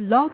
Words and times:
Blog 0.00 0.32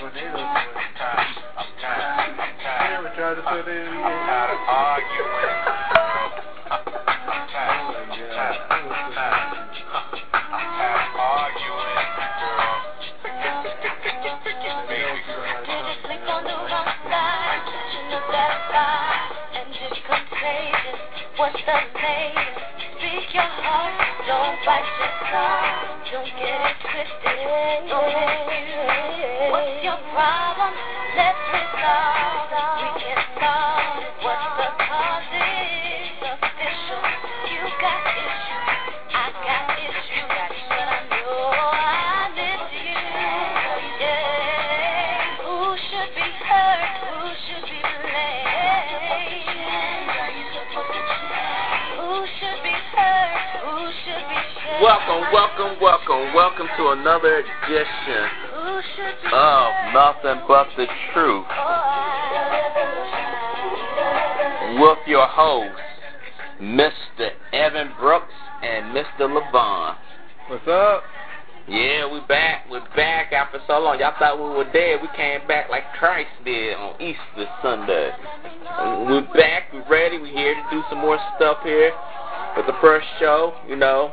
never 0.00 0.16
tried 3.16 3.36
to 3.36 3.42
say 3.44 3.60
that 3.68 4.48
of 4.48 4.60
arguing. 4.66 5.60
Sleep 16.06 16.24
on 16.28 16.44
the 16.44 16.50
wrong 16.50 16.90
side. 17.10 17.60
And. 19.54 19.70
What's 21.36 21.56
the 21.64 21.72
latest? 21.72 22.60
Speak 22.98 23.34
your 23.34 23.42
heart. 23.42 24.09
Don't 24.30 24.62
fight 24.64 24.86
the 25.00 25.08
car, 25.26 25.98
don't 26.12 26.30
get 26.38 26.54
it 26.62 26.76
twisted. 26.86 27.90
Don't. 27.90 28.14
What's 29.50 29.82
your 29.82 29.98
problem? 30.14 30.72
Let's 31.18 31.42
resolve. 31.50 32.54
We 32.78 32.86
can 33.02 33.18
solve. 33.42 33.79
welcome, 55.10 55.32
welcome, 55.32 55.82
welcome, 55.82 56.34
welcome 56.34 56.66
to 56.76 56.88
another 56.90 57.38
edition 57.38 58.28
of 59.32 59.72
Nothing 59.92 60.40
But 60.46 60.68
the 60.76 60.86
Truth 61.12 61.46
with 64.78 64.98
your 65.08 65.26
hosts, 65.26 65.80
Mr. 66.62 67.30
Evan 67.52 67.90
Brooks 67.98 68.32
and 68.62 68.94
Mr. 68.94 69.22
Levon. 69.22 69.96
What's 70.48 70.68
up? 70.68 71.02
Yeah, 71.66 72.12
we 72.12 72.20
back. 72.28 72.66
We're 72.70 72.86
back 72.94 73.32
after 73.32 73.58
so 73.66 73.80
long. 73.80 73.98
Y'all 73.98 74.14
thought 74.16 74.38
we 74.38 74.44
were 74.44 74.70
dead. 74.72 75.00
We 75.02 75.08
came 75.16 75.46
back 75.48 75.70
like 75.70 75.92
Christ 75.98 76.30
did 76.44 76.74
on 76.74 77.00
Easter 77.02 77.50
Sunday. 77.62 78.12
We're 79.08 79.26
back. 79.34 79.72
We're 79.72 79.88
ready. 79.90 80.18
We're 80.18 80.32
here 80.32 80.54
to 80.54 80.64
do 80.70 80.82
some 80.88 80.98
more 80.98 81.18
stuff 81.36 81.58
here. 81.64 81.90
for 82.54 82.62
the 82.62 82.76
first 82.80 83.06
show, 83.18 83.54
you 83.68 83.76
know, 83.76 84.12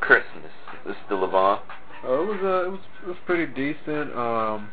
Christmas, 0.00 0.50
Mr. 0.86 1.10
Levon? 1.10 1.60
Uh, 2.04 2.12
it 2.12 2.26
was 2.26 2.40
uh, 2.42 2.66
it 2.66 2.70
was 2.70 2.80
it 3.02 3.08
was 3.08 3.16
pretty 3.26 3.46
decent. 3.52 4.16
Um, 4.16 4.70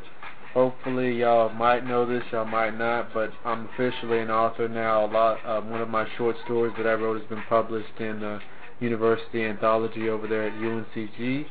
Hopefully, 0.56 1.12
y'all 1.20 1.50
might 1.50 1.86
know 1.86 2.06
this, 2.06 2.24
y'all 2.32 2.46
might 2.46 2.78
not, 2.78 3.14
but 3.14 3.30
I'm 3.44 3.68
officially 3.74 4.20
an 4.20 4.32
author 4.32 4.70
now. 4.70 5.04
A 5.04 5.12
lot, 5.12 5.38
uh, 5.46 5.60
one 5.60 5.82
of 5.82 5.90
my 5.90 6.08
short 6.18 6.38
stories 6.46 6.74
that 6.78 6.88
I 6.88 6.94
wrote 6.94 7.20
has 7.20 7.28
been 7.28 7.44
published 7.50 8.00
in 8.00 8.22
the 8.22 8.40
University 8.80 9.44
Anthology 9.44 10.08
over 10.08 10.28
there 10.28 10.48
at 10.48 10.54
UNCG, 10.54 11.46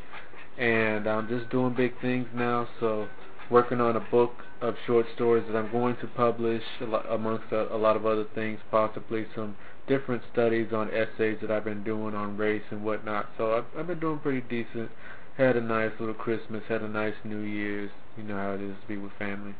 and 0.56 1.06
I'm 1.06 1.28
just 1.28 1.50
doing 1.50 1.74
big 1.74 2.00
things 2.00 2.26
now. 2.34 2.66
So, 2.80 3.06
working 3.50 3.78
on 3.78 3.96
a 3.96 4.00
book 4.00 4.32
of 4.62 4.74
short 4.86 5.04
stories 5.14 5.44
that 5.48 5.58
I'm 5.58 5.70
going 5.70 5.96
to 5.96 6.06
publish, 6.06 6.62
amongst 7.10 7.52
a, 7.52 7.74
a 7.74 7.76
lot 7.76 7.96
of 7.96 8.06
other 8.06 8.24
things, 8.34 8.58
possibly 8.70 9.26
some 9.36 9.54
different 9.86 10.22
studies 10.32 10.68
on 10.72 10.88
essays 10.88 11.36
that 11.42 11.50
I've 11.50 11.64
been 11.64 11.84
doing 11.84 12.14
on 12.14 12.38
race 12.38 12.62
and 12.70 12.82
whatnot. 12.82 13.28
So 13.36 13.52
I've, 13.52 13.78
I've 13.78 13.86
been 13.86 14.00
doing 14.00 14.18
pretty 14.20 14.40
decent. 14.48 14.90
Had 15.36 15.56
a 15.56 15.60
nice 15.60 15.90
little 15.98 16.14
Christmas, 16.14 16.62
had 16.68 16.82
a 16.82 16.88
nice 16.88 17.14
New 17.24 17.40
Year's. 17.40 17.90
You 18.16 18.22
know 18.22 18.36
how 18.36 18.52
it 18.52 18.60
is 18.60 18.76
to 18.80 18.86
be 18.86 18.96
with 18.96 19.10
family. 19.18 19.56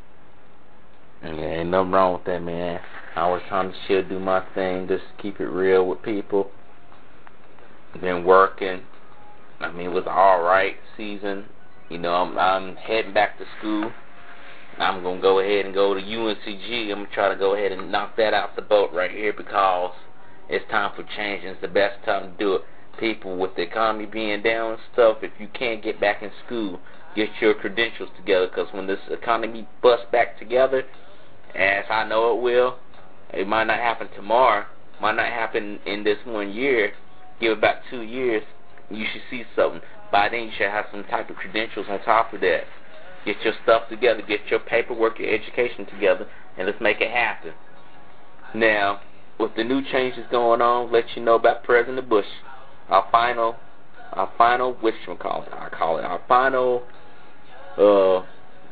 Yeah, 1.21 1.31
ain't 1.33 1.71
nothing 1.71 1.91
wrong 1.91 2.13
with 2.13 2.25
that, 2.27 2.41
man. 2.41 2.79
I 3.17 3.29
was 3.29 3.43
trying 3.49 3.73
to 3.73 3.77
still 3.85 4.09
do 4.09 4.21
my 4.21 4.45
thing, 4.55 4.87
just 4.87 5.03
keep 5.21 5.41
it 5.41 5.47
real 5.47 5.87
with 5.87 6.03
people. 6.03 6.51
Been 8.01 8.25
working. 8.25 8.83
I 9.59 9.73
mean, 9.73 9.87
it 9.87 9.93
was 9.93 10.05
all 10.07 10.43
right 10.43 10.77
season. 10.97 11.47
You 11.89 11.99
know, 11.99 12.13
I'm 12.13 12.39
I'm 12.39 12.77
heading 12.77 13.13
back 13.13 13.39
to 13.39 13.45
school. 13.59 13.91
I'm 14.79 15.03
gonna 15.03 15.21
go 15.21 15.41
ahead 15.41 15.65
and 15.65 15.75
go 15.75 15.95
to 15.95 16.01
UNCG. 16.01 16.91
I'm 16.91 17.05
gonna 17.05 17.09
try 17.15 17.29
to 17.29 17.37
go 17.37 17.55
ahead 17.55 17.73
and 17.73 17.91
knock 17.91 18.17
that 18.17 18.33
out 18.33 18.55
the 18.55 18.63
boat 18.63 18.91
right 18.93 19.11
here 19.11 19.33
because 19.33 19.93
it's 20.49 20.69
time 20.71 20.93
for 20.95 21.03
change 21.17 21.43
and 21.43 21.53
it's 21.53 21.61
the 21.61 21.69
best 21.69 22.05
time 22.05 22.33
to 22.33 22.39
do 22.39 22.55
it. 22.55 22.63
People 22.99 23.37
with 23.37 23.57
the 23.57 23.63
economy 23.63 24.07
being 24.07 24.43
down 24.43 24.73
and 24.73 24.81
stuff, 24.93 25.19
if 25.23 25.33
you 25.39 25.49
can't 25.53 25.83
get 25.83 26.01
back 26.01 26.23
in 26.23 26.31
school, 26.47 26.81
get 27.17 27.29
your 27.41 27.55
credentials 27.55 28.09
together 28.17 28.47
because 28.47 28.73
when 28.73 28.87
this 28.87 29.01
economy 29.11 29.69
busts 29.83 30.07
back 30.13 30.39
together, 30.39 30.85
as 31.55 31.85
I 31.91 32.05
know 32.05 32.37
it 32.37 32.43
will, 32.43 32.79
it 33.33 33.47
might 33.47 33.65
not 33.65 33.79
happen 33.79 34.09
tomorrow, 34.15 34.65
might 35.01 35.17
not 35.17 35.27
happen 35.27 35.81
in 35.87 36.05
this 36.05 36.19
one 36.25 36.53
year. 36.53 36.93
Give 37.41 37.53
it 37.53 37.61
back 37.61 37.83
two 37.91 38.03
years, 38.03 38.45
you 38.91 39.05
should 39.13 39.23
see 39.31 39.45
something. 39.57 39.81
By 40.13 40.29
then, 40.29 40.45
you 40.45 40.51
should 40.57 40.71
have 40.71 40.87
some 40.93 41.05
type 41.05 41.31
of 41.31 41.37
credentials 41.37 41.87
on 41.89 42.01
top 42.03 42.33
of 42.33 42.41
that. 42.41 42.65
Get 43.25 43.41
your 43.43 43.55
stuff 43.63 43.89
together, 43.89 44.23
get 44.23 44.41
your 44.51 44.61
paperwork, 44.61 45.19
your 45.19 45.35
education 45.35 45.87
together, 45.87 46.29
and 46.57 46.67
let's 46.67 46.81
make 46.81 47.01
it 47.01 47.11
happen. 47.11 47.53
Now, 48.55 49.01
with 49.39 49.57
the 49.57 49.65
new 49.65 49.83
changes 49.91 50.25
going 50.31 50.61
on, 50.61 50.93
let 50.93 51.17
you 51.17 51.23
know 51.23 51.35
about 51.35 51.65
President 51.65 52.09
Bush. 52.09 52.27
Our 52.89 53.07
final, 53.11 53.57
our 54.13 54.31
final, 54.37 54.75
which 54.75 54.95
one 55.07 55.17
call 55.17 55.43
it? 55.43 55.53
I 55.53 55.69
call 55.71 55.99
it 55.99 56.05
our 56.05 56.21
final, 56.29 56.83
uh, 57.77 58.25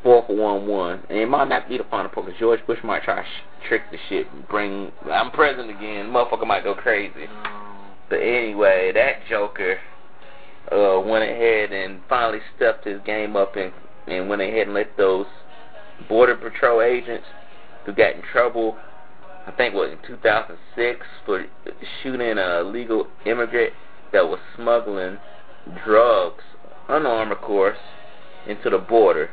four 0.02 0.24
for 0.26 0.36
one 0.36 0.66
one. 0.66 1.02
And 1.08 1.18
it 1.18 1.28
might 1.28 1.48
not 1.48 1.68
be 1.68 1.78
the 1.78 1.84
final 1.84 2.10
because 2.14 2.34
George 2.38 2.60
Bush 2.66 2.78
might 2.84 3.02
try 3.02 3.16
to 3.22 3.28
trick 3.68 3.82
the 3.90 3.98
shit 4.08 4.26
and 4.32 4.46
bring. 4.48 4.92
I'm 5.10 5.30
president 5.30 5.70
again. 5.70 6.06
Motherfucker 6.06 6.46
might 6.46 6.64
go 6.64 6.74
crazy. 6.74 7.26
But 8.08 8.16
anyway, 8.16 8.92
that 8.94 9.26
Joker 9.28 9.78
uh, 10.70 11.00
went 11.00 11.24
ahead 11.24 11.72
and 11.72 12.00
finally 12.08 12.40
stepped 12.56 12.86
his 12.86 13.00
game 13.04 13.36
up 13.36 13.56
and 13.56 13.72
and 14.06 14.28
went 14.28 14.42
ahead 14.42 14.66
and 14.66 14.74
let 14.74 14.96
those 14.96 15.26
border 16.08 16.34
patrol 16.34 16.82
agents 16.82 17.24
who 17.86 17.92
got 17.92 18.14
in 18.14 18.22
trouble 18.32 18.76
I 19.46 19.50
think 19.52 19.74
what 19.74 19.90
in 19.90 19.98
2006 20.06 21.06
for 21.26 21.44
shooting 22.02 22.38
a 22.38 22.60
illegal 22.60 23.08
immigrant 23.26 23.72
that 24.12 24.28
was 24.28 24.38
smuggling 24.56 25.18
drugs, 25.84 26.44
unarmed 26.88 27.32
of 27.32 27.38
course, 27.38 27.78
into 28.46 28.70
the 28.70 28.78
border. 28.78 29.30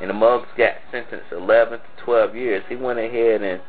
And 0.00 0.10
the 0.10 0.14
mugs 0.14 0.48
got 0.56 0.74
sentenced 0.92 1.32
11 1.32 1.80
to 1.80 2.04
12 2.04 2.36
years. 2.36 2.64
He 2.68 2.76
went 2.76 2.98
ahead 2.98 3.42
and 3.42 3.60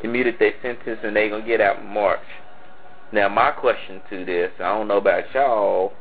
commuted 0.00 0.36
their 0.38 0.52
sentence, 0.62 1.00
and 1.02 1.16
they're 1.16 1.30
gonna 1.30 1.46
get 1.46 1.60
out 1.60 1.78
in 1.80 1.86
March. 1.86 2.20
Now 3.12 3.28
my 3.28 3.50
question 3.50 4.00
to 4.10 4.24
this, 4.24 4.50
I 4.58 4.76
don't 4.76 4.88
know 4.88 4.98
about 4.98 5.32
y'all, 5.34 5.92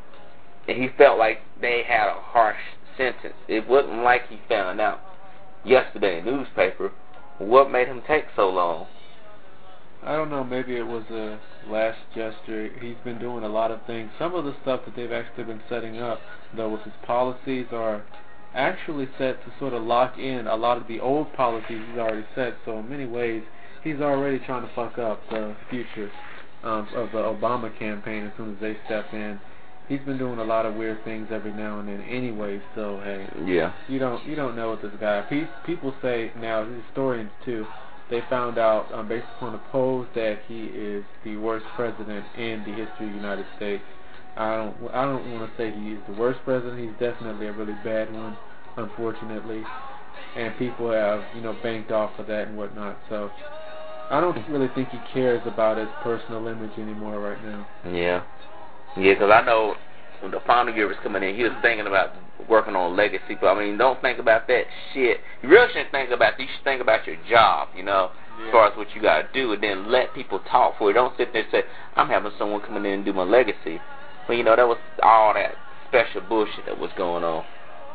and 0.68 0.82
he 0.82 0.90
felt 0.98 1.18
like 1.18 1.40
they 1.62 1.84
had 1.84 2.08
a 2.08 2.22
harsh 2.22 2.58
sentence. 2.98 3.36
It 3.48 3.68
wasn't 3.68 4.04
like 4.04 4.28
he 4.30 4.40
found 4.48 4.80
out 4.80 5.00
yesterday 5.64 6.20
in 6.20 6.26
the 6.26 6.32
newspaper. 6.32 6.92
What 7.40 7.72
made 7.72 7.88
him 7.88 8.02
take 8.08 8.26
so 8.36 8.50
long? 8.50 8.88
I 10.06 10.16
don't 10.16 10.30
know, 10.30 10.44
maybe 10.44 10.76
it 10.76 10.86
was 10.86 11.04
a 11.12 11.40
last 11.70 12.00
gesture. 12.14 12.70
He's 12.82 12.98
been 13.04 13.20
doing 13.20 13.44
a 13.44 13.50
lot 13.50 13.72
of 13.72 13.86
things. 13.86 14.10
Some 14.20 14.36
of 14.36 14.44
the 14.44 14.56
stuff 14.62 14.82
that 14.86 14.96
they've 14.96 15.12
actually 15.12 15.46
been 15.46 15.62
setting 15.70 16.00
up, 16.00 16.20
though, 16.56 16.70
with 16.70 16.82
his 16.82 16.94
policies 17.06 17.68
are 17.72 18.04
actually 18.54 19.08
set 19.18 19.44
to 19.44 19.52
sort 19.60 19.74
of 19.74 19.84
lock 19.84 20.18
in 20.18 20.48
a 20.48 20.56
lot 20.56 20.78
of 20.78 20.88
the 20.88 21.00
old 21.00 21.32
policies 21.34 21.82
he's 21.90 21.98
already 21.98 22.26
set. 22.36 22.54
So 22.66 22.80
in 22.80 22.90
many 22.90 23.06
ways, 23.06 23.44
he's 23.84 24.00
already 24.02 24.40
trying 24.40 24.68
to 24.68 24.74
fuck 24.76 24.98
up 24.98 25.22
the 25.30 25.56
future 25.70 26.12
um, 26.64 26.88
of 26.96 27.12
the 27.12 27.20
Obama 27.20 27.78
campaign 27.78 28.26
as 28.26 28.32
soon 28.38 28.56
as 28.56 28.62
they 28.62 28.78
step 28.86 29.06
in. 29.14 29.40
He's 29.88 30.00
been 30.02 30.18
doing 30.18 30.40
a 30.40 30.44
lot 30.44 30.66
of 30.66 30.76
weird 30.76 31.04
things 31.04 31.28
every 31.30 31.52
now 31.52 31.80
and 31.80 31.90
then 31.90 32.02
anyway, 32.02 32.62
so 32.74 33.02
hey. 33.04 33.28
Yeah. 33.46 33.74
You 33.90 34.00
don't 34.00 34.26
you 34.26 34.34
don't 34.36 34.56
know 34.56 34.70
what 34.70 34.82
this 34.82 34.94
guy 35.00 35.24
people 35.66 35.94
say 36.02 36.32
now, 36.40 36.66
historians 36.66 37.32
too, 37.44 37.66
they 38.14 38.22
found 38.30 38.60
out 38.60 38.94
um, 38.94 39.08
based 39.08 39.26
upon 39.38 39.54
the 39.54 39.62
polls 39.72 40.06
that 40.14 40.38
he 40.48 40.66
is 40.66 41.04
the 41.26 41.36
worst 41.38 41.66
president 41.76 42.24
in 42.38 42.64
the 42.64 42.72
history 42.72 43.08
of 43.08 43.12
the 43.12 43.18
United 43.18 43.46
States. 43.58 43.84
I 44.38 44.56
don't 44.56 44.76
I 44.94 45.06
don't 45.06 45.34
want 45.34 45.50
to 45.50 45.58
say 45.58 45.72
he 45.72 45.94
is 45.94 46.00
the 46.08 46.14
worst 46.14 46.40
president. 46.46 46.80
He's 46.80 47.00
definitely 47.00 47.48
a 47.48 47.54
really 47.54 47.74
bad 47.84 48.14
one, 48.14 48.38
unfortunately, 48.78 49.64
and 50.36 50.56
people 50.60 50.92
have 50.92 51.24
you 51.36 51.42
know 51.42 51.58
banked 51.64 51.92
off 51.92 52.12
of 52.20 52.28
that 52.28 52.50
and 52.50 52.58
whatnot. 52.58 52.98
So 53.10 53.32
I 54.12 54.22
don't 54.22 54.38
really 54.48 54.70
think 54.76 54.90
he 54.90 55.00
cares 55.12 55.42
about 55.48 55.78
his 55.78 55.90
personal 56.04 56.48
image 56.48 56.78
anymore 56.78 57.20
right 57.20 57.44
now. 57.44 57.66
Yeah, 57.86 58.24
yeah, 58.96 59.14
because 59.14 59.32
I 59.34 59.44
know 59.44 59.74
when 60.22 60.32
the 60.32 60.42
final 60.46 60.74
year 60.74 60.88
was 60.88 60.98
coming 61.02 61.24
in, 61.24 61.36
he 61.36 61.44
was 61.44 61.54
thinking 61.64 61.88
about 61.88 62.14
working 62.50 62.76
on 62.76 62.96
legacy. 62.96 63.36
But 63.40 63.56
I 63.56 63.60
mean, 63.60 63.78
don't 63.78 64.02
think 64.02 64.20
about 64.20 64.48
that 64.48 64.64
shit. 64.94 65.18
You 65.42 65.50
really 65.50 65.68
shouldn't 65.70 65.92
think 65.92 66.12
about. 66.12 66.40
You 66.40 66.48
should 66.54 66.64
think 66.64 66.82
about 66.82 67.06
your 67.08 67.18
job. 67.30 67.70
You 67.76 67.84
know, 67.84 68.12
yeah. 68.40 68.48
as 68.48 68.52
far 68.52 68.68
as 68.68 68.78
what 68.78 68.88
you 68.96 69.02
got 69.02 69.22
to 69.22 69.28
do, 69.34 69.54
and 69.54 69.64
then 69.64 69.92
let 69.92 70.14
people 70.14 70.40
talk 70.50 70.78
for 70.78 70.90
you. 70.90 70.94
Don't 70.94 71.16
sit 71.18 71.34
there 71.34 71.44
and 71.44 71.52
say, 71.52 71.64
"I'm 71.96 72.08
having 72.08 72.32
someone 72.38 72.62
come 72.62 72.78
in 72.78 72.86
and 72.86 73.06
do 73.06 73.14
my 73.14 73.24
legacy." 73.24 73.80
Well, 74.28 74.38
you 74.38 74.44
know, 74.44 74.56
that 74.56 74.68
was 74.68 74.78
all 75.02 75.34
that 75.34 75.56
special 75.88 76.22
bullshit 76.22 76.66
that 76.66 76.80
was 76.80 76.92
going 76.98 77.24
on. 77.24 77.44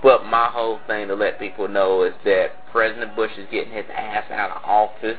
But 0.02 0.24
my 0.26 0.46
whole 0.46 0.78
thing 0.86 1.08
to 1.08 1.14
let 1.14 1.40
people 1.40 1.66
know 1.66 2.04
is 2.04 2.14
that 2.24 2.70
President 2.70 3.16
Bush 3.16 3.32
is 3.36 3.48
getting 3.50 3.72
his 3.72 3.86
ass 3.92 4.30
out 4.30 4.50
of 4.50 4.62
office, 4.64 5.18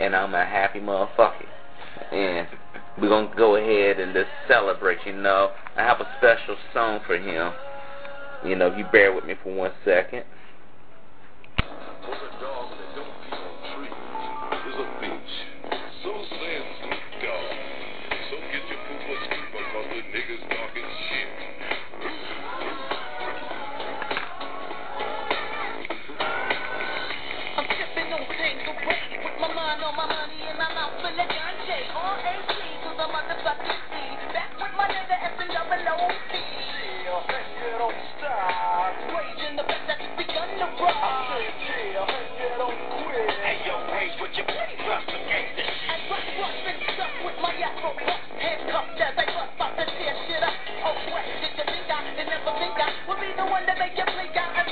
and 0.00 0.16
I'm 0.16 0.34
a 0.34 0.44
happy 0.44 0.80
motherfucker. 0.80 1.46
And 2.10 2.48
we're 3.00 3.08
gonna 3.08 3.34
go 3.36 3.56
ahead 3.56 4.00
and 4.00 4.12
just 4.12 4.28
celebrate. 4.48 4.98
You 5.06 5.12
know, 5.12 5.52
I 5.76 5.82
have 5.82 6.00
a 6.00 6.08
special 6.18 6.56
song 6.72 7.00
for 7.06 7.16
him. 7.16 7.52
You 8.44 8.56
know, 8.56 8.68
if 8.68 8.78
you 8.78 8.84
bear 8.92 9.12
with 9.12 9.24
me 9.24 9.34
for 9.42 9.54
one 9.54 9.72
second. 9.84 10.24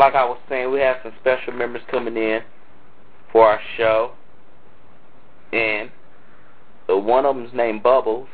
like 0.00 0.14
I 0.14 0.24
was 0.24 0.38
saying, 0.48 0.72
we 0.72 0.80
have 0.80 0.96
some 1.02 1.12
special 1.20 1.52
members 1.52 1.82
coming 1.90 2.16
in 2.16 2.40
for 3.30 3.46
our 3.46 3.60
show, 3.76 4.12
and 5.52 5.90
uh, 6.88 6.96
one 6.96 7.26
of 7.26 7.36
them's 7.36 7.52
named 7.54 7.82
Bubbles, 7.82 8.28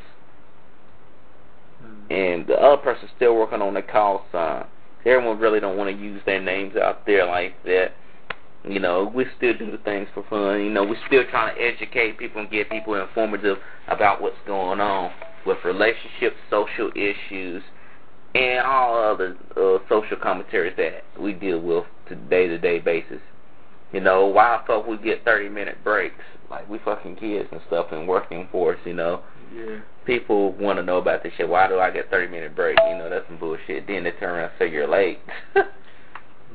Mm. 1.85 2.11
and 2.11 2.47
the 2.47 2.55
other 2.55 2.81
person's 2.81 3.11
still 3.17 3.35
working 3.37 3.61
on 3.61 3.75
the 3.75 3.83
call 3.83 4.25
sign. 4.33 4.65
Everyone 5.05 5.39
really 5.39 5.61
don't 5.61 5.77
want 5.77 5.95
to 5.95 6.03
use 6.03 6.23
their 6.25 6.41
names 6.41 6.75
out 6.75 7.05
there 7.05 7.27
like 7.27 7.53
that. 7.65 7.93
You 8.67 8.81
know, 8.81 9.13
we 9.15 9.27
still 9.37 9.57
do 9.57 9.71
the 9.71 9.79
things 9.79 10.09
for 10.15 10.25
fun. 10.29 10.65
You 10.65 10.71
know, 10.71 10.85
we're 10.85 10.97
still 11.07 11.23
trying 11.31 11.55
to 11.55 11.61
educate 11.63 12.19
people 12.19 12.41
and 12.41 12.51
get 12.51 12.71
people 12.71 12.95
informative 12.95 13.59
about 13.89 14.21
what's 14.21 14.39
going 14.47 14.81
on 14.81 15.13
with 15.45 15.59
relationships, 15.65 16.37
social 16.51 16.91
issues, 16.97 17.63
and 18.37 18.67
all 18.67 18.97
other 19.15 19.37
uh, 19.57 19.79
social 19.89 20.17
commentaries 20.23 20.75
that 20.77 21.05
we 21.19 21.33
deal 21.33 21.61
with 21.61 21.85
to 22.09 22.15
day-to-day 22.15 22.81
basis. 22.81 23.21
You 23.93 24.01
know, 24.01 24.27
why 24.27 24.63
fuck 24.67 24.87
we 24.87 24.99
get 24.99 25.25
30-minute 25.25 25.83
breaks? 25.83 26.15
Like, 26.51 26.69
we 26.69 26.79
fucking 26.85 27.17
kids 27.17 27.49
and 27.53 27.61
stuff 27.67 27.87
and 27.93 28.07
working 28.07 28.49
force, 28.53 28.79
you 28.85 28.93
know. 28.93 29.23
Yeah. 29.55 29.79
People 30.05 30.53
want 30.53 30.79
to 30.79 30.83
know 30.83 30.99
about 30.99 31.23
this 31.23 31.33
shit. 31.37 31.49
Why 31.49 31.69
do 31.69 31.79
I 31.79 31.91
get 31.91 32.11
30-minute 32.11 32.55
break? 32.55 32.77
You 32.89 32.99
know, 32.99 33.09
that's 33.09 33.27
some 33.27 33.39
bullshit. 33.39 33.87
Then 33.87 34.05
they 34.05 34.11
turn 34.13 34.35
around 34.35 34.51
and 34.51 34.53
say 34.59 34.71
you're 34.71 34.89
late. 34.89 35.19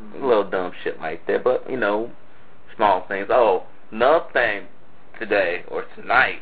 Mhm. 0.01 0.23
A 0.23 0.25
little 0.25 0.49
dumb 0.49 0.71
shit 0.83 0.99
like 0.99 1.25
that, 1.27 1.43
but 1.43 1.69
you 1.69 1.77
know, 1.77 2.11
small 2.75 3.05
things. 3.07 3.27
Oh, 3.29 3.63
another 3.91 4.25
thing 4.33 4.65
today 5.19 5.63
or 5.67 5.85
tonight, 5.95 6.39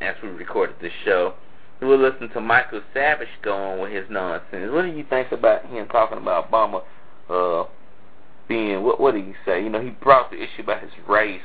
as 0.00 0.14
we 0.22 0.28
recorded 0.28 0.76
this 0.80 0.92
show, 1.04 1.34
we 1.82 1.88
were 1.88 1.96
listening 1.96 2.30
to 2.30 2.40
Michael 2.40 2.80
Savage 2.94 3.28
go 3.42 3.54
on 3.54 3.80
with 3.80 3.92
his 3.92 4.04
nonsense. 4.08 4.70
What 4.72 4.82
do 4.82 4.88
you 4.88 5.04
think 5.10 5.32
about 5.32 5.66
him 5.66 5.88
talking 5.88 6.18
about 6.18 6.50
Obama 6.50 6.82
uh, 7.28 7.68
being 8.48 8.82
what? 8.84 9.00
What 9.00 9.14
did 9.14 9.24
he 9.24 9.34
say? 9.44 9.62
You 9.62 9.68
know, 9.68 9.80
he 9.80 9.90
brought 9.90 10.30
the 10.30 10.36
issue 10.36 10.62
about 10.62 10.80
his 10.80 10.92
race, 11.08 11.40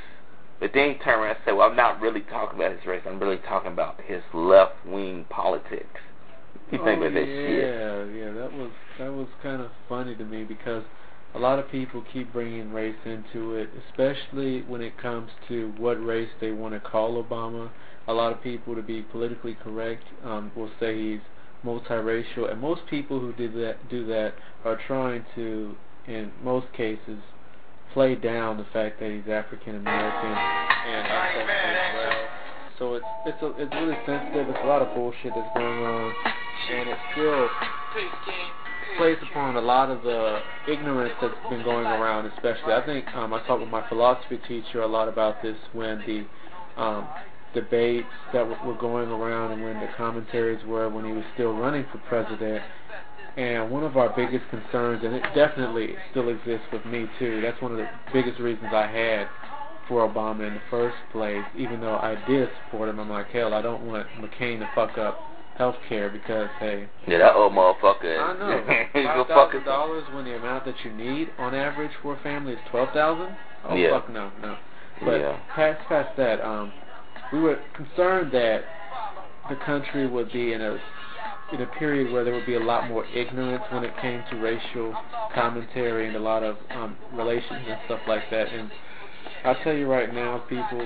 but 0.60 0.72
then 0.74 0.91
he 0.91 0.96
turned 1.00 1.22
around 1.22 1.32
and 1.32 1.39
said, 1.44 1.51
"Well, 1.53 1.70
I'm 1.70 1.75
not 1.75 2.00
really 2.00 2.22
talking 2.22 2.60
about 2.60 2.72
his 2.77 2.86
race. 2.86 3.01
I'm 3.08 3.20
really 3.20 3.41
talking 3.48 3.72
about 3.72 4.00
his 4.06 4.22
left 4.34 4.86
wing 4.86 5.25
politics." 5.29 6.01
You 6.72 6.79
think 6.84 7.00
oh, 7.01 7.03
about 7.03 7.13
that 7.13 7.27
yeah, 7.27 7.48
shit? 7.48 8.15
Yeah, 8.15 8.32
that 8.34 8.53
was 8.53 8.72
that 9.00 9.12
was 9.12 9.27
kind 9.41 9.62
of 9.62 9.72
funny 9.89 10.15
to 10.15 10.24
me 10.24 10.44
because 10.44 10.84
a 11.34 11.39
lot 11.39 11.60
of 11.60 11.70
people 11.72 12.03
keep 12.13 12.32
bringing 12.32 12.72
race 12.72 12.96
into 13.06 13.56
it, 13.56 13.70
especially 13.89 14.62
when 14.63 14.82
it 14.82 14.98
comes 15.01 15.32
to 15.48 15.74
what 15.77 15.94
race 15.96 16.29
they 16.41 16.51
want 16.51 16.74
to 16.74 16.79
call 16.79 17.24
Obama. 17.24 17.70
A 18.08 18.14
lot 18.14 18.32
of 18.32 18.42
people, 18.42 18.76
to 18.76 18.82
be 18.82 19.02
politically 19.02 19.58
correct, 19.64 20.04
um, 20.24 20.52
will 20.56 20.72
say 20.80 20.98
he's 20.98 21.20
multiracial, 21.66 22.50
and 22.52 22.62
most 22.62 22.82
people 22.90 23.20
who 23.20 23.34
do 23.34 23.52
that 23.60 23.90
do 23.90 24.06
that 24.06 24.34
are 24.64 24.80
trying 24.88 25.26
to, 25.36 25.76
in 26.08 26.32
most 26.44 26.68
cases, 26.74 27.20
play 27.94 28.16
down 28.16 28.58
the 28.58 28.66
fact 28.72 29.00
that 29.00 29.12
he's 29.12 29.30
African 29.32 29.76
American 29.76 30.32
and 30.32 31.08
also 31.08 31.40
as 31.52 31.96
well. 31.96 32.28
So 32.80 32.94
it's 32.94 33.06
it's 33.26 33.42
a, 33.42 33.48
it's 33.62 33.74
really 33.74 33.98
sensitive. 34.06 34.50
It's 34.50 34.60
a 34.64 34.68
lot 34.68 34.82
of 34.82 34.94
bullshit 34.96 35.34
that's 35.36 35.54
going 35.58 35.84
on, 35.84 36.14
and 36.72 36.90
it 36.90 36.98
still 37.12 37.48
plays 38.98 39.18
upon 39.30 39.56
a 39.56 39.62
lot 39.62 39.90
of 39.90 40.04
the 40.04 40.40
ignorance 40.68 41.14
that's 41.22 41.34
been 41.50 41.64
going 41.64 41.86
around. 41.86 42.28
Especially, 42.28 42.74
I 42.74 42.86
think 42.86 43.06
um, 43.16 43.34
I 43.34 43.46
talked 43.48 43.62
with 43.62 43.70
my 43.70 43.88
philosophy 43.90 44.40
teacher 44.48 44.82
a 44.82 44.88
lot 44.88 45.08
about 45.08 45.42
this 45.42 45.58
when 45.74 46.00
the 46.06 46.82
um, 46.82 47.08
debates 47.54 48.08
that 48.34 48.48
w- 48.50 48.58
were 48.66 48.77
going 48.77 49.10
around 49.10 49.51
and 49.54 49.63
when 49.63 49.80
the 49.80 49.88
commentaries 49.98 50.63
were 50.66 50.89
when 50.89 51.06
he 51.06 51.12
was 51.12 51.24
still 51.34 51.54
running 51.54 51.86
for 51.92 51.98
president. 52.10 52.62
And 53.38 53.70
one 53.70 53.84
of 53.84 53.98
our 53.98 54.10
biggest 54.16 54.50
concerns, 54.50 55.04
and 55.04 55.13
it 55.13 55.24
definitely 55.36 55.96
still 56.12 56.30
exists 56.30 56.66
with 56.74 56.84
me 56.86 57.06
too. 57.20 57.39
That's 57.42 57.62
one 57.62 57.72
of 57.72 57.77
the 57.77 57.88
biggest 58.12 58.39
reasons 58.39 58.70
I 58.74 58.88
had 58.88 59.27
for 59.88 60.08
Obama 60.08 60.48
in 60.48 60.56
the 60.56 60.62
first 60.72 60.98
place, 61.12 61.44
even 61.56 61.80
though 61.80 61.98
I 61.98 62.16
did 62.27 62.50
support 62.66 62.89
him. 62.89 63.00
I'm 63.00 63.10
like, 63.10 63.27
hell, 63.30 63.54
I 63.54 63.62
don't 63.62 63.86
want 63.86 64.08
McCain 64.20 64.60
to 64.60 64.70
fuck 64.74 64.98
up 64.98 65.20
health 65.58 65.75
care 65.88 66.10
because, 66.10 66.50
hey, 66.60 66.88
Yeah, 67.08 67.20
that 67.20 67.36
old 67.36 67.54
motherfucker. 67.54 68.20
I 68.20 68.38
know 68.38 68.86
He's 68.94 69.06
a 69.06 69.08
five 69.08 69.27
fucking 69.27 69.62
thousand 69.62 69.63
dollars 69.66 70.04
when 70.13 70.25
the 70.25 70.36
amount 70.36 70.66
that 70.66 70.75
you 70.84 70.92
need 70.94 71.30
on 71.38 71.54
average 71.56 71.92
for 72.01 72.16
a 72.18 72.24
family 72.24 72.54
is 72.54 72.60
twelve 72.72 72.89
thousand. 72.94 73.36
Oh 73.66 73.75
Yeah. 73.75 73.92
fuck 74.00 74.10
no, 74.10 74.32
no. 74.42 74.58
But 75.06 75.20
Yeah. 75.22 75.38
past 75.56 75.88
past 75.88 76.18
that, 76.18 76.42
um, 76.44 76.72
we 77.31 77.39
were 77.39 77.60
concerned 77.75 78.31
that 78.31 78.63
the 79.50 79.55
country 79.65 80.07
would 80.07 80.31
be 80.31 80.53
in 80.53 80.62
a 80.62 80.77
in 81.53 81.62
a 81.62 81.65
period 81.79 82.12
where 82.12 82.24
there 82.25 82.34
would 82.34 82.46
be 82.46 82.55
a 82.55 82.60
lot 82.60 82.89
more 82.89 83.05
ignorance 83.05 83.63
when 83.72 83.84
it 83.84 83.93
came 84.01 84.22
to 84.29 84.36
racial 84.38 84.93
commentary 85.34 86.07
and 86.07 86.15
a 86.15 86.19
lot 86.19 86.43
of 86.43 86.57
um, 86.72 86.98
relations 87.13 87.65
and 87.67 87.79
stuff 87.86 88.01
like 88.07 88.29
that. 88.29 88.48
And 88.50 88.69
I'll 89.46 89.55
tell 89.63 89.74
you 89.74 89.89
right 89.89 90.13
now, 90.13 90.39
people, 90.50 90.86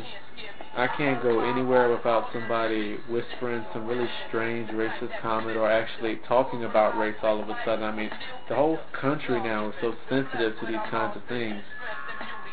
I 0.78 0.88
can't 0.96 1.22
go 1.24 1.50
anywhere 1.50 1.90
without 1.90 2.28
somebody 2.32 2.98
whispering 3.10 3.66
some 3.74 3.88
really 3.88 4.08
strange 4.28 4.70
racist 4.70 5.20
comment 5.22 5.58
or 5.58 5.70
actually 5.70 6.20
talking 6.28 6.64
about 6.64 6.96
race 6.98 7.16
all 7.24 7.42
of 7.42 7.50
a 7.50 7.58
sudden. 7.66 7.84
I 7.84 7.92
mean, 7.96 8.12
the 8.48 8.56
whole 8.56 8.78
country 9.00 9.42
now 9.42 9.70
is 9.70 9.76
so 9.82 9.96
sensitive 10.10 10.54
to 10.60 10.66
these 10.68 10.76
kinds 10.92 11.18
of 11.18 11.24
things. 11.28 11.62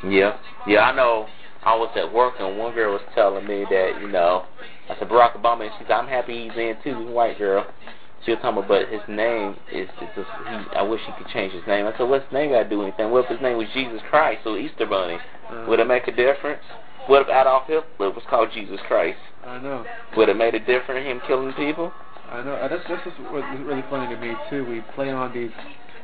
Yeah, 0.05 0.39
yeah, 0.67 0.81
I 0.81 0.95
know. 0.95 1.27
I 1.65 1.75
was 1.77 1.91
at 1.97 2.13
work 2.13 2.35
and 2.39 2.59
one 2.59 2.75
girl 2.75 2.93
was 2.93 3.03
telling 3.15 3.47
me 3.47 3.65
that, 3.71 4.01
you 4.01 4.09
know, 4.09 4.47
I 4.89 4.99
said 4.99 5.09
Barack 5.09 5.37
Obama, 5.37 5.63
and 5.63 5.73
she 5.79 5.85
said, 5.85 5.93
I'm 5.93 6.09
happy 6.09 6.49
he's 6.49 6.57
in 6.57 6.77
too, 6.83 6.99
he's 6.99 7.09
a 7.09 7.13
white 7.13 7.39
girl. 7.39 7.67
She 8.25 8.33
was 8.33 8.41
talking 8.41 8.59
about, 8.59 8.69
but 8.69 8.89
his 8.89 9.03
name 9.09 9.57
is, 9.73 9.89
is 10.03 10.09
just, 10.17 10.31
he, 10.49 10.57
I 10.77 10.83
wish 10.83 11.01
he 11.07 11.13
could 11.23 11.31
change 11.33 11.53
his 11.53 11.63
name. 11.67 11.87
I 11.87 11.97
said, 11.97 12.09
what's 12.09 12.25
his 12.25 12.33
name 12.33 12.51
got 12.51 12.65
to 12.65 12.69
do 12.69 12.83
anything? 12.83 13.11
What 13.11 13.25
if 13.25 13.31
his 13.31 13.41
name 13.41 13.59
was 13.59 13.69
Jesus 13.75 14.01
Christ, 14.11 14.43
or 14.47 14.59
Easter 14.59 14.87
Bunny? 14.87 15.19
Uh, 15.51 15.67
Would 15.69 15.79
it 15.79 15.87
make 15.87 16.09
a 16.09 16.15
difference? 16.15 16.63
What 17.07 17.23
if 17.23 17.29
Adolf 17.29 17.67
Hitler 17.67 18.11
was 18.11 18.25
called 18.29 18.51
Jesus 18.53 18.81
Christ? 18.87 19.19
I 19.47 19.59
know. 19.59 19.85
Would 20.17 20.29
it 20.29 20.37
made 20.37 20.55
a 20.55 20.61
difference 20.61 21.07
him 21.07 21.21
killing 21.27 21.53
people? 21.55 21.93
I 22.29 22.43
know. 22.43 22.55
Uh, 22.55 22.69
That's 22.69 22.83
that's 22.89 23.07
what's 23.31 23.47
really 23.65 23.85
funny 23.89 24.15
to 24.15 24.21
me 24.21 24.35
too. 24.51 24.67
We 24.69 24.83
play 24.95 25.11
on 25.11 25.33
these 25.33 25.51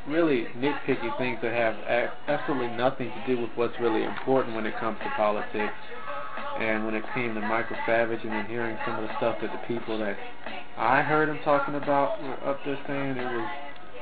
really 0.07 0.45
nitpicky 0.57 1.17
things 1.17 1.39
that 1.41 1.53
have 1.53 1.75
absolutely 2.27 2.75
nothing 2.75 3.11
to 3.11 3.35
do 3.35 3.41
with 3.41 3.51
what's 3.55 3.79
really 3.79 4.03
important 4.03 4.55
when 4.55 4.65
it 4.65 4.77
comes 4.79 4.97
to 4.99 5.09
politics. 5.15 5.73
And 6.59 6.85
when 6.85 6.95
it 6.95 7.03
came 7.13 7.33
to 7.35 7.41
Michael 7.41 7.77
Savage 7.85 8.21
and 8.23 8.31
then 8.31 8.45
hearing 8.45 8.77
some 8.85 8.95
of 8.97 9.07
the 9.07 9.17
stuff 9.17 9.37
that 9.41 9.51
the 9.51 9.67
people 9.67 9.99
that 9.99 10.15
I 10.77 11.01
heard 11.01 11.29
him 11.29 11.39
talking 11.43 11.75
about 11.75 12.21
were 12.21 12.49
up 12.49 12.63
there 12.65 12.79
saying, 12.87 13.17
it 13.17 13.33
was 13.33 13.47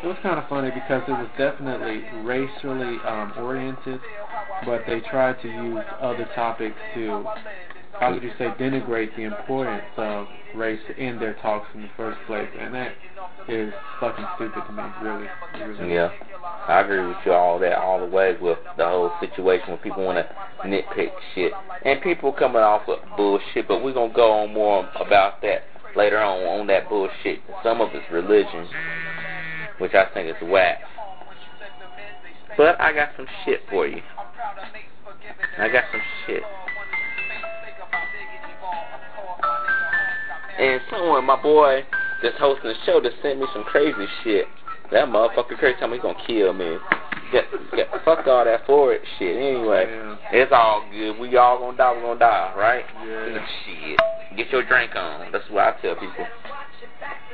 it 0.04 0.08
was 0.08 0.18
kind 0.22 0.38
of 0.38 0.48
funny 0.50 0.70
because 0.70 1.02
it 1.08 1.18
was 1.18 1.30
definitely 1.38 2.04
racially 2.26 3.02
um, 3.04 3.32
oriented, 3.38 4.02
but 4.66 4.84
they 4.86 5.00
tried 5.00 5.42
to 5.42 5.48
use 5.48 5.82
other 6.02 6.28
topics 6.36 6.76
to 6.94 7.26
how 8.00 8.14
would 8.14 8.24
you 8.24 8.32
say, 8.38 8.46
denigrate 8.60 9.16
the 9.16 9.24
importance 9.24 9.84
of 9.98 10.28
race 10.56 10.82
in 10.98 11.20
their 11.20 11.36
talks 11.36 11.68
in 11.74 11.82
the 11.82 11.90
first 11.96 12.18
place, 12.28 12.50
and 12.60 12.74
that 12.74 12.94
is 13.48 13.74
fucking 14.00 14.26
stupid 14.36 14.64
to 14.68 14.74
me, 14.74 14.84
really. 15.02 15.28
Really 15.68 15.94
Yeah, 15.94 16.10
I 16.68 16.82
agree 16.82 17.06
with 17.06 17.18
you 17.26 17.34
all 17.34 17.60
that 17.60 17.78
all 17.78 18.00
the 18.00 18.06
way 18.06 18.36
with 18.40 18.58
the 18.78 18.86
whole 18.86 19.12
situation 19.20 19.70
where 19.70 19.78
people 19.78 20.06
want 20.06 20.18
to 20.18 20.68
nitpick 20.68 21.12
shit 21.36 21.52
and 21.84 22.02
people 22.02 22.32
coming 22.32 22.62
off 22.62 22.84
with 22.88 23.00
bullshit. 23.18 23.68
But 23.68 23.84
we're 23.84 23.94
gonna 23.94 24.14
go 24.14 24.32
on 24.32 24.54
more 24.54 24.90
about 24.96 25.42
that 25.42 25.64
later 25.96 26.20
on 26.20 26.42
on 26.60 26.68
that 26.68 26.90
bullshit. 26.90 27.40
Some 27.64 27.82
of 27.82 27.90
it's 27.94 28.12
religion, 28.12 28.68
which 29.78 29.94
I 29.94 30.06
think 30.14 30.30
is 30.30 30.50
whack. 30.50 30.82
But 32.58 32.80
I 32.80 32.94
got 32.94 33.10
some 33.18 33.28
shit 33.46 33.62
for 33.70 33.88
you. 33.88 34.02
I 35.58 35.70
got 35.70 35.86
some 35.92 36.02
shit. 36.26 36.44
And 40.60 40.82
someone, 40.90 41.26
my 41.26 41.42
boy 41.42 41.84
that's 42.22 42.38
hosting 42.40 42.70
the 42.70 42.76
show, 42.86 43.02
just 43.02 43.16
sent 43.22 43.40
me 43.40 43.46
some 43.54 43.64
crazy 43.64 44.06
shit. 44.24 44.46
That 44.92 45.08
motherfucker 45.08 45.58
crazy 45.58 45.80
told 45.80 45.92
me 45.92 45.98
he 45.98 46.02
gonna 46.04 46.20
kill 46.28 46.54
me. 46.54 46.78
Get, 47.32 47.46
get, 47.76 47.88
fuck 48.06 48.28
all 48.28 48.46
that 48.46 48.66
forward 48.68 49.02
shit. 49.18 49.36
Anyway, 49.36 49.86
Yeah. 49.90 50.16
it's 50.32 50.52
all 50.54 50.86
good. 50.92 51.18
We 51.20 51.36
all 51.38 51.58
gonna 51.60 51.78
die. 51.78 51.94
We 51.96 52.02
gonna 52.02 52.20
die, 52.20 52.54
right? 52.56 52.86
Yeah. 53.06 53.46
Shit. 53.66 54.00
Get 54.38 54.52
your 54.52 54.64
drink 54.64 54.96
on. 54.96 55.32
That's 55.32 55.50
what 55.50 55.64
I 55.64 55.82
tell 55.82 55.96
people. 55.96 56.28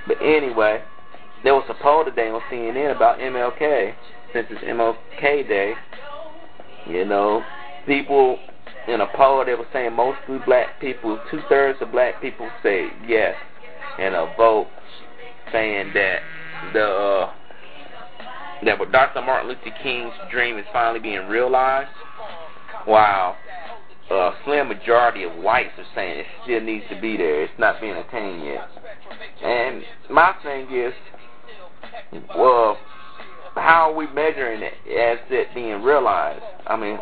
But 0.07 0.17
anyway, 0.21 0.81
there 1.43 1.53
was 1.53 1.65
a 1.69 1.73
poll 1.83 2.05
today 2.05 2.29
on 2.29 2.41
CNN 2.49 2.95
about 2.95 3.19
MLK. 3.19 3.93
Since 4.31 4.47
it's 4.51 4.61
MLK 4.63 5.47
Day, 5.47 5.73
you 6.87 7.03
know, 7.03 7.43
people 7.85 8.37
in 8.89 9.01
a 9.01 9.07
poll 9.15 9.45
they 9.45 9.53
were 9.53 9.67
saying 9.71 9.93
mostly 9.93 10.39
black 10.45 10.79
people, 10.81 11.19
two 11.29 11.41
thirds 11.47 11.79
of 11.81 11.91
black 11.91 12.21
people 12.21 12.49
say 12.63 12.89
yes, 13.07 13.35
and 13.99 14.15
a 14.15 14.33
vote 14.37 14.67
saying 15.51 15.91
that 15.93 16.19
the 16.73 16.85
uh, 16.85 17.33
that 18.65 18.91
Dr. 18.91 19.21
Martin 19.21 19.49
Luther 19.49 19.75
King's 19.81 20.11
dream 20.29 20.57
is 20.57 20.65
finally 20.73 20.99
being 20.99 21.27
realized, 21.27 21.89
while 22.85 23.37
a 24.11 24.31
slim 24.43 24.67
majority 24.67 25.23
of 25.23 25.35
whites 25.35 25.71
are 25.77 25.85
saying 25.95 26.19
it 26.19 26.25
still 26.43 26.61
needs 26.61 26.85
to 26.89 26.99
be 26.99 27.15
there. 27.15 27.43
It's 27.43 27.53
not 27.59 27.79
being 27.79 27.95
attained 27.95 28.43
yet. 28.43 28.67
And 29.43 29.83
my 30.09 30.33
thing 30.43 30.67
is, 30.71 30.93
well, 32.35 32.77
how 33.55 33.91
are 33.91 33.95
we 33.95 34.07
measuring 34.07 34.61
it 34.61 34.73
as 34.87 35.19
it 35.29 35.53
being 35.53 35.81
realized? 35.83 36.43
I 36.67 36.75
mean, 36.75 36.97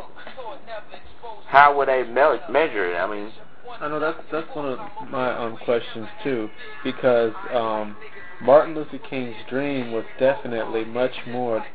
how 1.48 1.78
would 1.78 1.88
they 1.88 2.04
me- 2.04 2.40
measure 2.50 2.92
it? 2.94 2.98
I 2.98 3.08
mean, 3.10 3.32
I 3.80 3.88
know 3.88 4.00
that's 4.00 4.20
that's 4.32 4.56
one 4.56 4.66
of 4.66 4.80
my 5.10 5.32
um 5.38 5.58
questions 5.58 6.08
too, 6.24 6.50
because 6.84 7.34
um 7.52 7.96
Martin 8.42 8.76
Luther 8.76 9.00
King's 9.00 9.36
dream 9.50 9.92
was 9.92 10.06
definitely 10.20 10.86
much 10.86 11.14
more 11.28 11.66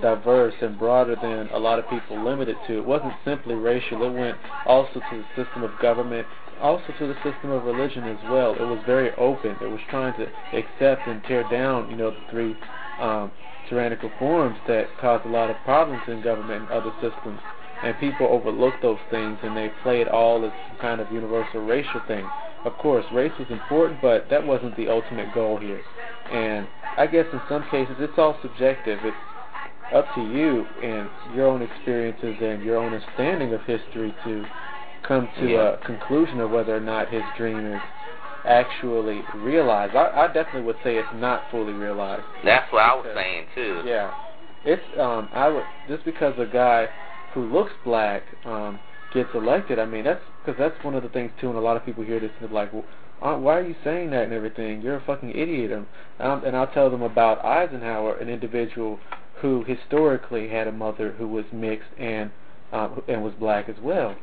diverse 0.00 0.54
and 0.60 0.78
broader 0.78 1.16
than 1.16 1.48
a 1.52 1.58
lot 1.58 1.78
of 1.78 1.88
people 1.88 2.22
limited 2.22 2.56
to. 2.66 2.78
It 2.78 2.84
wasn't 2.84 3.14
simply 3.24 3.54
racial. 3.54 4.02
It 4.02 4.12
went 4.18 4.38
also 4.66 5.00
to 5.10 5.16
the 5.22 5.44
system 5.44 5.62
of 5.62 5.78
government, 5.78 6.26
also 6.60 6.92
to 6.98 7.06
the 7.06 7.14
system 7.22 7.50
of 7.50 7.64
religion 7.64 8.06
as 8.06 8.18
well. 8.28 8.54
It 8.58 8.64
was 8.66 8.80
very 8.84 9.14
open. 9.14 9.56
It 9.60 9.70
was 9.70 9.80
trying 9.88 10.14
to 10.14 10.28
accept 10.52 11.06
and 11.06 11.22
tear 11.24 11.48
down, 11.48 11.90
you 11.90 11.96
know, 11.96 12.10
the 12.10 12.30
three 12.30 12.56
um, 12.98 13.30
tyrannical 13.68 14.10
forms 14.18 14.58
that 14.66 14.86
caused 15.00 15.24
a 15.24 15.28
lot 15.28 15.50
of 15.50 15.56
problems 15.64 16.02
in 16.08 16.22
government 16.22 16.62
and 16.62 16.70
other 16.70 16.92
systems. 17.00 17.40
And 17.82 17.98
people 18.00 18.26
overlook 18.26 18.80
those 18.82 18.98
things 19.10 19.38
and 19.42 19.56
they 19.56 19.70
play 19.82 20.00
it 20.00 20.08
all 20.08 20.44
as 20.44 20.52
some 20.68 20.78
kind 20.80 21.00
of 21.00 21.12
universal 21.12 21.64
racial 21.64 22.00
thing. 22.08 22.28
Of 22.64 22.76
course, 22.78 23.04
race 23.12 23.32
was 23.38 23.48
important, 23.50 24.00
but 24.00 24.28
that 24.30 24.44
wasn't 24.44 24.76
the 24.76 24.88
ultimate 24.88 25.32
goal 25.32 25.58
here. 25.58 25.80
And 26.32 26.66
I 26.96 27.06
guess 27.06 27.26
in 27.32 27.40
some 27.48 27.62
cases 27.70 27.94
it's 28.00 28.18
all 28.18 28.36
subjective. 28.42 28.98
It's 29.04 29.16
up 29.92 30.12
to 30.14 30.20
you 30.20 30.66
and 30.82 31.08
your 31.34 31.46
own 31.46 31.62
experiences 31.62 32.36
and 32.42 32.62
your 32.62 32.76
own 32.76 32.92
understanding 32.92 33.52
of 33.54 33.60
history 33.62 34.12
to 34.24 34.44
come 35.02 35.28
to 35.38 35.48
Yeah. 35.48 35.60
a 35.74 35.76
conclusion 35.78 36.40
of 36.40 36.50
whether 36.50 36.76
or 36.76 36.80
not 36.80 37.08
his 37.08 37.22
dream 37.36 37.64
is 37.74 37.80
actually 38.44 39.22
realized. 39.34 39.94
I, 39.94 40.24
I 40.24 40.26
definitely 40.26 40.62
would 40.62 40.76
say 40.82 40.96
it's 40.96 41.08
not 41.14 41.44
fully 41.50 41.72
realized. 41.74 42.24
that's 42.44 42.70
what 42.72 42.82
I 42.82 42.94
was 42.94 43.06
saying 43.14 43.46
too. 43.54 43.82
Yeah, 43.84 44.12
it's 44.64 44.82
um 44.98 45.28
I 45.32 45.48
would 45.48 45.66
just 45.88 46.04
because 46.04 46.34
a 46.38 46.46
guy 46.46 46.88
who 47.34 47.44
looks 47.44 47.72
black 47.84 48.22
um 48.44 48.78
gets 49.12 49.30
elected. 49.34 49.78
I 49.78 49.86
mean 49.86 50.04
that's 50.04 50.22
because 50.44 50.58
that's 50.58 50.82
one 50.84 50.94
of 50.94 51.02
the 51.02 51.08
things 51.08 51.30
too, 51.40 51.48
and 51.48 51.56
a 51.56 51.60
lot 51.60 51.76
of 51.76 51.84
people 51.84 52.04
hear 52.04 52.20
this 52.20 52.30
and 52.40 52.48
they're 52.48 52.54
like, 52.54 52.72
well, 52.72 52.84
uh, 53.22 53.36
why 53.36 53.56
are 53.58 53.66
you 53.66 53.74
saying 53.82 54.10
that 54.10 54.24
and 54.24 54.32
everything? 54.32 54.80
You're 54.80 54.96
a 54.96 55.04
fucking 55.04 55.30
idiot. 55.30 55.72
And, 55.72 55.86
um, 56.20 56.44
and 56.44 56.56
I'll 56.56 56.68
tell 56.72 56.88
them 56.90 57.02
about 57.02 57.44
Eisenhower, 57.44 58.16
an 58.16 58.28
individual 58.28 59.00
who 59.40 59.64
historically 59.64 60.48
had 60.48 60.66
a 60.68 60.72
mother 60.72 61.12
who 61.12 61.26
was 61.26 61.44
mixed 61.52 61.88
and 61.98 62.30
um, 62.72 63.02
and 63.08 63.24
was 63.24 63.32
black 63.34 63.68
as 63.68 63.76
well. 63.82 64.14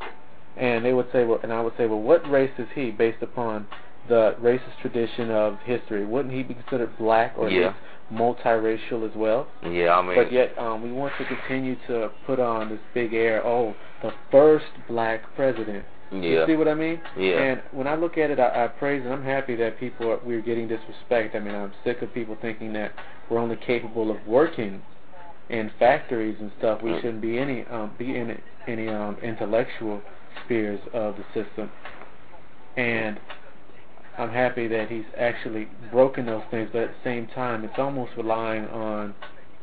And 0.57 0.85
they 0.85 0.93
would 0.93 1.07
say, 1.12 1.25
well, 1.25 1.39
and 1.43 1.51
I 1.51 1.62
would 1.62 1.74
say, 1.77 1.88
well, 1.88 2.01
what 2.01 2.29
race 2.29 2.51
is 2.57 2.67
he 2.75 2.91
based 2.91 3.21
upon 3.21 3.67
the 4.07 4.35
racist 4.41 4.77
tradition 4.81 5.31
of 5.31 5.59
history? 5.65 6.05
Wouldn't 6.05 6.33
he 6.33 6.43
be 6.43 6.53
considered 6.53 6.95
black 6.97 7.33
or 7.38 7.50
Yeah. 7.50 7.67
least 7.69 7.79
multiracial 8.12 9.09
as 9.09 9.15
well? 9.15 9.47
Yeah, 9.63 9.97
I 9.97 10.01
mean, 10.01 10.15
But 10.15 10.31
yet, 10.31 10.57
um, 10.57 10.81
we 10.81 10.91
want 10.91 11.13
to 11.17 11.25
continue 11.25 11.75
to 11.88 12.12
put 12.25 12.39
on 12.39 12.69
this 12.69 12.79
big 12.93 13.13
air. 13.13 13.45
Oh, 13.45 13.75
the 14.01 14.12
first 14.31 14.65
black 14.88 15.21
president. 15.35 15.85
You 16.12 16.21
yeah, 16.21 16.45
see 16.45 16.55
what 16.55 16.67
I 16.67 16.75
mean? 16.75 17.01
yeah, 17.17 17.41
And 17.41 17.63
when 17.71 17.88
I 17.88 17.95
look 17.95 18.17
at 18.17 18.29
it, 18.29 18.39
I, 18.39 18.65
I 18.65 18.67
praise 18.67 19.03
and 19.03 19.12
I'm 19.12 19.24
happy 19.24 19.55
that 19.55 19.79
people 19.79 20.12
are, 20.12 20.19
we're 20.24 20.41
getting 20.41 20.67
this 20.67 20.79
respect. 20.88 21.35
I 21.35 21.39
mean, 21.39 21.55
I'm 21.55 21.74
sick 21.83 22.01
of 22.03 22.13
people 22.13 22.38
thinking 22.41 22.71
that 22.74 22.93
we're 23.29 23.39
only 23.39 23.55
capable 23.55 24.12
of 24.12 24.17
working 24.27 24.81
in 25.50 25.71
factories 25.79 26.38
and 26.39 26.51
stuff. 26.59 26.81
We 26.83 26.91
Mm. 26.91 27.01
shouldn't 27.01 27.21
be 27.21 27.38
any 27.39 27.65
um, 27.65 27.91
be 27.97 28.15
in 28.15 28.39
any 28.67 28.88
um, 28.88 29.17
intellectual 29.24 30.01
spheres 30.43 30.79
of 30.93 31.15
the 31.17 31.24
system. 31.33 31.71
And 32.77 33.19
I'm 34.17 34.29
happy 34.29 34.67
that 34.67 34.89
he's 34.89 35.05
actually 35.17 35.67
broken 35.91 36.25
those 36.25 36.43
things. 36.51 36.69
But 36.72 36.84
at 36.84 36.89
the 36.89 37.03
same 37.03 37.27
time, 37.27 37.63
it's 37.63 37.77
almost 37.77 38.12
relying 38.17 38.65
on 38.67 39.13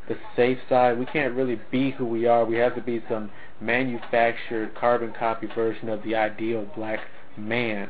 the 0.08 0.16
safe 0.36 0.58
side. 0.68 0.98
We 0.98 1.06
can't 1.06 1.34
really 1.34 1.60
be 1.70 1.92
who 1.92 2.04
we 2.04 2.26
are. 2.26 2.44
We 2.44 2.56
have 2.56 2.74
to 2.74 2.82
be 2.82 3.02
some 3.08 3.30
manufactured 3.60 4.74
carbon 4.74 5.12
copy 5.18 5.46
version 5.54 5.88
of 5.88 6.02
the 6.02 6.14
ideal 6.16 6.66
black 6.76 7.00
man, 7.36 7.88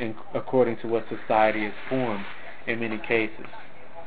in, 0.00 0.14
according 0.34 0.78
to 0.78 0.88
what 0.88 1.04
society 1.08 1.64
has 1.64 1.74
formed 1.88 2.24
in 2.66 2.80
many 2.80 2.98
cases. 2.98 3.46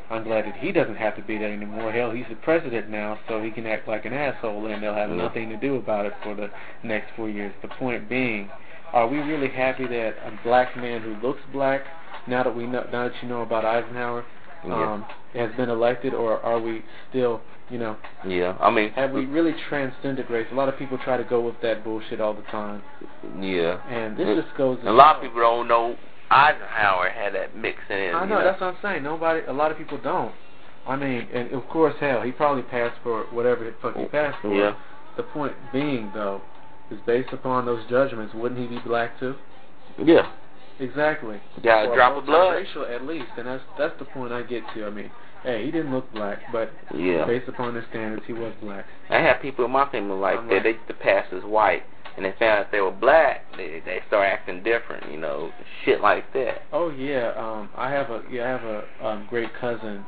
I'm 0.09 0.23
glad 0.23 0.45
that 0.45 0.57
he 0.57 0.71
doesn't 0.71 0.97
have 0.97 1.15
to 1.15 1.23
be 1.23 1.37
that 1.37 1.49
anymore. 1.49 1.91
Hell, 1.91 2.11
he's 2.11 2.25
the 2.29 2.35
president 2.35 2.89
now, 2.89 3.19
so 3.27 3.41
he 3.41 3.49
can 3.49 3.65
act 3.65 3.87
like 3.87 4.05
an 4.05 4.13
asshole, 4.13 4.67
and 4.67 4.83
they'll 4.83 4.93
have 4.93 5.09
nothing 5.09 5.49
to 5.49 5.57
do 5.57 5.77
about 5.77 6.05
it 6.05 6.13
for 6.23 6.35
the 6.35 6.49
next 6.83 7.11
four 7.15 7.27
years. 7.27 7.53
The 7.61 7.69
point 7.69 8.07
being, 8.07 8.49
are 8.95 9.07
we 9.07 9.17
really 9.17 9.49
happy 9.49 9.85
that 9.85 10.15
a 10.25 10.39
black 10.43 10.75
man 10.77 11.01
who 11.01 11.15
looks 11.27 11.41
black, 11.51 11.81
now 12.27 12.43
that 12.43 12.55
we 12.55 12.65
know, 12.65 12.87
now 12.91 13.09
that 13.09 13.13
you 13.21 13.27
know 13.27 13.41
about 13.41 13.65
Eisenhower, 13.65 14.25
um, 14.63 15.05
has 15.33 15.51
been 15.57 15.69
elected, 15.69 16.13
or 16.13 16.39
are 16.39 16.59
we 16.59 16.81
still, 17.09 17.41
you 17.69 17.77
know, 17.77 17.97
yeah. 18.25 18.57
I 18.59 18.71
mean, 18.71 18.89
have 18.93 19.11
we 19.11 19.25
really 19.25 19.53
transcended 19.69 20.27
race? 20.31 20.47
A 20.51 20.55
lot 20.55 20.69
of 20.69 20.79
people 20.79 20.97
try 21.03 21.17
to 21.17 21.23
go 21.25 21.41
with 21.41 21.55
that 21.61 21.83
bullshit 21.83 22.19
all 22.21 22.33
the 22.33 22.41
time, 22.43 22.81
Yeah, 23.39 23.77
and 23.89 24.17
this 24.17 24.25
Mm. 24.27 24.41
just 24.43 24.55
goes. 24.57 24.79
a 24.83 24.91
lot 24.91 25.17
of 25.17 25.21
people 25.21 25.41
don't 25.41 25.67
know 25.67 25.97
Eisenhower 26.31 27.09
had 27.09 27.35
that 27.35 27.55
mix 27.55 27.77
in. 27.89 28.15
I 28.15 28.23
you 28.23 28.29
know, 28.29 28.43
that's 28.43 28.59
what 28.59 28.73
I'm 28.75 28.77
saying. 28.81 29.03
Nobody, 29.03 29.41
a 29.45 29.53
lot 29.53 29.71
of 29.71 29.77
people 29.77 29.99
don't. 29.99 30.33
I 30.87 30.95
mean, 30.95 31.27
and 31.33 31.51
of 31.51 31.67
course, 31.69 31.93
hell, 31.99 32.21
he 32.21 32.31
probably 32.31 32.63
passed 32.63 32.95
for 33.03 33.25
whatever 33.31 33.63
the 33.65 33.73
fuck 33.81 33.95
he 33.97 34.05
passed 34.05 34.37
for. 34.41 34.53
Yeah, 34.55 34.73
The 35.17 35.23
point 35.23 35.53
being, 35.71 36.11
though, 36.13 36.41
is 36.91 36.99
based 37.05 37.33
upon 37.33 37.65
those 37.65 37.83
judgments. 37.89 38.33
Wouldn't 38.33 38.59
he 38.59 38.67
be 38.67 38.81
black 38.85 39.19
too? 39.19 39.35
yeah. 40.03 40.31
Exactly. 40.77 41.39
Yeah, 41.63 41.89
a 41.89 41.95
drop 41.95 42.17
of 42.17 42.25
blood. 42.25 42.51
Racial, 42.55 42.85
at 42.85 43.05
least, 43.05 43.29
and 43.37 43.47
that's 43.47 43.63
that's 43.77 43.97
the 43.97 44.03
point 44.03 44.33
I 44.33 44.41
get 44.43 44.61
to. 44.73 44.85
I 44.85 44.89
mean, 44.89 45.09
hey, 45.43 45.63
he 45.65 45.71
didn't 45.71 45.93
look 45.93 46.11
black, 46.13 46.39
but 46.51 46.69
Yeah. 46.93 47.23
based 47.25 47.47
upon 47.47 47.75
their 47.75 47.85
standards, 47.89 48.23
he 48.27 48.33
was 48.33 48.53
black. 48.61 48.85
I 49.09 49.19
had 49.21 49.41
people 49.41 49.63
in 49.63 49.71
my 49.71 49.85
family 49.89 50.17
like 50.17 50.37
I'm 50.39 50.47
that. 50.47 50.53
like- 50.55 50.63
They 50.63 50.69
used 50.71 50.87
to 50.89 50.93
pass 50.95 51.31
as 51.31 51.43
white, 51.45 51.83
and 52.17 52.25
they 52.25 52.33
found 52.33 52.59
out 52.65 52.71
they 52.73 52.81
were 52.81 52.91
black. 52.91 53.45
They 53.55 53.81
they 53.85 54.01
start 54.07 54.25
acting 54.25 54.63
different, 54.63 55.09
you 55.09 55.17
know, 55.17 55.53
shit 55.85 56.01
like 56.01 56.33
that. 56.33 56.63
Oh 56.73 56.89
yeah, 56.89 57.31
um, 57.37 57.69
I 57.77 57.89
have 57.91 58.09
a 58.09 58.23
yeah, 58.29 58.43
I 58.43 58.47
have 58.49 58.63
a 58.65 59.07
um, 59.07 59.27
great 59.29 59.53
cousin 59.53 60.05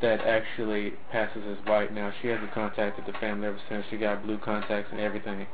that 0.00 0.20
actually 0.22 0.94
passes 1.12 1.44
as 1.46 1.64
white 1.64 1.94
now. 1.94 2.12
She 2.20 2.26
hasn't 2.26 2.52
contacted 2.52 3.06
the 3.06 3.12
family 3.20 3.46
ever 3.46 3.60
since 3.68 3.86
she 3.88 3.98
got 3.98 4.24
blue 4.24 4.38
contacts 4.38 4.90
and 4.90 5.00
everything. 5.00 5.46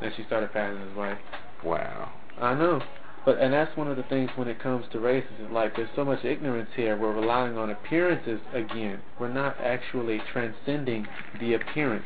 Then 0.00 0.12
she 0.16 0.24
started 0.24 0.52
passing 0.52 0.80
as 0.90 0.96
white. 0.96 1.18
Wow. 1.64 2.12
I 2.40 2.54
know, 2.54 2.82
but 3.24 3.38
and 3.38 3.52
that's 3.52 3.74
one 3.76 3.88
of 3.88 3.96
the 3.96 4.02
things 4.04 4.30
when 4.36 4.46
it 4.46 4.62
comes 4.62 4.84
to 4.92 5.00
race 5.00 5.24
is 5.40 5.50
like 5.50 5.74
there's 5.74 5.88
so 5.96 6.04
much 6.04 6.24
ignorance 6.24 6.68
here. 6.76 6.96
We're 6.96 7.14
relying 7.14 7.56
on 7.56 7.70
appearances 7.70 8.40
again. 8.52 9.00
We're 9.18 9.32
not 9.32 9.56
actually 9.60 10.20
transcending 10.32 11.06
the 11.40 11.54
appearance 11.54 12.04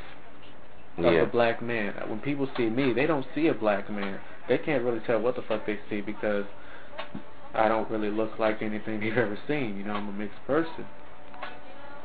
of 0.99 1.05
Yeah. 1.05 1.21
a 1.23 1.27
black 1.27 1.61
man. 1.62 1.95
When 2.07 2.21
people 2.21 2.49
see 2.57 2.71
me, 2.71 2.93
they 2.93 3.07
don't 3.07 3.27
see 3.35 3.49
a 3.49 3.55
black 3.55 3.90
man. 3.90 4.21
They 4.49 4.59
can't 4.59 4.85
really 4.85 5.01
tell 5.01 5.21
what 5.21 5.37
the 5.37 5.43
fuck 5.43 5.66
they 5.66 5.79
see 5.88 6.01
because 6.01 6.45
I 7.55 7.69
don't 7.69 7.90
really 7.90 8.11
look 8.11 8.38
like 8.38 8.62
anything 8.62 9.01
they've 9.01 9.16
ever 9.16 9.38
seen. 9.49 9.77
You 9.77 9.85
know, 9.85 9.95
I'm 9.95 10.09
a 10.09 10.12
mixed 10.12 10.38
person. 10.47 10.87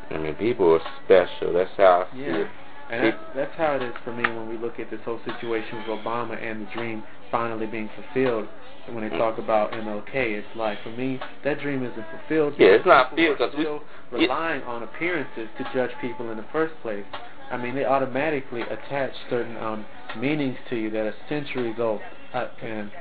I 0.09 0.17
mean, 0.17 0.35
people 0.35 0.73
are 0.73 0.81
special. 1.05 1.53
That's 1.53 1.71
how 1.77 2.07
I 2.11 2.15
see 2.15 2.23
it. 2.23 2.47
And 2.89 3.03
that's, 3.03 3.17
that's 3.33 3.55
how 3.57 3.75
it 3.75 3.81
is 3.81 3.93
for 4.03 4.13
me 4.13 4.23
when 4.23 4.47
we 4.47 4.57
look 4.57 4.79
at 4.79 4.91
this 4.91 4.99
whole 5.05 5.19
situation 5.25 5.77
with 5.77 5.87
Obama 5.87 6.41
and 6.41 6.61
the 6.67 6.71
dream 6.71 7.03
finally 7.31 7.65
being 7.65 7.89
fulfilled. 7.95 8.47
And 8.85 8.95
when 8.95 9.09
they 9.09 9.17
talk 9.17 9.39
about 9.39 9.71
MLK, 9.71 10.13
it's 10.13 10.47
like 10.55 10.81
for 10.83 10.91
me 10.91 11.19
that 11.43 11.59
dream 11.59 11.83
isn't 11.83 12.05
fulfilled. 12.09 12.53
Yeah, 12.59 12.67
it's 12.67 12.85
not 12.85 13.09
fulfilled 13.09 13.37
'cause 13.39 13.53
we- 13.55 13.63
still 13.63 13.83
yeah. 14.11 14.17
relying 14.19 14.63
on 14.63 14.83
appearances 14.83 15.49
to 15.57 15.63
judge 15.73 15.91
people 15.99 16.29
in 16.29 16.37
the 16.37 16.43
first 16.51 16.79
place. 16.81 17.05
I 17.49 17.57
mean, 17.57 17.73
they 17.73 17.85
automatically 17.85 18.61
attach 18.61 19.13
certain 19.29 19.57
um, 19.57 19.85
meanings 20.17 20.57
to 20.69 20.75
you 20.75 20.89
that 20.91 21.05
are 21.05 21.15
centuries 21.27 21.79
old, 21.79 22.01
uh, 22.33 22.47
and 22.61 22.91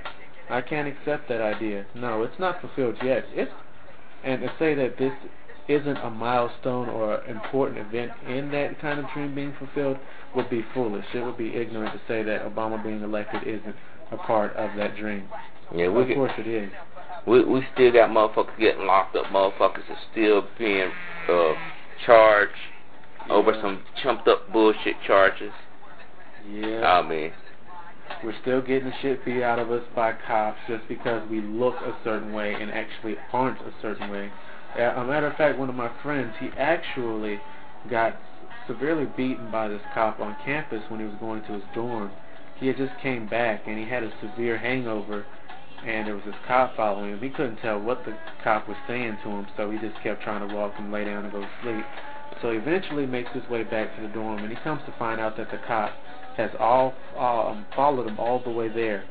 I 0.49 0.61
can't 0.61 0.89
accept 0.89 1.29
that 1.29 1.41
idea. 1.41 1.85
No, 1.95 2.23
it's 2.23 2.39
not 2.39 2.61
fulfilled 2.61 2.97
yet. 3.03 3.27
It's 3.35 3.53
and 4.23 4.41
to 4.41 4.51
say 4.59 4.75
that 4.75 4.97
this 4.97 5.13
isn't 5.69 5.97
a 5.99 6.11
milestone 6.11 6.89
or 6.89 7.23
important 7.25 7.79
event 7.79 8.13
in 8.29 8.51
that 8.51 8.81
kind 8.81 9.01
of 9.01 9.07
dream 9.15 9.35
being 9.35 9.55
fulfilled 9.59 9.97
would 10.37 10.51
be 10.51 10.65
foolish. 10.75 11.07
It 11.15 11.25
would 11.25 11.39
be 11.39 11.55
ignorant 11.55 11.93
to 11.95 12.01
say 12.07 12.23
that 12.23 12.43
Obama 12.43 12.83
being 12.83 13.03
elected 13.03 13.43
isn't 13.47 13.75
a 14.11 14.17
part 14.19 14.55
of 14.57 14.77
that 14.77 14.97
dream. 14.97 15.25
Yeah, 15.75 15.87
of 15.87 15.95
we 15.95 16.05
get, 16.07 16.17
course 16.17 16.33
it 16.39 16.47
is. 16.47 16.71
we 17.27 17.45
we 17.45 17.67
still 17.75 17.93
got 17.93 18.11
motherfuckers 18.11 18.59
getting 18.59 18.87
locked 18.87 19.17
up. 19.17 19.27
Motherfuckers 19.27 19.89
are 19.89 19.99
still 20.13 20.47
being 20.59 20.91
uh 21.29 21.53
charged 22.05 22.53
over 23.31 23.55
some 23.63 23.83
chumped 24.03 24.29
up 24.29 24.53
bullshit 24.53 24.97
charges. 25.07 25.53
Yeah. 26.51 26.83
I 26.85 27.09
mean, 27.09 27.33
We're 28.23 28.39
still 28.43 28.61
getting 28.61 28.93
shit 29.01 29.25
beat 29.25 29.43
out 29.43 29.59
of 29.59 29.71
us 29.71 29.83
by 29.97 30.13
cops 30.27 30.59
just 30.69 30.87
because 30.89 31.27
we 31.31 31.41
look 31.41 31.75
a 31.77 31.97
certain 32.05 32.35
way 32.35 32.53
and 32.53 32.71
actually 32.71 33.17
aren't 33.33 33.61
a 33.61 33.73
certain 33.81 34.11
way. 34.11 34.31
A 34.77 35.05
matter 35.05 35.29
of 35.29 35.37
fact, 35.37 35.57
one 35.57 35.69
of 35.69 35.77
my 35.77 35.91
friends, 36.03 36.35
he 36.41 36.51
actually 36.59 37.39
got 37.89 38.17
severely 38.67 39.07
beaten 39.17 39.51
by 39.51 39.69
this 39.69 39.83
cop 39.93 40.19
on 40.19 40.37
campus 40.45 40.83
when 40.89 40.99
he 40.99 41.07
was 41.07 41.15
going 41.21 41.43
to 41.45 41.53
his 41.53 41.63
dorm. 41.75 42.11
He 42.59 42.67
had 42.67 42.77
just 42.77 42.93
came 43.01 43.29
back 43.29 43.63
and 43.67 43.79
he 43.79 43.85
had 43.85 44.03
a 44.03 44.13
severe 44.21 44.59
hangover 44.59 45.27
and 45.87 46.07
there 46.07 46.15
was 46.15 46.25
this 46.25 46.35
cop 46.47 46.75
following 46.77 47.13
him. 47.13 47.21
He 47.21 47.29
couldn't 47.29 47.57
tell 47.57 47.79
what 47.79 48.05
the 48.05 48.17
cop 48.43 48.67
was 48.67 48.77
saying 48.89 49.19
to 49.23 49.29
him, 49.29 49.47
so 49.57 49.71
he 49.71 49.79
just 49.79 50.01
kept 50.03 50.23
trying 50.23 50.49
to 50.49 50.55
walk 50.55 50.73
and 50.79 50.91
lay 50.91 51.05
down 51.05 51.25
and 51.25 51.33
go 51.33 51.41
to 51.41 51.49
sleep. 51.63 51.85
So 52.43 52.51
he 52.51 52.59
eventually 52.59 53.07
makes 53.07 53.31
his 53.33 53.49
way 53.49 53.63
back 53.65 53.95
to 53.97 54.03
the 54.03 54.09
dorm 54.09 54.39
and 54.43 54.51
he 54.51 54.57
comes 54.65 54.81
to 54.87 54.95
find 54.99 55.21
out 55.21 55.37
that 55.37 55.51
the 55.51 55.59
cop 55.69 55.93
has 56.37 56.51
all 56.59 56.95
um, 57.17 57.65
followed 57.77 58.09
him 58.09 58.19
all 58.19 58.43
the 58.43 58.51
way 58.51 58.69
there. 58.69 59.05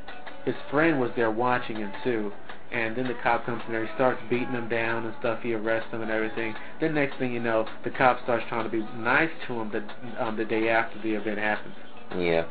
His 0.45 0.55
friend 0.69 0.99
was 0.99 1.11
there 1.15 1.31
watching 1.31 1.77
him 1.77 1.93
too, 2.03 2.33
and 2.73 2.95
then 2.95 3.07
the 3.07 3.13
cop 3.21 3.45
comes 3.45 3.61
in 3.67 3.71
there, 3.71 3.85
he 3.85 3.93
starts 3.93 4.19
beating 4.29 4.51
him 4.51 4.67
down 4.67 5.05
and 5.05 5.13
stuff. 5.19 5.39
He 5.43 5.53
arrests 5.53 5.91
him 5.91 6.01
and 6.01 6.09
everything. 6.09 6.55
Then 6.81 6.95
next 6.95 7.19
thing 7.19 7.31
you 7.31 7.39
know, 7.39 7.67
the 7.83 7.91
cop 7.91 8.21
starts 8.23 8.43
trying 8.49 8.63
to 8.63 8.71
be 8.71 8.83
nice 8.97 9.29
to 9.47 9.61
him 9.61 9.71
the 9.71 10.23
um, 10.23 10.35
the 10.35 10.45
day 10.45 10.69
after 10.69 10.99
the 11.01 11.13
event 11.13 11.37
happens. 11.37 11.75
Yeah. 12.17 12.45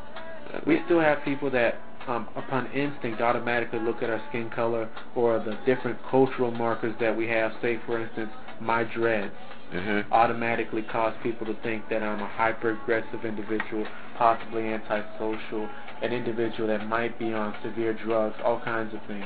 We 0.67 0.81
still 0.87 1.01
have 1.01 1.25
people 1.25 1.51
that, 1.51 1.81
um, 2.07 2.29
upon 2.37 2.67
instinct, 2.73 3.21
automatically 3.21 3.81
look 3.81 4.03
at 4.03 4.11
our 4.11 4.23
skin 4.29 4.51
color 4.51 4.89
or 5.15 5.39
the 5.39 5.59
different 5.67 5.99
cultural 6.09 6.51
markers 6.51 6.95
that 7.01 7.17
we 7.17 7.27
have. 7.29 7.53
Say, 7.61 7.81
for 7.87 8.01
instance, 8.01 8.31
my 8.61 8.85
dreads 8.85 9.35
Mm-hmm. 9.73 10.13
automatically 10.13 10.83
cause 10.83 11.15
people 11.23 11.47
to 11.47 11.57
think 11.63 11.89
that 11.89 12.03
I'm 12.03 12.21
a 12.21 12.29
hyper-aggressive 12.29 13.25
individual, 13.25 13.87
possibly 14.19 14.65
antisocial, 14.65 15.67
an 16.03 16.13
individual 16.13 16.69
that 16.69 16.87
might 16.89 17.19
be 17.19 17.33
on 17.33 17.55
severe 17.63 17.95
drugs, 17.95 18.37
all 18.45 18.61
kinds 18.61 18.93
of 18.93 19.01
things. 19.09 19.25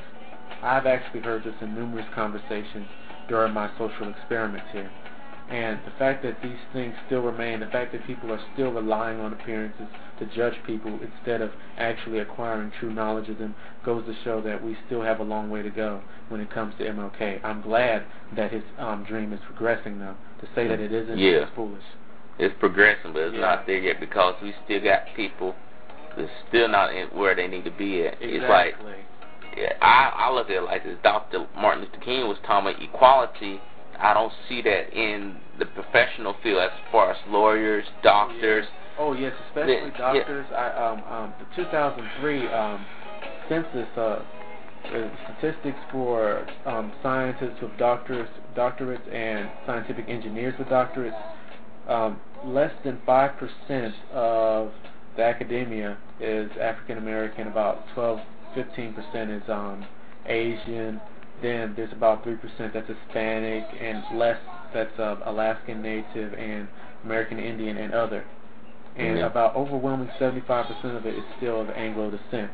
I've 0.63 0.87
actually 0.87 1.21
heard 1.21 1.45
this 1.45 1.55
in 1.61 1.75
numerous 1.75 2.07
conversations 2.15 2.87
during 3.29 3.53
my 3.53 3.71
social 3.79 4.09
experiments 4.09 4.67
here. 4.73 4.91
And 5.49 5.79
the 5.85 5.93
fact 5.97 6.25
that 6.25 6.43
these 6.43 6.59
things 6.73 6.95
still 7.07 7.23
remain, 7.23 7.61
the 7.61 7.67
fact 7.67 7.93
that 7.93 8.05
people 8.07 8.33
are 8.33 8.41
still 8.55 8.73
relying 8.73 9.21
on 9.21 9.33
appearances 9.33 9.87
to 10.19 10.27
judge 10.35 10.55
people 10.67 10.99
instead 11.01 11.41
of 11.41 11.51
actually 11.79 12.19
acquiring 12.19 12.73
true 12.81 12.93
knowledge 12.93 13.29
of 13.29 13.39
them 13.39 13.55
goes 13.85 14.05
to 14.07 14.15
show 14.25 14.41
that 14.41 14.63
we 14.63 14.77
still 14.87 15.03
have 15.03 15.21
a 15.21 15.23
long 15.23 15.49
way 15.49 15.63
to 15.63 15.71
go 15.71 16.03
when 16.31 16.41
it 16.41 16.51
comes 16.51 16.75
to 16.79 16.85
MLK. 16.85 17.45
I'm 17.45 17.63
glad 17.63 18.05
that 18.35 18.51
his 18.51 18.65
um, 18.79 19.05
dream 19.05 19.33
is 19.33 19.41
progressing 19.47 20.01
though. 20.01 20.17
To 20.41 20.49
say 20.55 20.67
that 20.67 20.81
it 20.81 20.93
isn't 20.93 21.17
Yeah. 21.19 21.45
is 21.45 21.49
foolish. 21.55 21.85
It's 22.39 22.55
progressing, 22.59 23.13
but 23.13 23.23
it's 23.23 23.35
Yeah. 23.35 23.41
not 23.43 23.67
there 23.67 23.79
yet 23.79 24.01
because 24.01 24.35
we 24.43 24.53
still 24.65 24.81
got 24.81 25.07
people 25.15 25.55
that's 26.17 26.31
still 26.49 26.69
not 26.69 26.93
in 26.93 27.07
where 27.09 27.35
they 27.37 27.47
need 27.47 27.65
to 27.65 27.71
be 27.71 28.05
at. 28.07 28.17
It's 28.21 28.43
like 28.49 28.75
Exactly. 28.75 28.95
I 29.81 30.13
I 30.15 30.33
look 30.33 30.51
at 30.51 30.57
it 30.57 30.63
like 30.63 30.85
this. 30.85 30.97
Dr. 31.03 31.47
Martin 31.57 31.85
Luther 31.85 32.05
King 32.05 32.29
was 32.29 32.39
talking 32.47 32.71
about 32.71 32.83
equality. 32.83 33.61
I 33.99 34.13
don't 34.13 34.33
see 34.49 34.63
that 34.63 34.93
in 34.93 35.39
the 35.59 35.67
professional 35.67 36.37
field 36.43 36.61
as 36.61 36.71
far 36.93 37.13
as 37.13 37.17
lawyers, 37.29 37.85
doctors. 38.03 38.67
Oh 38.99 39.13
yes, 39.13 39.33
especially 39.49 39.75
Yeah, 39.75 39.87
yeah. 39.87 39.99
doctors. 39.99 40.47
I 40.55 40.69
um 40.71 41.03
um 41.05 41.35
the 41.39 41.63
2003 41.63 42.49
um 42.49 42.87
census 43.49 43.89
uh, 43.97 44.01
uh 44.01 45.09
statistics 45.25 45.79
for 45.91 46.47
um 46.67 46.93
scientists 47.03 47.61
with 47.63 47.77
doctors 47.79 48.29
doctorates 48.57 49.13
and 49.13 49.51
scientific 49.67 50.09
engineers 50.09 50.55
with 50.59 50.69
doctorates. 50.69 51.21
Um, 51.89 52.21
less 52.45 52.73
than 52.85 53.01
five 53.07 53.33
percent 53.39 53.95
of 54.13 54.73
the 55.17 55.23
academia 55.23 55.99
is 56.21 56.51
African 56.61 56.99
American. 56.99 57.49
About 57.49 57.85
12, 57.95 58.21
15 58.57 58.95
percent 58.95 59.31
is 59.31 59.43
um 59.49 59.87
Asian. 60.27 61.01
Then 61.43 61.75
there's 61.77 61.93
about 61.93 62.25
three 62.25 62.37
percent 62.37 62.75
that's 62.75 62.89
Hispanic, 62.89 63.63
and 63.81 64.03
less 64.19 64.39
that's 64.75 64.99
uh, 64.99 65.17
Alaskan 65.27 65.81
Native 65.81 66.35
and 66.35 66.67
American 67.05 67.39
Indian 67.39 67.77
and 67.77 67.95
other 67.95 68.25
and 68.97 69.19
Yeah. 69.19 69.27
about 69.27 69.55
overwhelming 69.55 70.09
75% 70.19 70.97
of 70.97 71.07
it 71.07 71.15
is 71.15 71.25
still 71.37 71.61
of 71.61 71.71
Anglo 71.71 72.11
descent. 72.11 72.51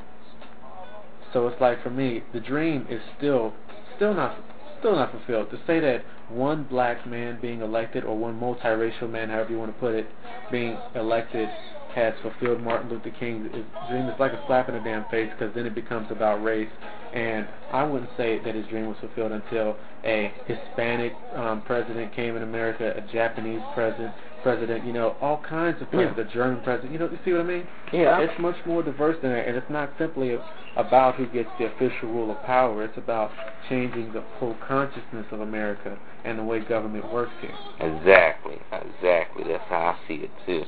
So 1.32 1.46
it's 1.46 1.60
like 1.60 1.82
for 1.82 1.90
me, 1.90 2.24
the 2.32 2.40
dream 2.40 2.86
is 2.90 3.00
still, 3.16 3.54
still 3.96 4.12
not, 4.12 4.36
still 4.82 4.96
not 4.96 5.12
fulfilled. 5.12 5.48
To 5.50 5.58
say 5.66 5.78
that 5.80 6.04
one 6.28 6.64
black 6.64 7.06
man 7.06 7.38
being 7.40 7.62
elected 7.62 8.04
or 8.04 8.18
one 8.18 8.38
multiracial 8.38 9.08
man, 9.08 9.30
however 9.30 9.50
you 9.50 9.58
want 9.58 9.72
to 9.72 9.80
put 9.80 9.94
it, 9.94 10.06
being 10.50 10.76
elected 10.96 11.48
has 11.94 12.14
fulfilled 12.22 12.60
Martin 12.60 12.90
Luther 12.90 13.10
King's 13.10 13.50
dream 13.88 14.08
is 14.08 14.18
like 14.18 14.32
a 14.32 14.42
slap 14.46 14.68
in 14.68 14.74
the 14.74 14.80
damn 14.80 15.04
face 15.10 15.30
because 15.38 15.54
then 15.54 15.66
it 15.66 15.74
becomes 15.74 16.10
about 16.10 16.42
race. 16.42 16.70
And 17.14 17.46
I 17.70 17.84
wouldn't 17.84 18.10
say 18.16 18.42
that 18.42 18.54
his 18.54 18.66
dream 18.68 18.86
was 18.88 18.96
fulfilled 18.98 19.32
until 19.32 19.76
a 20.02 20.32
Hispanic 20.46 21.12
um, 21.36 21.62
president 21.62 22.14
came 22.16 22.36
in 22.36 22.42
America, 22.42 22.94
a 22.96 23.12
Japanese 23.12 23.60
president, 23.74 24.12
president, 24.42 24.84
you 24.84 24.92
know, 24.92 25.16
all 25.20 25.38
kinds 25.48 25.80
of 25.80 25.90
presidents, 25.90 26.18
Yeah. 26.18 26.24
a 26.24 26.44
German 26.44 26.62
president. 26.62 26.92
You 26.92 26.98
know, 26.98 27.08
you 27.10 27.18
see 27.24 27.32
what 27.32 27.40
I 27.42 27.44
mean? 27.44 27.66
Yeah. 27.92 28.18
It's 28.20 28.38
much 28.38 28.56
more 28.66 28.82
diverse 28.82 29.16
than 29.22 29.32
that, 29.32 29.46
and 29.46 29.56
it's 29.56 29.70
not 29.70 29.90
simply 29.98 30.38
about 30.76 31.16
who 31.16 31.26
gets 31.26 31.48
the 31.58 31.66
official 31.66 32.08
rule 32.08 32.30
of 32.30 32.42
power. 32.44 32.82
It's 32.82 32.96
about 32.96 33.30
changing 33.68 34.12
the 34.12 34.22
whole 34.38 34.56
consciousness 34.66 35.26
of 35.30 35.40
America 35.40 35.96
and 36.24 36.38
the 36.38 36.44
way 36.44 36.60
government 36.60 37.10
works 37.12 37.32
here. 37.40 37.54
Exactly, 37.80 38.58
exactly. 38.72 39.44
That's 39.44 39.64
how 39.68 39.96
I 39.96 40.08
see 40.08 40.14
it 40.14 40.30
too. 40.46 40.64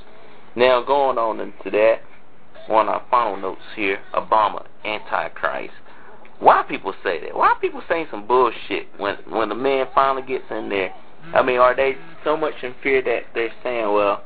Now 0.56 0.82
going 0.82 1.18
on 1.18 1.40
into 1.40 1.70
that, 1.70 2.00
one 2.66 2.88
of 2.88 2.94
our 2.94 3.02
final 3.10 3.36
notes 3.36 3.60
here: 3.74 3.98
Obama, 4.14 4.64
Antichrist. 4.84 5.74
Why 6.40 6.62
people 6.68 6.94
say 7.02 7.20
that? 7.20 7.34
Why 7.34 7.54
people 7.60 7.82
saying 7.88 8.08
some 8.10 8.26
bullshit 8.26 8.88
when 8.98 9.16
when 9.28 9.48
the 9.48 9.54
man 9.54 9.86
finally 9.94 10.26
gets 10.26 10.44
in 10.50 10.68
there? 10.68 10.92
I 11.32 11.42
mean, 11.42 11.58
are 11.58 11.74
they 11.74 11.96
so 12.22 12.36
much 12.36 12.54
in 12.62 12.74
fear 12.82 13.02
that 13.02 13.22
they're 13.34 13.52
saying, 13.62 13.92
well, 13.92 14.24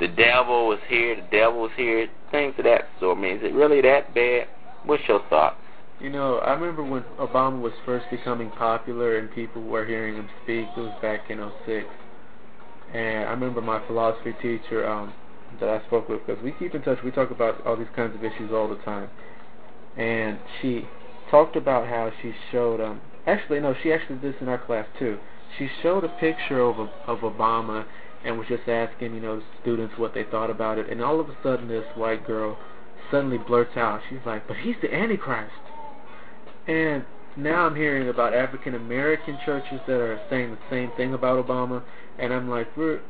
the 0.00 0.08
devil 0.08 0.68
was 0.68 0.78
here, 0.88 1.16
the 1.16 1.28
devil 1.30 1.62
was 1.62 1.70
here, 1.76 2.08
things 2.30 2.54
of 2.58 2.64
that 2.64 2.82
sort? 3.00 3.18
I 3.18 3.20
mean, 3.20 3.36
is 3.36 3.42
it 3.44 3.54
really 3.54 3.80
that 3.82 4.14
bad? 4.14 4.48
What's 4.84 5.02
your 5.08 5.22
thought? 5.30 5.56
You 6.00 6.10
know, 6.10 6.38
I 6.38 6.52
remember 6.54 6.82
when 6.82 7.04
Obama 7.20 7.60
was 7.60 7.72
first 7.86 8.06
becoming 8.10 8.50
popular 8.50 9.18
and 9.18 9.32
people 9.32 9.62
were 9.62 9.86
hearing 9.86 10.16
him 10.16 10.28
speak. 10.42 10.66
It 10.76 10.80
was 10.80 10.92
back 11.00 11.30
in 11.30 11.38
'06, 11.64 11.86
and 12.92 13.28
I 13.28 13.30
remember 13.30 13.60
my 13.60 13.86
philosophy 13.86 14.34
teacher 14.42 14.84
um, 14.88 15.14
that 15.60 15.68
I 15.68 15.86
spoke 15.86 16.08
with 16.08 16.26
because 16.26 16.42
we 16.42 16.52
keep 16.58 16.74
in 16.74 16.82
touch. 16.82 16.98
We 17.04 17.12
talk 17.12 17.30
about 17.30 17.64
all 17.64 17.76
these 17.76 17.86
kinds 17.94 18.16
of 18.16 18.24
issues 18.24 18.50
all 18.52 18.68
the 18.68 18.82
time, 18.82 19.10
and 19.96 20.40
she 20.60 20.88
talked 21.30 21.54
about 21.54 21.86
how 21.86 22.10
she 22.20 22.32
showed. 22.50 22.80
Um, 22.80 23.00
actually, 23.28 23.60
no, 23.60 23.72
she 23.80 23.92
actually 23.92 24.16
did 24.16 24.34
this 24.34 24.40
in 24.42 24.48
our 24.48 24.58
class 24.58 24.86
too. 24.98 25.18
She 25.58 25.68
showed 25.82 26.04
a 26.04 26.08
picture 26.08 26.60
of 26.60 26.78
of 27.06 27.18
Obama 27.18 27.84
and 28.24 28.38
was 28.38 28.46
just 28.48 28.68
asking, 28.68 29.14
you 29.14 29.20
know, 29.20 29.42
students 29.60 29.94
what 29.98 30.14
they 30.14 30.24
thought 30.24 30.50
about 30.50 30.78
it. 30.78 30.88
And 30.88 31.02
all 31.02 31.18
of 31.20 31.28
a 31.28 31.36
sudden, 31.42 31.68
this 31.68 31.84
white 31.96 32.26
girl 32.26 32.56
suddenly 33.10 33.38
blurts 33.38 33.76
out, 33.76 34.00
she's 34.08 34.24
like, 34.24 34.46
"But 34.46 34.58
he's 34.58 34.76
the 34.80 34.94
Antichrist." 34.94 35.52
And 36.66 37.04
now 37.36 37.66
I'm 37.66 37.74
hearing 37.74 38.08
about 38.08 38.34
African 38.34 38.74
American 38.74 39.38
churches 39.44 39.80
that 39.86 40.00
are 40.00 40.20
saying 40.30 40.50
the 40.50 40.58
same 40.70 40.90
thing 40.96 41.14
about 41.14 41.44
Obama, 41.44 41.82
and 42.18 42.32
I'm 42.32 42.48
like, 42.48 42.76
we're 42.76 43.00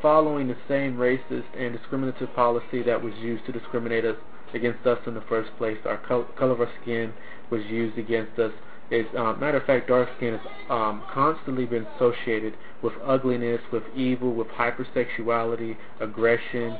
following 0.00 0.48
the 0.48 0.56
same 0.68 0.96
racist 0.96 1.44
and 1.58 1.76
discriminative 1.76 2.32
policy 2.34 2.82
that 2.82 3.02
was 3.02 3.12
used 3.14 3.44
to 3.46 3.52
discriminate 3.52 4.04
us 4.04 4.16
against 4.54 4.86
us 4.86 4.98
in 5.06 5.14
the 5.14 5.20
first 5.22 5.50
place. 5.58 5.78
Our 5.84 5.98
col- 5.98 6.28
color 6.38 6.52
of 6.52 6.60
our 6.60 6.70
skin 6.82 7.12
was 7.50 7.64
used 7.66 7.98
against 7.98 8.38
us. 8.38 8.52
It's, 8.90 9.08
um, 9.16 9.40
matter 9.40 9.58
of 9.58 9.64
fact, 9.64 9.88
dark 9.88 10.08
skin 10.16 10.38
has 10.38 10.46
um, 10.70 11.02
constantly 11.12 11.66
been 11.66 11.86
associated 11.96 12.54
with 12.82 12.92
ugliness, 13.04 13.60
with 13.72 13.82
evil, 13.96 14.32
with 14.32 14.46
hypersexuality, 14.48 15.76
aggression, 16.00 16.78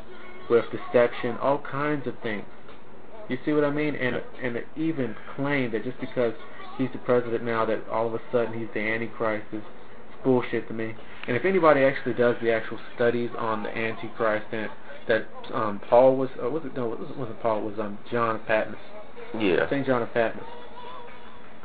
with 0.48 0.64
deception, 0.70 1.36
all 1.38 1.58
kinds 1.58 2.06
of 2.06 2.14
things. 2.22 2.44
You 3.28 3.38
see 3.44 3.52
what 3.52 3.64
I 3.64 3.70
mean? 3.70 3.96
And 3.96 4.22
and 4.40 4.62
even 4.76 5.16
claim 5.34 5.72
that 5.72 5.82
just 5.82 5.98
because 5.98 6.34
he's 6.78 6.90
the 6.92 6.98
president 6.98 7.42
now, 7.42 7.64
that 7.66 7.88
all 7.88 8.06
of 8.06 8.14
a 8.14 8.20
sudden 8.30 8.56
he's 8.56 8.68
the 8.72 8.80
Antichrist 8.80 9.46
is 9.52 9.62
bullshit 10.22 10.68
to 10.68 10.74
me. 10.74 10.94
And 11.26 11.36
if 11.36 11.44
anybody 11.44 11.82
actually 11.82 12.14
does 12.14 12.36
the 12.40 12.52
actual 12.52 12.78
studies 12.94 13.30
on 13.36 13.64
the 13.64 13.76
Antichrist 13.76 14.46
that 14.52 14.70
that 15.08 15.26
um, 15.54 15.80
Paul 15.88 16.16
was, 16.16 16.30
uh, 16.42 16.48
was 16.50 16.64
it 16.64 16.76
no, 16.76 16.92
it 16.92 17.00
wasn't 17.00 17.18
wasn't 17.18 17.40
Paul, 17.42 17.58
it 17.58 17.76
was 17.76 17.78
um, 17.80 17.98
John 18.10 18.36
of 18.36 18.46
Patmos, 18.46 18.78
Yeah. 19.38 19.68
Saint 19.70 19.86
John 19.86 20.02
of 20.02 20.12
Patmos. 20.14 20.44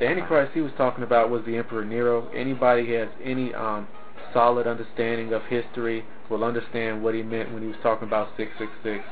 The 0.01 0.07
Antichrist 0.07 0.53
he 0.55 0.61
was 0.61 0.71
talking 0.77 1.03
about 1.03 1.29
was 1.29 1.45
the 1.45 1.55
Emperor 1.57 1.85
Nero. 1.85 2.27
Anybody 2.31 2.87
who 2.87 2.93
has 2.93 3.09
any 3.23 3.53
um, 3.53 3.87
solid 4.33 4.65
understanding 4.65 5.31
of 5.31 5.43
history 5.43 6.03
will 6.27 6.43
understand 6.43 7.03
what 7.03 7.13
he 7.13 7.21
meant 7.21 7.53
when 7.53 7.61
he 7.61 7.67
was 7.67 7.77
talking 7.83 8.07
about 8.07 8.29
666. 8.35 9.05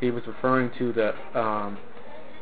He 0.00 0.10
was 0.10 0.24
referring 0.26 0.72
to 0.78 0.92
the 0.92 1.40
um, 1.40 1.78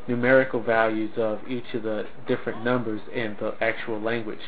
numerical 0.09 0.63
values 0.63 1.11
of 1.19 1.41
each 1.47 1.75
of 1.75 1.83
the 1.83 2.07
different 2.27 2.65
numbers 2.65 3.03
in 3.15 3.37
the 3.39 3.53
actual 3.61 4.01
language. 4.01 4.41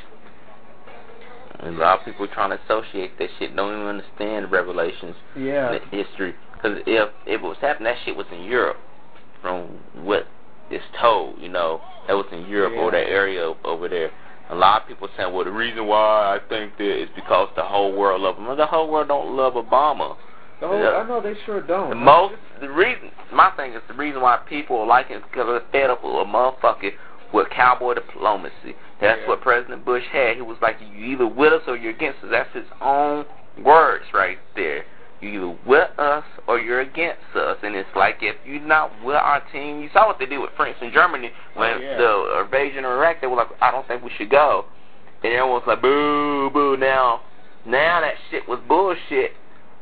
And 1.61 1.77
a 1.77 1.79
lot 1.79 1.99
of 1.99 2.07
people 2.07 2.27
trying 2.29 2.57
to 2.57 2.65
associate 2.65 3.19
that 3.19 3.29
shit 3.38 3.55
don't 3.55 3.75
even 3.75 3.87
understand 3.87 4.47
the 4.47 4.49
revelations 4.49 5.15
Yeah. 5.37 5.73
and 5.75 5.85
history. 5.91 6.35
Because 6.55 6.79
if 6.87 7.11
if 7.27 7.43
it 7.43 7.43
was 7.43 7.59
happening, 7.61 7.93
that 7.93 7.99
shit 8.03 8.17
was 8.17 8.27
in 8.33 8.45
Europe, 8.45 8.79
from 9.43 9.79
what 9.93 10.27
is 10.71 10.81
told. 10.99 11.38
You 11.38 11.51
know, 11.51 11.83
that 12.07 12.15
was 12.15 12.27
in 12.33 12.47
Europe 12.47 12.73
or 12.77 12.91
that 12.91 13.09
area 13.09 13.53
over 13.65 13.88
there. 13.88 14.11
A 14.51 14.55
lot 14.55 14.83
of 14.83 14.88
people 14.88 15.09
saying, 15.17 15.33
well, 15.33 15.45
the 15.45 15.53
reason 15.53 15.87
why 15.87 16.37
I 16.37 16.49
think 16.49 16.77
that 16.77 17.03
is 17.03 17.09
because 17.15 17.49
the 17.57 17.62
whole 17.62 17.97
world 17.97 18.21
love 18.21 18.37
him. 18.37 18.47
Well, 18.47 18.57
the 18.57 18.67
whole 18.67 18.91
world 18.91 19.09
don't 19.09 19.37
love 19.37 19.55
Obama. 19.55 20.17
The 20.61 20.69
whole, 20.69 20.87
I 20.87 21.09
know 21.09 21.21
they 21.21 21.35
sure 21.47 21.61
don't. 21.62 21.91
The 21.91 21.97
most, 21.97 22.35
the 22.61 22.71
reason, 22.71 23.11
my 23.33 23.51
thing 23.57 23.73
is 23.73 23.81
the 23.88 23.95
reason 23.95 24.21
why 24.21 24.38
people 24.49 24.79
are 24.79 24.87
liking 24.87 25.17
it 25.17 25.23
because 25.31 25.47
they're 25.47 25.73
fed 25.73 25.91
up 25.91 26.05
with 26.05 26.12
a 26.12 26.25
motherfucker 26.25 26.91
with 27.33 27.49
cowboy 27.51 27.95
diplomacy. 27.95 28.77
That's 29.01 29.21
Yeah. 29.23 29.29
what 29.29 29.41
President 29.41 29.85
Bush 29.85 30.05
had. 30.12 30.37
He 30.37 30.43
was 30.43 30.59
like, 30.61 30.77
you 30.81 31.05
either 31.12 31.27
with 31.27 31.53
us 31.53 31.62
or 31.67 31.77
you're 31.77 31.93
against 31.93 32.23
us. 32.23 32.31
That's 32.31 32.53
his 32.55 32.67
own 32.81 33.25
words 33.65 34.05
right 34.12 34.38
there. 34.55 34.85
You're 35.22 35.35
either 35.35 35.58
with 35.66 35.98
us 35.98 36.24
or 36.48 36.58
you're 36.58 36.80
against 36.80 37.22
us. 37.35 37.56
And 37.62 37.74
it's 37.74 37.88
like 37.96 38.16
if 38.20 38.37
you're 38.44 38.61
not 38.61 38.90
with 39.04 39.16
our 39.16 39.40
team, 39.52 39.80
you 39.80 39.88
saw 39.92 40.06
what 40.06 40.18
they 40.18 40.26
did 40.26 40.38
with 40.38 40.50
France 40.56 40.76
and 40.82 40.92
Germany 40.92 41.30
when 41.54 41.74
oh, 41.74 41.80
yeah. 41.80 41.96
the 41.96 42.44
invasion 42.44 42.85
of 42.85 42.90
Iraq. 42.90 43.20
They 43.20 43.28
were 43.28 43.37
like, 43.37 43.48
I 43.61 43.70
don't 43.70 43.87
think 43.87 44.02
we 44.02 44.11
should 44.18 44.30
go. 44.30 44.66
And 45.22 45.32
everyone's 45.32 45.64
like, 45.66 45.80
boo, 45.80 46.50
boo. 46.52 46.76
Now, 46.76 47.22
now 47.64 48.00
that 48.00 48.14
shit 48.30 48.48
was 48.48 48.61
bullshit. 48.68 49.32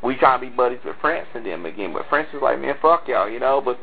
We 0.03 0.17
trying 0.17 0.41
to 0.41 0.47
be 0.47 0.55
buddies 0.55 0.81
with 0.85 0.97
France 1.01 1.27
and 1.35 1.45
them 1.45 1.67
again. 1.67 1.93
But 1.93 2.05
France 2.09 2.29
was 2.33 2.43
like, 2.43 2.61
man, 2.61 2.75
fuck 2.81 3.09
y'all, 3.09 3.29
you 3.29 3.41
know. 3.41 3.63
But 3.65 3.79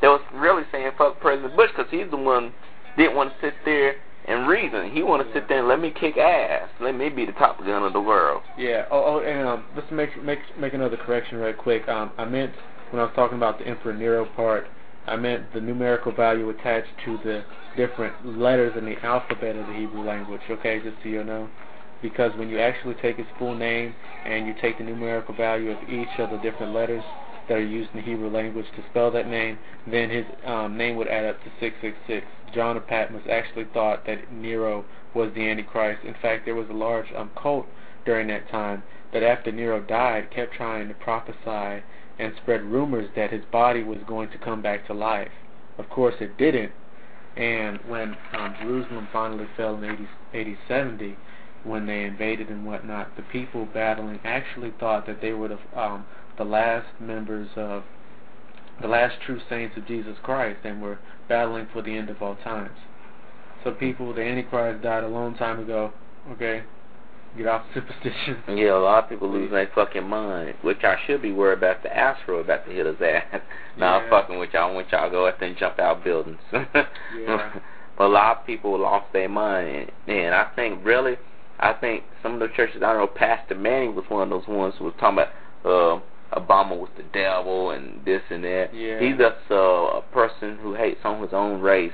they 0.00 0.08
was 0.08 0.20
really 0.34 0.62
saying 0.70 0.92
fuck 0.96 1.20
President 1.20 1.56
Bush 1.56 1.70
because 1.74 1.90
he's 1.90 2.10
the 2.10 2.16
one 2.16 2.52
didn't 2.96 3.16
want 3.16 3.32
to 3.32 3.46
sit 3.46 3.54
there 3.64 3.96
and 4.28 4.46
reason. 4.46 4.90
He 4.90 5.02
want 5.02 5.26
to 5.26 5.32
sit 5.32 5.48
there 5.48 5.60
and 5.60 5.68
let 5.68 5.80
me 5.80 5.90
kick 5.90 6.16
ass. 6.18 6.68
Let 6.80 6.94
me 6.94 7.08
be 7.08 7.24
the 7.24 7.32
top 7.32 7.58
gun 7.58 7.82
of 7.82 7.92
the 7.92 8.00
world. 8.00 8.42
Yeah. 8.58 8.84
Oh, 8.90 9.16
oh 9.16 9.20
and 9.20 9.48
um, 9.48 9.64
let's 9.74 9.90
make 9.90 10.22
make 10.22 10.38
make 10.58 10.74
another 10.74 10.96
correction 10.96 11.38
right 11.38 11.56
quick. 11.56 11.88
Um, 11.88 12.12
I 12.18 12.24
meant 12.26 12.52
when 12.90 13.00
I 13.00 13.04
was 13.04 13.12
talking 13.16 13.38
about 13.38 13.58
the 13.58 13.66
Emperor 13.66 13.94
Nero 13.94 14.26
part, 14.36 14.66
I 15.06 15.16
meant 15.16 15.52
the 15.54 15.60
numerical 15.60 16.12
value 16.12 16.50
attached 16.50 16.88
to 17.06 17.18
the 17.24 17.44
different 17.76 18.38
letters 18.38 18.74
in 18.76 18.84
the 18.84 18.96
alphabet 19.04 19.56
of 19.56 19.66
the 19.66 19.72
Hebrew 19.72 20.04
language. 20.04 20.42
Okay, 20.50 20.80
just 20.82 20.96
so 21.02 21.08
you 21.08 21.24
know. 21.24 21.48
Because 22.02 22.30
when 22.36 22.48
you 22.48 22.60
actually 22.60 22.94
take 23.02 23.16
his 23.16 23.26
full 23.38 23.56
name 23.56 23.92
and 24.24 24.46
you 24.46 24.54
take 24.60 24.78
the 24.78 24.84
numerical 24.84 25.34
value 25.34 25.72
of 25.72 25.88
each 25.88 26.08
of 26.18 26.30
the 26.30 26.36
different 26.38 26.72
letters, 26.72 27.02
that 27.48 27.56
are 27.56 27.64
used 27.64 27.90
in 27.92 28.00
the 28.00 28.02
Hebrew 28.02 28.30
language 28.30 28.66
to 28.76 28.84
spell 28.90 29.10
that 29.12 29.26
name, 29.26 29.58
then 29.86 30.10
his 30.10 30.24
um, 30.44 30.76
name 30.76 30.96
would 30.96 31.08
add 31.08 31.24
up 31.24 31.42
to 31.44 31.50
666. 31.60 32.26
John 32.54 32.76
of 32.76 32.86
Patmos 32.86 33.22
actually 33.30 33.66
thought 33.72 34.06
that 34.06 34.32
Nero 34.32 34.84
was 35.14 35.32
the 35.34 35.48
Antichrist. 35.48 36.04
In 36.04 36.14
fact, 36.20 36.44
there 36.44 36.54
was 36.54 36.68
a 36.70 36.74
large 36.74 37.06
um, 37.16 37.30
cult 37.40 37.66
during 38.04 38.28
that 38.28 38.48
time 38.48 38.82
that 39.12 39.22
after 39.22 39.52
Nero 39.52 39.80
died 39.80 40.30
kept 40.30 40.54
trying 40.54 40.88
to 40.88 40.94
prophesy 40.94 41.82
and 42.18 42.34
spread 42.42 42.62
rumors 42.62 43.08
that 43.16 43.30
his 43.30 43.44
body 43.52 43.82
was 43.82 43.98
going 44.06 44.30
to 44.30 44.38
come 44.38 44.62
back 44.62 44.86
to 44.86 44.94
life. 44.94 45.30
Of 45.78 45.88
course, 45.88 46.14
it 46.20 46.36
didn't. 46.36 46.72
And 47.36 47.78
when 47.86 48.16
um, 48.32 48.54
Jerusalem 48.60 49.08
finally 49.12 49.46
fell 49.56 49.76
in 49.76 49.84
80, 49.84 50.08
80 50.34 50.58
70, 50.66 51.16
when 51.64 51.86
they 51.86 52.04
invaded 52.04 52.48
and 52.48 52.66
whatnot, 52.66 53.14
the 53.16 53.22
people 53.22 53.66
battling 53.66 54.18
actually 54.24 54.72
thought 54.80 55.06
that 55.06 55.20
they 55.20 55.32
would 55.32 55.50
have 55.50 55.60
um, 55.76 56.04
the 56.38 56.44
last 56.44 56.86
members 57.00 57.48
of 57.56 57.82
the 58.80 58.88
last 58.88 59.16
true 59.24 59.40
saints 59.48 59.76
of 59.76 59.86
Jesus 59.86 60.16
Christ 60.22 60.60
and 60.64 60.80
were 60.80 60.98
battling 61.28 61.66
for 61.72 61.82
the 61.82 61.96
end 61.96 62.08
of 62.08 62.22
all 62.22 62.36
times. 62.36 62.76
So 63.64 63.72
people, 63.72 64.14
the 64.14 64.22
Antichrist 64.22 64.82
died 64.82 65.02
a 65.02 65.08
long 65.08 65.34
time 65.34 65.58
ago. 65.58 65.92
Okay, 66.30 66.62
get 67.36 67.46
off 67.46 67.64
superstition. 67.74 68.38
Yeah, 68.56 68.76
a 68.76 68.78
lot 68.78 69.04
of 69.04 69.10
people 69.10 69.30
lose 69.30 69.50
their 69.50 69.68
fucking 69.74 70.08
mind, 70.08 70.54
which 70.62 70.84
I 70.84 70.96
should 71.06 71.22
be 71.22 71.32
worried 71.32 71.58
about 71.58 71.82
the 71.82 71.96
asteroid 71.96 72.44
about 72.44 72.66
to 72.66 72.72
hit 72.72 72.86
his 72.86 72.96
ass. 73.00 73.24
now 73.78 73.98
yeah. 73.98 74.04
I'm 74.04 74.10
fucking 74.10 74.38
with 74.38 74.50
y'all. 74.52 74.70
I 74.70 74.74
want 74.74 74.92
y'all 74.92 75.06
to 75.06 75.10
go 75.10 75.26
out 75.26 75.40
there 75.40 75.48
and 75.48 75.58
jump 75.58 75.78
out 75.78 76.04
buildings. 76.04 76.38
yeah. 76.52 77.58
But 77.96 78.04
a 78.04 78.08
lot 78.08 78.38
of 78.38 78.46
people 78.46 78.78
lost 78.78 79.12
their 79.12 79.28
mind, 79.28 79.90
and 80.06 80.34
I 80.34 80.50
think 80.54 80.84
really, 80.84 81.16
I 81.58 81.72
think 81.72 82.04
some 82.22 82.34
of 82.34 82.40
the 82.40 82.48
churches. 82.54 82.76
I 82.76 82.92
don't 82.92 82.98
know. 82.98 83.06
Pastor 83.08 83.56
Manning 83.56 83.96
was 83.96 84.04
one 84.08 84.22
of 84.22 84.30
those 84.30 84.48
ones 84.48 84.74
who 84.78 84.84
was 84.84 84.94
talking 85.00 85.18
about. 85.18 85.32
Uh, 85.64 86.00
Obama 86.32 86.78
was 86.78 86.90
the 86.96 87.04
devil 87.12 87.70
and 87.70 88.04
this 88.04 88.22
and 88.30 88.44
that. 88.44 88.74
Yeah. 88.74 89.00
He's 89.00 89.16
just 89.16 89.50
uh, 89.50 89.54
a 89.54 90.02
person 90.12 90.58
who 90.58 90.74
hates 90.74 91.00
on 91.04 91.22
his 91.22 91.32
own 91.32 91.60
race 91.60 91.92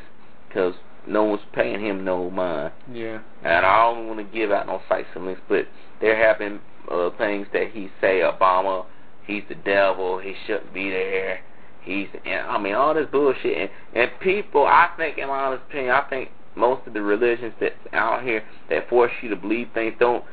because 0.48 0.74
no 1.06 1.24
one's 1.24 1.42
paying 1.52 1.80
him 1.80 2.04
no 2.04 2.30
mind. 2.30 2.72
Yeah. 2.92 3.20
And 3.42 3.66
I 3.66 3.84
don't 3.84 4.08
want 4.08 4.18
to 4.18 4.36
give 4.36 4.50
out 4.50 4.66
no 4.66 4.80
sites 4.88 5.08
and 5.14 5.26
links, 5.26 5.42
but 5.48 5.66
there 6.00 6.16
have 6.16 6.38
been 6.38 6.60
uh, 6.90 7.10
things 7.16 7.46
that 7.52 7.70
he 7.72 7.90
say 8.00 8.20
Obama, 8.20 8.86
he's 9.26 9.42
the 9.48 9.54
devil, 9.54 10.18
he 10.18 10.34
shouldn't 10.46 10.72
be 10.74 10.90
there. 10.90 11.40
He's, 11.82 12.08
and, 12.24 12.46
I 12.46 12.58
mean, 12.58 12.74
all 12.74 12.94
this 12.94 13.06
bullshit. 13.12 13.56
And, 13.56 13.70
and 13.94 14.10
people, 14.20 14.64
I 14.64 14.90
think, 14.96 15.18
in 15.18 15.28
my 15.28 15.44
honest 15.44 15.64
opinion, 15.68 15.94
I 15.94 16.08
think 16.08 16.30
most 16.56 16.86
of 16.86 16.94
the 16.94 17.02
religions 17.02 17.52
that's 17.60 17.74
out 17.92 18.22
here 18.22 18.42
that 18.70 18.88
force 18.88 19.12
you 19.22 19.28
to 19.28 19.36
believe 19.36 19.68
things 19.74 19.94
don't 19.98 20.24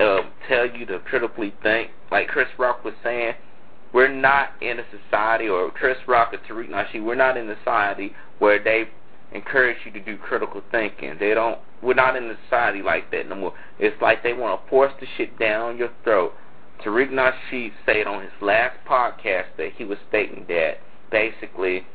uh, 0.00 0.20
tell 0.48 0.66
you 0.66 0.86
to 0.86 0.98
critically 1.00 1.54
think. 1.62 1.90
Like 2.10 2.28
Chris 2.28 2.48
Rock 2.58 2.84
was 2.84 2.94
saying, 3.02 3.34
we're 3.92 4.08
not 4.08 4.50
in 4.60 4.78
a 4.78 4.84
society, 4.90 5.48
or 5.48 5.70
Chris 5.70 5.96
Rock 6.06 6.32
or 6.32 6.38
Tariq 6.38 6.68
Nasheed, 6.68 7.04
we're 7.04 7.14
not 7.14 7.36
in 7.36 7.48
a 7.48 7.56
society 7.58 8.12
where 8.38 8.62
they 8.62 8.84
encourage 9.32 9.78
you 9.84 9.92
to 9.92 10.00
do 10.00 10.16
critical 10.16 10.62
thinking. 10.70 11.16
They 11.18 11.34
don't. 11.34 11.58
We're 11.82 11.94
not 11.94 12.16
in 12.16 12.24
a 12.24 12.36
society 12.44 12.82
like 12.82 13.10
that 13.12 13.28
no 13.28 13.36
more. 13.36 13.54
It's 13.78 14.00
like 14.02 14.22
they 14.22 14.32
want 14.32 14.62
to 14.62 14.70
force 14.70 14.92
the 15.00 15.06
shit 15.16 15.38
down 15.38 15.78
your 15.78 15.90
throat. 16.04 16.32
Tariq 16.84 17.10
Nasheed 17.10 17.72
said 17.86 18.06
on 18.06 18.22
his 18.22 18.32
last 18.40 18.76
podcast 18.88 19.46
that 19.56 19.72
he 19.76 19.84
was 19.84 19.98
stating 20.08 20.44
that 20.48 20.78
basically 21.10 21.86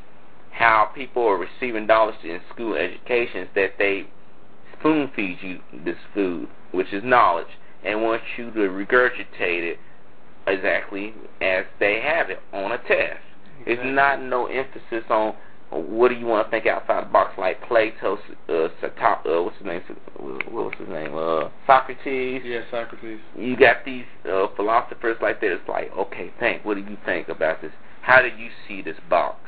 how 0.50 0.90
people 0.94 1.26
are 1.26 1.38
receiving 1.38 1.86
dollars 1.86 2.14
in 2.22 2.40
school 2.52 2.74
educations 2.74 3.48
that 3.54 3.72
they 3.78 4.06
spoon 4.78 5.10
feed 5.14 5.38
you 5.42 5.60
this 5.84 5.96
food, 6.12 6.48
which 6.72 6.92
is 6.92 7.02
knowledge 7.04 7.48
and 7.84 8.02
want 8.02 8.22
you 8.36 8.50
to 8.50 8.60
regurgitate 8.60 9.72
it 9.72 9.78
exactly 10.46 11.14
as 11.40 11.64
they 11.80 12.00
have 12.00 12.30
it 12.30 12.40
on 12.52 12.72
a 12.72 12.78
test. 12.78 13.20
Exactly. 13.60 13.72
It's 13.72 13.82
not 13.84 14.22
no 14.22 14.46
emphasis 14.46 15.04
on 15.10 15.34
what 15.70 16.08
do 16.08 16.14
you 16.14 16.26
want 16.26 16.46
to 16.46 16.50
think 16.50 16.66
outside 16.66 17.04
the 17.04 17.10
box, 17.10 17.36
like 17.36 17.60
Plato, 17.66 18.16
uh, 18.48 18.68
Sata, 18.80 19.26
uh, 19.26 19.42
what's 19.42 19.56
his 19.56 19.66
name? 19.66 19.82
What 20.16 20.52
was 20.52 20.74
his 20.78 20.88
name? 20.88 21.16
Uh, 21.16 21.48
Socrates. 21.66 22.42
Yeah, 22.44 22.60
Socrates. 22.70 23.18
You 23.36 23.56
got 23.56 23.84
these 23.84 24.04
uh, 24.30 24.46
philosophers 24.54 25.16
like 25.20 25.40
that. 25.40 25.52
It's 25.52 25.68
like, 25.68 25.90
okay, 25.92 26.32
think. 26.38 26.64
What 26.64 26.74
do 26.74 26.82
you 26.82 26.96
think 27.04 27.28
about 27.28 27.60
this? 27.60 27.72
How 28.02 28.22
do 28.22 28.28
you 28.28 28.50
see 28.68 28.82
this 28.82 28.96
box? 29.10 29.40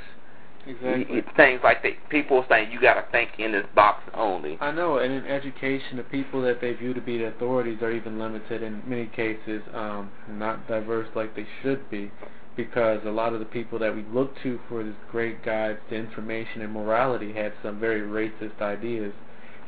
Exactly. 0.67 1.23
Things 1.37 1.61
like 1.63 1.83
that. 1.83 1.93
People 2.11 2.45
saying 2.49 2.73
you 2.73 2.81
got 2.81 2.95
to 2.95 3.05
think 3.13 3.31
in 3.39 3.53
this 3.53 3.67
box 3.75 4.03
only. 4.15 4.59
I 4.61 4.73
know, 4.73 4.99
and 4.99 5.13
in 5.13 5.25
education, 5.27 5.97
the 5.97 6.03
people 6.03 6.43
that 6.43 6.61
they 6.61 6.73
view 6.73 6.93
to 6.93 7.01
be 7.01 7.19
the 7.19 7.27
authorities 7.27 7.79
are 7.83 7.93
even 7.93 8.19
limited 8.19 8.63
in 8.63 8.83
many 8.87 9.07
cases, 9.07 9.63
um, 9.75 10.11
not 10.29 10.67
diverse 10.67 11.09
like 11.15 11.37
they 11.37 11.47
should 11.63 11.89
be, 11.91 12.11
because 12.57 13.01
a 13.07 13.11
lot 13.11 13.33
of 13.33 13.39
the 13.39 13.47
people 13.47 13.79
that 13.79 13.95
we 13.95 14.05
look 14.13 14.33
to 14.43 14.59
for 14.69 14.83
this 14.83 14.95
great 15.11 15.45
guides 15.45 15.79
to 15.91 15.95
information 15.95 16.63
and 16.63 16.73
morality 16.73 17.33
had 17.33 17.53
some 17.63 17.79
very 17.79 18.01
racist 18.01 18.61
ideas 18.61 19.13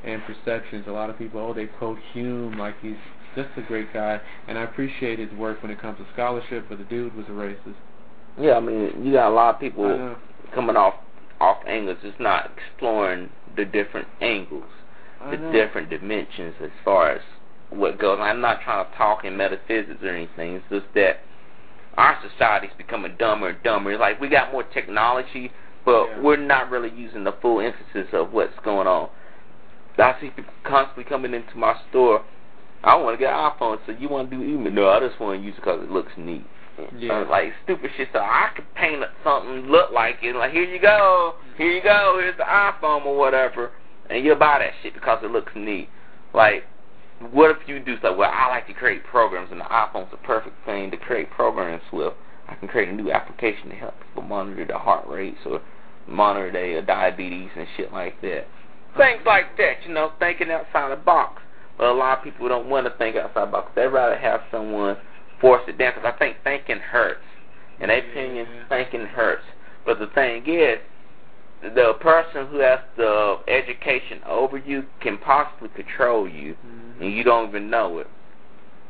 and 0.05 0.23
perceptions. 0.25 0.85
A 0.89 0.91
lot 0.91 1.11
of 1.11 1.19
people, 1.19 1.41
oh, 1.41 1.55
they 1.55 1.67
quote 1.67 1.99
Hume 2.13 2.59
like 2.59 2.75
he's 2.81 2.97
just 3.37 3.51
a 3.57 3.63
great 3.63 3.93
guy, 3.93 4.21
and 4.49 4.59
I 4.59 4.65
appreciate 4.65 5.19
his 5.19 5.31
work 5.33 5.63
when 5.63 5.71
it 5.71 5.81
comes 5.81 5.99
to 5.99 6.07
scholarship, 6.13 6.67
but 6.69 6.79
the 6.79 6.85
dude 6.85 7.15
was 7.15 7.27
a 7.27 7.33
racist. 7.33 7.77
Yeah, 8.41 8.53
I 8.53 8.61
mean, 8.61 9.05
you 9.05 9.13
got 9.13 9.31
a 9.31 9.35
lot 9.35 9.55
of 9.55 9.61
people 9.61 10.17
coming 10.55 10.77
off 10.77 10.95
off 11.41 11.59
angles. 11.67 11.99
It's 12.03 12.19
not 12.19 12.51
exploring 12.57 13.31
the 13.57 13.65
different 13.65 14.09
angles, 14.21 14.69
the 15.31 15.37
different 15.53 15.91
dimensions 15.91 16.55
as 16.63 16.71
far 16.85 17.11
as 17.11 17.21
what 17.71 17.99
goes. 17.99 18.19
I'm 18.21 18.41
not 18.41 18.63
trying 18.63 18.91
to 18.91 18.97
talk 18.97 19.25
in 19.25 19.37
metaphysics 19.37 20.03
or 20.03 20.09
anything. 20.09 20.55
It's 20.55 20.65
just 20.71 20.87
that 20.95 21.21
our 21.97 22.19
society's 22.29 22.71
becoming 22.77 23.15
dumber 23.19 23.49
and 23.51 23.63
dumber. 23.63 23.93
It's 23.93 24.01
like 24.01 24.21
we 24.21 24.29
got 24.29 24.53
more 24.53 24.63
technology, 24.63 25.51
but 25.85 26.07
yeah. 26.07 26.21
we're 26.21 26.37
not 26.37 26.71
really 26.71 26.91
using 26.91 27.25
the 27.25 27.35
full 27.43 27.61
emphasis 27.61 28.09
of 28.13 28.33
what's 28.33 28.59
going 28.65 28.87
on. 28.87 29.11
I 29.99 30.17
see 30.21 30.31
people 30.31 30.53
constantly 30.65 31.05
coming 31.05 31.35
into 31.35 31.57
my 31.57 31.75
store. 31.91 32.25
I 32.85 32.95
want 32.95 33.19
to 33.19 33.19
get 33.19 33.33
an 33.33 33.51
iPhone, 33.51 33.79
so 33.85 33.93
you 33.99 34.09
want 34.09 34.31
to 34.31 34.37
do 34.37 34.43
email? 34.43 34.73
No, 34.73 34.89
I 34.89 35.01
just 35.01 35.21
want 35.21 35.41
to 35.41 35.45
use 35.45 35.57
it 35.57 35.61
because 35.61 35.83
it 35.83 35.91
looks 35.91 36.13
neat. 36.17 36.45
Yeah. 36.99 37.21
Uh, 37.21 37.29
like 37.29 37.53
stupid 37.65 37.91
shit. 37.97 38.09
So 38.13 38.21
I 38.21 38.51
could 38.55 38.73
paint 38.75 39.03
up 39.03 39.11
something 39.25 39.71
look 39.71 39.91
like 39.93 40.17
it. 40.23 40.35
Like 40.35 40.53
here 40.53 40.65
you 40.65 40.81
go, 40.81 41.35
here 41.57 41.71
you 41.71 41.83
go. 41.83 42.19
Here's 42.21 42.37
the 42.37 42.45
iPhone 42.45 43.05
or 43.05 43.17
whatever, 43.17 43.73
and 44.11 44.25
you'll 44.25 44.37
buy 44.37 44.59
that 44.61 44.73
shit 44.83 44.95
because 44.95 45.21
it 45.23 45.31
looks 45.31 45.53
neat. 45.55 45.89
Like, 46.35 46.65
what 47.33 47.51
if 47.51 47.57
you 47.67 47.81
do 47.81 47.99
stuff? 47.99 48.17
Well, 48.17 48.31
I 48.33 48.49
like 48.49 48.67
to 48.67 48.75
create 48.75 49.05
programs, 49.05 49.51
and 49.51 49.61
the 49.61 49.65
iPhone's 49.65 50.11
the 50.11 50.19
perfect 50.19 50.55
thing 50.65 50.91
to 50.91 50.97
create 50.97 51.31
programs 51.31 51.83
with. 51.93 52.13
I 52.49 52.55
can 52.55 52.69
create 52.69 52.89
a 52.89 52.93
new 52.93 53.13
application 53.13 53.69
to 53.69 53.75
help 53.75 53.95
people 54.01 54.23
monitor 54.23 54.65
their 54.65 54.79
heart 54.79 55.07
rates 55.07 55.39
or 55.45 55.61
monitor 56.07 56.51
their 56.51 56.81
diabetes 56.83 57.51
and 57.57 57.67
shit 57.77 57.93
like 57.93 58.21
that. 58.23 58.47
Things 58.97 59.21
like 59.27 59.57
that, 59.59 59.87
you 59.87 59.93
know, 59.93 60.13
thinking 60.19 60.51
outside 60.51 60.91
the 60.91 60.97
box. 60.97 61.43
But 61.77 61.89
a 61.89 61.93
lot 61.93 62.19
of 62.19 62.25
people 62.25 62.49
don't 62.49 62.69
want 62.69 62.87
to 62.87 62.99
think 62.99 63.17
outside 63.17 63.49
the 63.49 63.53
box. 63.53 63.71
They'd 63.77 63.87
rather 63.87 64.17
have 64.17 64.41
someone 64.51 64.97
force 65.41 65.63
it 65.69 65.79
down 65.79 65.95
because 65.95 66.13
I 66.15 66.19
think 66.19 66.37
thinking 66.45 66.79
hurts. 66.79 67.21
In 67.81 67.89
their 67.89 67.99
opinion, 67.99 68.47
thinking 68.69 69.07
hurts. 69.07 69.45
But 69.87 69.99
the 70.01 70.09
thing 70.09 70.43
is, 70.47 70.79
the 71.63 71.95
person 72.01 72.47
who 72.49 72.59
has 72.59 72.81
the 72.97 73.39
education 73.49 74.21
over 74.27 74.59
you 74.59 74.85
can 75.01 75.19
possibly 75.19 75.69
control 75.71 76.29
you, 76.29 76.55
mm-hmm. 76.55 77.03
and 77.03 77.13
you 77.13 77.25
don't 77.25 77.49
even 77.49 77.71
know 77.71 77.99
it. 77.99 78.07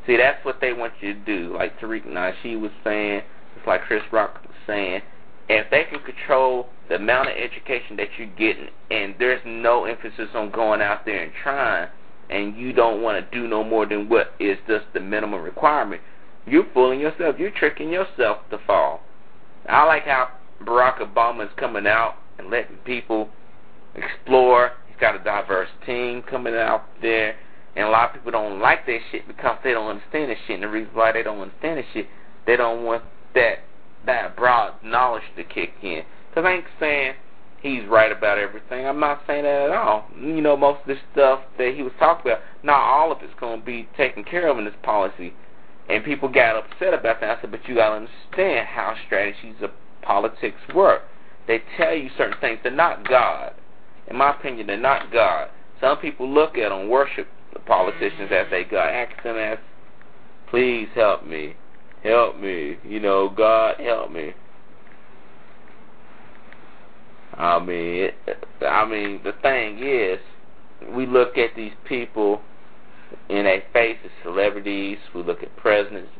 See, 0.06 0.16
that's 0.16 0.42
what 0.44 0.60
they 0.60 0.72
want 0.72 0.94
you 1.00 1.14
to 1.14 1.20
do. 1.20 1.54
Like 1.54 1.78
Tariq 1.78 2.06
Nasheed 2.06 2.60
was 2.60 2.70
saying, 2.82 3.22
it's 3.56 3.66
like 3.66 3.82
Chris 3.82 4.02
Rock 4.10 4.40
was 4.42 4.56
saying, 4.66 5.02
if 5.48 5.70
they 5.70 5.84
can 5.84 6.00
control 6.00 6.68
the 6.88 6.96
amount 6.96 7.28
of 7.28 7.36
education 7.36 7.96
that 7.96 8.08
you're 8.18 8.28
getting, 8.28 8.68
and 8.90 9.14
there's 9.18 9.40
no 9.44 9.84
emphasis 9.84 10.28
on 10.34 10.50
going 10.50 10.80
out 10.80 11.04
there 11.04 11.22
and 11.22 11.32
trying, 11.42 11.88
and 12.30 12.56
you 12.56 12.72
don't 12.72 13.02
want 13.02 13.18
to 13.18 13.38
do 13.38 13.48
no 13.48 13.64
more 13.64 13.86
than 13.86 14.08
what 14.08 14.34
is 14.38 14.58
just 14.66 14.84
the 14.94 15.00
minimum 15.00 15.42
requirement, 15.42 16.00
you're 16.46 16.66
fooling 16.72 17.00
yourself. 17.00 17.36
You're 17.38 17.50
tricking 17.50 17.90
yourself 17.90 18.38
to 18.50 18.58
fall. 18.66 19.00
I 19.68 19.84
like 19.84 20.04
how 20.04 20.28
Barack 20.62 20.98
Obama 20.98 21.44
is 21.44 21.52
coming 21.56 21.86
out 21.86 22.14
and 22.38 22.50
letting 22.50 22.76
people 22.78 23.28
explore. 23.94 24.72
He's 24.88 24.96
got 25.00 25.14
a 25.14 25.22
diverse 25.22 25.68
team 25.84 26.22
coming 26.22 26.54
out 26.54 26.84
there. 27.02 27.36
And 27.76 27.86
a 27.86 27.90
lot 27.90 28.10
of 28.10 28.14
people 28.16 28.32
don't 28.32 28.60
like 28.60 28.86
that 28.86 28.98
shit 29.12 29.26
because 29.28 29.58
they 29.62 29.72
don't 29.72 29.88
understand 29.88 30.30
that 30.30 30.38
shit. 30.46 30.54
And 30.54 30.62
the 30.62 30.68
reason 30.68 30.90
why 30.94 31.12
they 31.12 31.22
don't 31.22 31.40
understand 31.40 31.78
that 31.78 31.84
shit, 31.92 32.06
they 32.46 32.56
don't 32.56 32.84
want 32.84 33.04
that 33.34 33.58
that 34.06 34.36
broad 34.36 34.74
knowledge 34.82 35.24
to 35.36 35.44
kick 35.44 35.72
in. 35.82 36.02
Because 36.30 36.44
I 36.46 36.52
ain't 36.54 36.64
saying 36.80 37.14
he's 37.60 37.84
right 37.86 38.10
about 38.10 38.38
everything. 38.38 38.86
I'm 38.86 39.00
not 39.00 39.22
saying 39.26 39.44
that 39.44 39.70
at 39.70 39.70
all. 39.70 40.08
You 40.18 40.40
know, 40.40 40.56
most 40.56 40.80
of 40.82 40.88
the 40.88 40.96
stuff 41.12 41.40
that 41.58 41.74
he 41.74 41.82
was 41.82 41.92
talking 41.98 42.32
about, 42.32 42.42
not 42.62 42.80
all 42.80 43.12
of 43.12 43.18
it's 43.22 43.38
going 43.38 43.60
to 43.60 43.66
be 43.66 43.88
taken 43.96 44.24
care 44.24 44.48
of 44.48 44.58
in 44.58 44.64
this 44.64 44.74
policy. 44.82 45.34
And 45.88 46.04
people 46.04 46.28
got 46.28 46.56
upset 46.56 46.92
about 46.92 47.20
that. 47.20 47.38
I 47.38 47.40
said, 47.40 47.50
but 47.50 47.66
you 47.66 47.74
got 47.74 47.90
to 47.90 48.06
understand 48.06 48.68
how 48.68 48.94
strategies 49.06 49.56
of 49.62 49.70
politics 50.02 50.60
work. 50.74 51.02
They 51.46 51.62
tell 51.78 51.94
you 51.94 52.10
certain 52.16 52.38
things. 52.40 52.58
They're 52.62 52.72
not 52.72 53.08
God. 53.08 53.54
In 54.06 54.16
my 54.16 54.36
opinion, 54.36 54.66
they're 54.66 54.76
not 54.76 55.10
God. 55.12 55.48
Some 55.80 55.98
people 55.98 56.28
look 56.28 56.58
at 56.58 56.68
them, 56.68 56.88
worship 56.88 57.26
the 57.52 57.60
politicians 57.60 58.30
as 58.30 58.46
they 58.50 58.64
God. 58.64 58.88
Ask 58.88 59.22
them 59.22 59.36
as, 59.36 59.58
please 60.50 60.88
help 60.94 61.26
me. 61.26 61.56
Help 62.02 62.38
me. 62.38 62.76
You 62.84 63.00
know, 63.00 63.28
God, 63.34 63.76
help 63.80 64.10
me. 64.10 64.34
I 67.34 67.58
mean, 67.60 68.10
I 68.60 68.84
mean, 68.84 69.20
the 69.24 69.32
thing 69.42 69.78
is, 69.82 70.18
we 70.94 71.06
look 71.06 71.38
at 71.38 71.54
these 71.56 71.72
people 71.88 72.42
in 73.28 73.46
a 73.46 73.62
face 73.72 73.98
as 74.04 74.10
celebrities. 74.22 74.98
We 75.14 75.22
look 75.22 75.42
at 75.42 75.56
presidents 75.56 76.10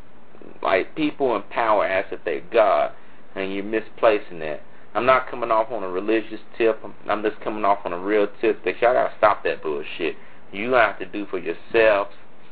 like 0.62 0.94
people 0.94 1.34
in 1.36 1.42
power 1.44 1.86
as 1.86 2.06
if 2.10 2.20
they're 2.24 2.42
God, 2.52 2.92
and 3.34 3.52
you're 3.52 3.64
misplacing 3.64 4.40
that. 4.40 4.62
I'm 4.94 5.06
not 5.06 5.30
coming 5.30 5.50
off 5.50 5.70
on 5.70 5.82
a 5.82 5.88
religious 5.88 6.40
tip. 6.56 6.80
I'm, 6.82 6.94
I'm 7.08 7.22
just 7.22 7.40
coming 7.40 7.64
off 7.64 7.78
on 7.84 7.92
a 7.92 7.98
real 7.98 8.26
tip 8.40 8.64
that 8.64 8.80
y'all 8.80 8.94
gotta 8.94 9.14
stop 9.18 9.44
that 9.44 9.62
bullshit. 9.62 10.16
You 10.52 10.72
have 10.72 10.98
to 10.98 11.06
do 11.06 11.26
for 11.26 11.38
yourselves 11.38 12.10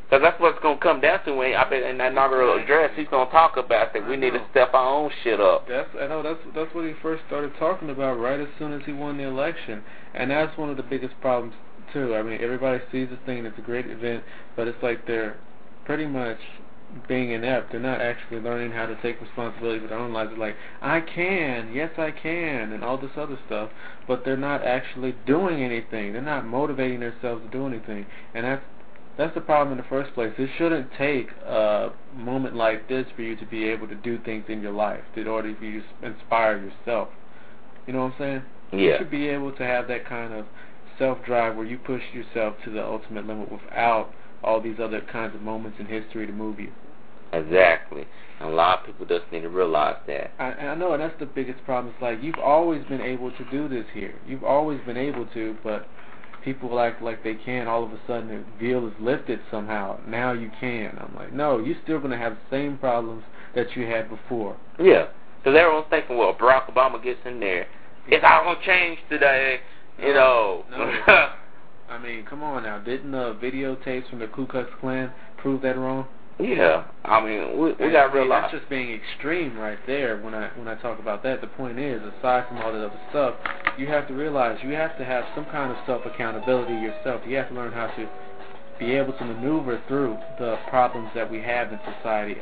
because 0.08 0.22
that's 0.22 0.40
what's 0.40 0.58
going 0.60 0.78
to 0.78 0.82
come 0.82 1.00
down 1.00 1.24
to 1.24 1.34
when 1.34 1.54
I 1.54 1.68
bet 1.68 1.82
in 1.82 1.98
that 1.98 2.12
inaugural 2.12 2.62
address 2.62 2.92
he's 2.94 3.08
going 3.08 3.26
to 3.26 3.32
talk 3.32 3.56
about 3.56 3.92
that 3.92 4.08
we 4.08 4.16
need 4.16 4.30
to 4.30 4.46
step 4.52 4.72
our 4.72 4.86
own 4.86 5.10
shit 5.24 5.40
up. 5.40 5.66
That's 5.68 5.88
I 6.00 6.06
know 6.06 6.22
that's 6.22 6.38
that's 6.54 6.72
what 6.74 6.84
he 6.84 6.92
first 7.02 7.24
started 7.26 7.52
talking 7.58 7.90
about 7.90 8.14
right 8.14 8.38
as 8.38 8.48
soon 8.58 8.72
as 8.72 8.82
he 8.86 8.92
won 8.92 9.16
the 9.16 9.24
election, 9.24 9.82
and 10.14 10.30
that's 10.30 10.56
one 10.56 10.70
of 10.70 10.76
the 10.76 10.84
biggest 10.84 11.14
problems 11.20 11.54
too. 11.92 12.14
I 12.14 12.22
mean, 12.22 12.40
everybody 12.42 12.82
sees 12.92 13.08
this 13.08 13.18
thing; 13.26 13.44
it's 13.44 13.58
a 13.58 13.62
great 13.62 13.86
event, 13.86 14.24
but 14.56 14.68
it's 14.68 14.82
like 14.82 15.06
they're 15.06 15.36
pretty 15.84 16.06
much 16.06 16.38
being 17.08 17.32
inept. 17.32 17.72
They're 17.72 17.80
not 17.80 18.00
actually 18.00 18.40
learning 18.40 18.72
how 18.72 18.86
to 18.86 19.00
take 19.02 19.20
responsibility 19.20 19.80
for 19.80 19.88
their 19.88 19.98
own 19.98 20.12
lives. 20.12 20.30
They're 20.30 20.38
like, 20.38 20.56
I 20.80 21.00
can, 21.00 21.72
yes 21.72 21.90
I 21.98 22.10
can, 22.10 22.72
and 22.72 22.84
all 22.84 22.98
this 22.98 23.10
other 23.16 23.38
stuff, 23.46 23.70
but 24.06 24.24
they're 24.24 24.36
not 24.36 24.62
actually 24.62 25.14
doing 25.26 25.62
anything. 25.62 26.12
They're 26.12 26.22
not 26.22 26.46
motivating 26.46 27.00
themselves 27.00 27.44
to 27.44 27.50
do 27.50 27.66
anything, 27.66 28.06
and 28.34 28.44
that's 28.44 28.62
that's 29.16 29.34
the 29.34 29.40
problem 29.40 29.72
in 29.72 29.82
the 29.82 29.88
first 29.88 30.12
place. 30.14 30.32
It 30.36 30.50
shouldn't 30.58 30.90
take 30.98 31.30
a 31.46 31.90
moment 32.14 32.54
like 32.54 32.86
this 32.88 33.06
for 33.16 33.22
you 33.22 33.34
to 33.36 33.46
be 33.46 33.64
able 33.64 33.88
to 33.88 33.94
do 33.94 34.18
things 34.24 34.44
in 34.48 34.60
your 34.60 34.72
life 34.72 35.00
in 35.16 35.26
order 35.26 35.54
for 35.58 35.64
you 35.64 35.80
to 35.80 36.06
inspire 36.06 36.58
yourself. 36.58 37.08
You 37.86 37.94
know 37.94 38.04
what 38.04 38.12
I'm 38.12 38.18
saying? 38.18 38.42
Yeah. 38.72 38.78
You 38.78 38.94
should 38.98 39.10
be 39.10 39.28
able 39.28 39.52
to 39.52 39.64
have 39.64 39.88
that 39.88 40.06
kind 40.06 40.34
of 40.34 40.44
self-drive 40.98 41.56
where 41.56 41.66
you 41.66 41.78
push 41.78 42.02
yourself 42.12 42.54
to 42.64 42.70
the 42.70 42.84
ultimate 42.84 43.26
limit 43.26 43.50
without 43.50 44.10
all 44.42 44.60
these 44.60 44.78
other 44.80 45.00
kinds 45.00 45.34
of 45.34 45.42
moments 45.42 45.78
in 45.80 45.86
history 45.86 46.26
to 46.26 46.32
move 46.32 46.60
you. 46.60 46.72
Exactly. 47.32 48.06
And 48.40 48.50
a 48.50 48.52
lot 48.52 48.80
of 48.80 48.86
people 48.86 49.06
just 49.06 49.30
need 49.32 49.40
to 49.40 49.48
realize 49.48 49.96
that. 50.06 50.30
I, 50.38 50.52
I 50.52 50.74
know, 50.74 50.92
and 50.92 51.02
that's 51.02 51.18
the 51.18 51.26
biggest 51.26 51.64
problem. 51.64 51.92
It's 51.92 52.02
like 52.02 52.22
you've 52.22 52.38
always 52.38 52.84
been 52.84 53.00
able 53.00 53.30
to 53.32 53.44
do 53.50 53.68
this 53.68 53.86
here. 53.92 54.14
You've 54.26 54.44
always 54.44 54.80
been 54.86 54.96
able 54.96 55.26
to, 55.26 55.56
but 55.64 55.88
people 56.44 56.78
act 56.78 57.02
like 57.02 57.24
they 57.24 57.34
can. 57.34 57.66
All 57.66 57.84
of 57.84 57.92
a 57.92 57.98
sudden, 58.06 58.28
the 58.28 58.44
veil 58.64 58.86
is 58.86 58.94
lifted 59.00 59.40
somehow. 59.50 59.98
Now 60.06 60.32
you 60.32 60.50
can. 60.60 60.96
I'm 61.00 61.14
like, 61.16 61.32
no, 61.32 61.58
you're 61.58 61.76
still 61.82 61.98
going 61.98 62.12
to 62.12 62.18
have 62.18 62.34
the 62.34 62.56
same 62.56 62.78
problems 62.78 63.24
that 63.54 63.74
you 63.74 63.86
had 63.86 64.08
before. 64.08 64.56
Yeah, 64.78 65.06
because 65.38 65.58
everyone's 65.58 65.86
thinking, 65.90 66.16
well, 66.16 66.34
Barack 66.34 66.72
Obama 66.72 67.02
gets 67.02 67.20
in 67.24 67.40
there, 67.40 67.66
it's 68.06 68.24
all 68.24 68.44
going 68.44 68.58
to 68.58 68.64
change 68.64 68.98
today. 69.10 69.60
You 69.98 70.14
know. 70.14 70.64
Oh, 70.72 71.02
no. 71.06 71.28
I 71.88 71.98
mean, 71.98 72.24
come 72.24 72.42
on 72.42 72.64
now. 72.64 72.78
Didn't 72.78 73.12
the 73.12 73.38
videotapes 73.42 74.10
from 74.10 74.18
the 74.18 74.26
Ku 74.26 74.46
Klux 74.46 74.68
Klan 74.80 75.12
prove 75.38 75.62
that 75.62 75.78
wrong? 75.78 76.06
Yeah, 76.38 76.84
I 77.04 77.24
mean, 77.24 77.58
we 77.58 77.72
we 77.80 77.90
got 77.90 78.08
to 78.08 78.12
realize 78.12 78.50
that's 78.50 78.60
just 78.60 78.68
being 78.68 78.92
extreme 78.92 79.56
right 79.56 79.78
there. 79.86 80.20
When 80.20 80.34
I 80.34 80.50
when 80.58 80.68
I 80.68 80.74
talk 80.74 80.98
about 80.98 81.22
that, 81.22 81.40
the 81.40 81.46
point 81.46 81.78
is, 81.78 82.02
aside 82.02 82.46
from 82.48 82.58
all 82.58 82.72
that 82.72 82.84
other 82.84 83.00
stuff, 83.08 83.36
you 83.78 83.86
have 83.86 84.06
to 84.08 84.14
realize 84.14 84.58
you 84.62 84.72
have 84.72 84.98
to 84.98 85.04
have 85.04 85.24
some 85.34 85.46
kind 85.46 85.72
of 85.72 85.78
self 85.86 86.04
accountability 86.04 86.74
yourself. 86.74 87.22
You 87.26 87.36
have 87.36 87.48
to 87.48 87.54
learn 87.54 87.72
how 87.72 87.86
to 87.86 88.08
be 88.78 88.92
able 88.92 89.12
to 89.14 89.24
maneuver 89.24 89.80
through 89.88 90.18
the 90.38 90.56
problems 90.68 91.08
that 91.14 91.30
we 91.30 91.40
have 91.40 91.72
in 91.72 91.78
society. 91.96 92.36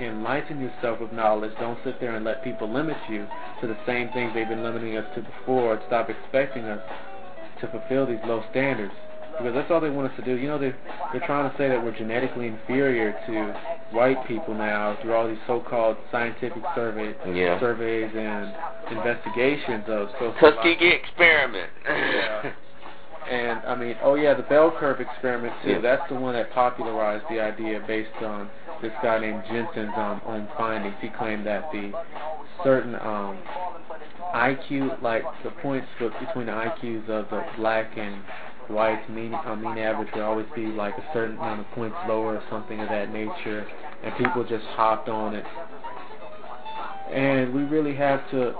Enlighten 0.00 0.60
yourself 0.60 1.00
with 1.00 1.12
knowledge. 1.12 1.52
Don't 1.58 1.78
sit 1.84 2.00
there 2.00 2.14
and 2.16 2.24
let 2.24 2.44
people 2.44 2.72
limit 2.72 2.96
you 3.08 3.26
to 3.60 3.66
the 3.66 3.76
same 3.86 4.08
things 4.12 4.32
they've 4.34 4.48
been 4.48 4.62
limiting 4.62 4.96
us 4.96 5.06
to 5.14 5.22
before. 5.22 5.80
Stop 5.86 6.08
expecting 6.10 6.64
us 6.64 6.80
to 7.60 7.68
fulfill 7.68 8.06
these 8.06 8.20
low 8.26 8.42
standards 8.50 8.92
because 9.38 9.54
that's 9.54 9.70
all 9.70 9.80
they 9.80 9.90
want 9.90 10.10
us 10.10 10.16
to 10.18 10.24
do. 10.24 10.36
You 10.36 10.48
know, 10.48 10.58
they 10.58 10.74
they're 11.12 11.26
trying 11.26 11.50
to 11.50 11.56
say 11.56 11.68
that 11.68 11.82
we're 11.82 11.96
genetically 11.96 12.46
inferior 12.48 13.12
to 13.26 13.96
white 13.96 14.26
people 14.26 14.54
now 14.54 14.96
through 15.02 15.14
all 15.14 15.28
these 15.28 15.38
so-called 15.46 15.96
scientific 16.10 16.62
survey 16.74 17.14
yeah. 17.34 17.58
surveys 17.60 18.10
and 18.14 18.52
investigations 18.96 19.84
of 19.88 20.08
social. 20.18 20.34
Tuskegee 20.40 20.92
experiment. 21.02 21.70
yeah. 21.86 22.52
And 23.30 23.60
I 23.66 23.76
mean, 23.76 23.96
oh 24.02 24.14
yeah, 24.14 24.34
the 24.34 24.42
bell 24.42 24.74
curve 24.78 25.00
experiment 25.00 25.54
too. 25.62 25.70
Yeah. 25.70 25.80
That's 25.80 26.08
the 26.08 26.16
one 26.16 26.34
that 26.34 26.52
popularized 26.52 27.24
the 27.30 27.40
idea 27.40 27.82
based 27.86 28.22
on 28.22 28.50
this 28.80 28.92
guy 29.02 29.20
named 29.20 29.42
Jensen's 29.48 29.92
um, 29.96 30.20
own 30.26 30.48
findings. 30.56 30.96
He 31.00 31.08
claimed 31.08 31.46
that 31.46 31.70
the 31.72 31.92
certain 32.64 32.94
um, 32.96 33.38
IQ, 34.34 35.00
like 35.02 35.22
the 35.44 35.50
points 35.50 35.86
between 35.98 36.46
the 36.46 36.52
IQs 36.52 37.08
of 37.08 37.30
the 37.30 37.44
black 37.56 37.96
and 37.96 38.22
whites 38.68 39.08
mean 39.08 39.34
uh, 39.34 39.56
mean 39.56 39.78
average 39.78 40.08
would 40.14 40.22
always 40.22 40.46
be 40.54 40.66
like 40.66 40.94
a 40.96 41.04
certain 41.12 41.36
amount 41.36 41.60
of 41.60 41.66
points 41.72 41.96
lower 42.08 42.36
or 42.36 42.42
something 42.50 42.80
of 42.80 42.88
that 42.88 43.12
nature, 43.12 43.66
and 44.02 44.14
people 44.16 44.44
just 44.44 44.64
hopped 44.76 45.08
on 45.08 45.34
it. 45.34 45.44
And 47.12 47.52
we 47.52 47.62
really 47.62 47.94
have 47.96 48.28
to 48.30 48.54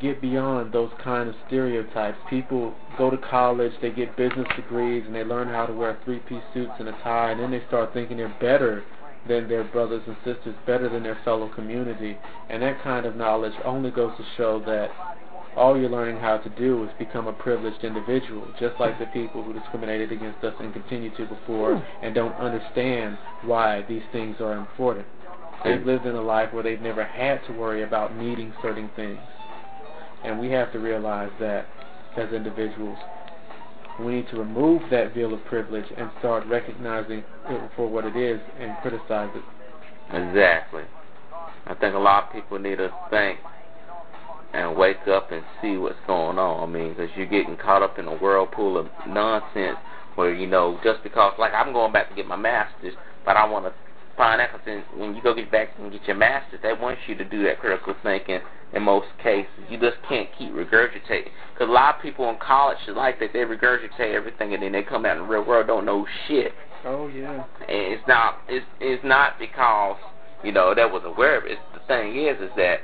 get 0.00 0.20
beyond 0.20 0.72
those 0.72 0.90
kind 1.02 1.28
of 1.28 1.34
stereotypes. 1.46 2.18
People 2.28 2.74
go 2.98 3.10
to 3.10 3.16
college, 3.18 3.72
they 3.80 3.90
get 3.90 4.16
business 4.16 4.46
degrees, 4.56 5.04
and 5.06 5.14
they 5.14 5.24
learn 5.24 5.48
how 5.48 5.66
to 5.66 5.72
wear 5.72 5.98
three-piece 6.04 6.42
suits 6.54 6.72
and 6.78 6.88
a 6.88 6.92
tie, 7.02 7.30
and 7.30 7.40
then 7.40 7.50
they 7.50 7.62
start 7.68 7.92
thinking 7.92 8.16
they're 8.16 8.36
better 8.40 8.84
than 9.28 9.48
their 9.48 9.64
brothers 9.64 10.02
and 10.06 10.16
sisters, 10.24 10.54
better 10.66 10.88
than 10.88 11.02
their 11.02 11.18
fellow 11.24 11.48
community. 11.54 12.16
And 12.48 12.62
that 12.62 12.82
kind 12.82 13.06
of 13.06 13.16
knowledge 13.16 13.54
only 13.64 13.90
goes 13.90 14.16
to 14.16 14.24
show 14.36 14.60
that 14.66 14.90
all 15.56 15.76
you're 15.78 15.90
learning 15.90 16.20
how 16.20 16.36
to 16.36 16.48
do 16.50 16.84
is 16.84 16.90
become 16.98 17.26
a 17.26 17.32
privileged 17.32 17.82
individual, 17.82 18.46
just 18.60 18.78
like 18.78 18.98
the 18.98 19.06
people 19.06 19.42
who 19.42 19.52
discriminated 19.52 20.12
against 20.12 20.44
us 20.44 20.54
and 20.60 20.72
continue 20.72 21.10
to 21.16 21.26
before 21.26 21.82
and 22.02 22.14
don't 22.14 22.34
understand 22.34 23.16
why 23.42 23.84
these 23.88 24.02
things 24.12 24.36
are 24.40 24.52
important. 24.52 25.06
They've 25.64 25.84
lived 25.84 26.06
in 26.06 26.14
a 26.14 26.22
life 26.22 26.52
where 26.52 26.62
they've 26.62 26.80
never 26.80 27.02
had 27.02 27.40
to 27.46 27.52
worry 27.52 27.82
about 27.82 28.14
needing 28.14 28.52
certain 28.62 28.90
things. 28.94 29.18
And 30.26 30.40
we 30.40 30.50
have 30.50 30.72
to 30.72 30.78
realize 30.78 31.30
that 31.40 31.66
as 32.16 32.32
individuals, 32.32 32.98
we 34.00 34.16
need 34.16 34.28
to 34.30 34.36
remove 34.36 34.82
that 34.90 35.14
veil 35.14 35.32
of 35.32 35.44
privilege 35.44 35.86
and 35.96 36.10
start 36.18 36.46
recognizing 36.46 37.24
it 37.48 37.70
for 37.76 37.88
what 37.88 38.04
it 38.04 38.16
is 38.16 38.40
and 38.58 38.76
criticize 38.82 39.30
it. 39.34 39.44
Exactly. 40.14 40.82
I 41.66 41.74
think 41.74 41.94
a 41.94 41.98
lot 41.98 42.24
of 42.24 42.32
people 42.32 42.58
need 42.58 42.76
to 42.76 42.92
think 43.10 43.38
and 44.52 44.76
wake 44.76 45.06
up 45.08 45.32
and 45.32 45.42
see 45.60 45.76
what's 45.76 45.96
going 46.06 46.38
on. 46.38 46.68
I 46.68 46.72
mean, 46.72 46.90
because 46.90 47.10
you're 47.16 47.26
getting 47.26 47.56
caught 47.56 47.82
up 47.82 47.98
in 47.98 48.06
a 48.06 48.16
whirlpool 48.16 48.78
of 48.78 48.86
nonsense 49.06 49.78
where, 50.14 50.34
you 50.34 50.46
know, 50.46 50.78
just 50.82 51.02
because, 51.02 51.34
like, 51.38 51.52
I'm 51.52 51.72
going 51.72 51.92
back 51.92 52.08
to 52.08 52.14
get 52.14 52.26
my 52.26 52.36
master's, 52.36 52.94
but 53.24 53.36
I 53.36 53.48
want 53.48 53.66
to 53.66 53.72
find 54.16 54.40
out, 54.40 54.50
because 54.52 54.82
when 54.96 55.14
you 55.14 55.22
go 55.22 55.34
get 55.34 55.50
back 55.50 55.70
and 55.78 55.92
get 55.92 56.04
your 56.06 56.16
master's, 56.16 56.60
they 56.62 56.72
want 56.72 56.98
you 57.06 57.14
to 57.16 57.24
do 57.24 57.42
that 57.44 57.60
critical 57.60 57.94
thinking 58.02 58.40
in 58.72 58.82
most 58.82 59.06
cases. 59.22 59.50
You 59.68 59.78
just 59.78 59.96
can't 60.08 60.28
keep 60.38 60.52
regurgitating. 60.52 61.30
Because 61.54 61.68
a 61.68 61.72
lot 61.72 61.96
of 61.96 62.02
people 62.02 62.28
in 62.30 62.36
college 62.38 62.78
is 62.88 62.96
like 62.96 63.20
that. 63.20 63.32
They 63.32 63.40
regurgitate 63.40 64.14
everything, 64.14 64.54
and 64.54 64.62
then 64.62 64.72
they 64.72 64.82
come 64.82 65.06
out 65.06 65.16
in 65.16 65.24
the 65.24 65.28
real 65.28 65.44
world 65.44 65.66
don't 65.66 65.84
know 65.84 66.06
shit. 66.26 66.52
Oh, 66.84 67.08
yeah. 67.08 67.44
And 67.60 67.68
it's 67.68 68.06
not, 68.06 68.38
it's, 68.48 68.66
it's 68.80 69.04
not 69.04 69.38
because, 69.38 69.96
you 70.44 70.52
know, 70.52 70.74
that 70.74 70.90
was 70.90 71.02
aware 71.04 71.38
of 71.38 71.44
it. 71.44 71.58
The 71.74 71.80
thing 71.86 72.16
is, 72.16 72.40
is 72.40 72.50
that 72.56 72.80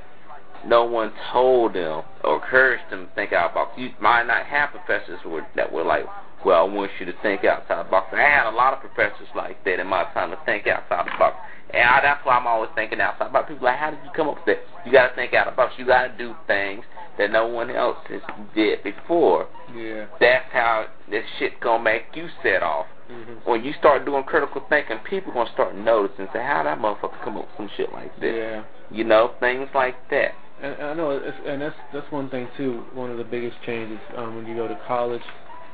no 0.66 0.84
one 0.84 1.12
told 1.32 1.74
them 1.74 2.02
or 2.24 2.36
encouraged 2.36 2.90
them 2.90 3.06
to 3.06 3.14
think 3.14 3.32
out 3.32 3.52
the 3.52 3.54
box. 3.54 3.72
You 3.76 3.90
might 4.00 4.24
not 4.24 4.46
have 4.46 4.70
professors 4.70 5.18
who 5.22 5.30
were, 5.30 5.46
that 5.56 5.72
were 5.72 5.84
like, 5.84 6.04
well, 6.44 6.66
I 6.66 6.72
want 6.72 6.90
you 6.98 7.06
to 7.06 7.14
think 7.22 7.44
outside 7.44 7.86
the 7.86 7.90
box. 7.90 8.08
I 8.12 8.20
had 8.20 8.48
a 8.48 8.54
lot 8.54 8.72
of 8.72 8.80
professors 8.80 9.28
like 9.36 9.62
that 9.64 9.78
in 9.80 9.86
my 9.86 10.04
time 10.12 10.30
to 10.30 10.38
think 10.44 10.66
outside 10.66 11.06
the 11.06 11.18
box. 11.18 11.36
And 11.72 11.82
I 11.82 12.00
that's 12.02 12.24
why 12.26 12.36
I'm 12.36 12.46
always 12.46 12.70
thinking 12.74 13.00
outside 13.00 13.30
about 13.30 13.48
people. 13.48 13.64
Like, 13.64 13.78
how 13.78 13.90
did 13.90 14.00
you 14.04 14.10
come 14.14 14.28
up 14.28 14.36
with 14.36 14.46
that? 14.46 14.58
You 14.84 14.92
got 14.92 15.08
to 15.08 15.14
think 15.14 15.32
out 15.32 15.48
about. 15.50 15.70
You 15.78 15.86
got 15.86 16.08
to 16.08 16.18
do 16.18 16.34
things 16.46 16.84
that 17.18 17.30
no 17.30 17.46
one 17.46 17.70
else 17.70 17.98
has 18.08 18.20
did 18.54 18.82
before. 18.82 19.48
Yeah. 19.74 20.06
That's 20.20 20.44
how 20.52 20.86
this 21.10 21.24
shit 21.38 21.60
gonna 21.60 21.82
make 21.82 22.04
you 22.14 22.28
set 22.42 22.62
off. 22.62 22.86
Mm-hmm. 23.10 23.50
When 23.50 23.64
you 23.64 23.72
start 23.78 24.04
doing 24.04 24.24
critical 24.24 24.62
thinking, 24.68 24.98
people 25.08 25.32
gonna 25.32 25.50
start 25.52 25.76
noticing. 25.76 26.20
And 26.20 26.28
say, 26.32 26.42
how 26.42 26.62
that 26.64 26.78
motherfucker 26.78 27.22
come 27.24 27.36
up 27.36 27.46
with 27.46 27.56
some 27.56 27.70
shit 27.76 27.92
like 27.92 28.14
this? 28.20 28.34
Yeah. 28.36 28.64
You 28.90 29.04
know, 29.04 29.32
things 29.40 29.68
like 29.74 29.96
that. 30.10 30.32
And 30.62 30.80
I 30.80 30.94
know, 30.94 31.10
it's, 31.10 31.36
and 31.46 31.60
that's 31.60 31.74
that's 31.92 32.10
one 32.12 32.30
thing 32.30 32.48
too. 32.56 32.84
One 32.94 33.10
of 33.10 33.18
the 33.18 33.24
biggest 33.24 33.56
changes 33.66 33.98
um, 34.16 34.36
when 34.36 34.46
you 34.46 34.54
go 34.54 34.68
to 34.68 34.78
college 34.86 35.22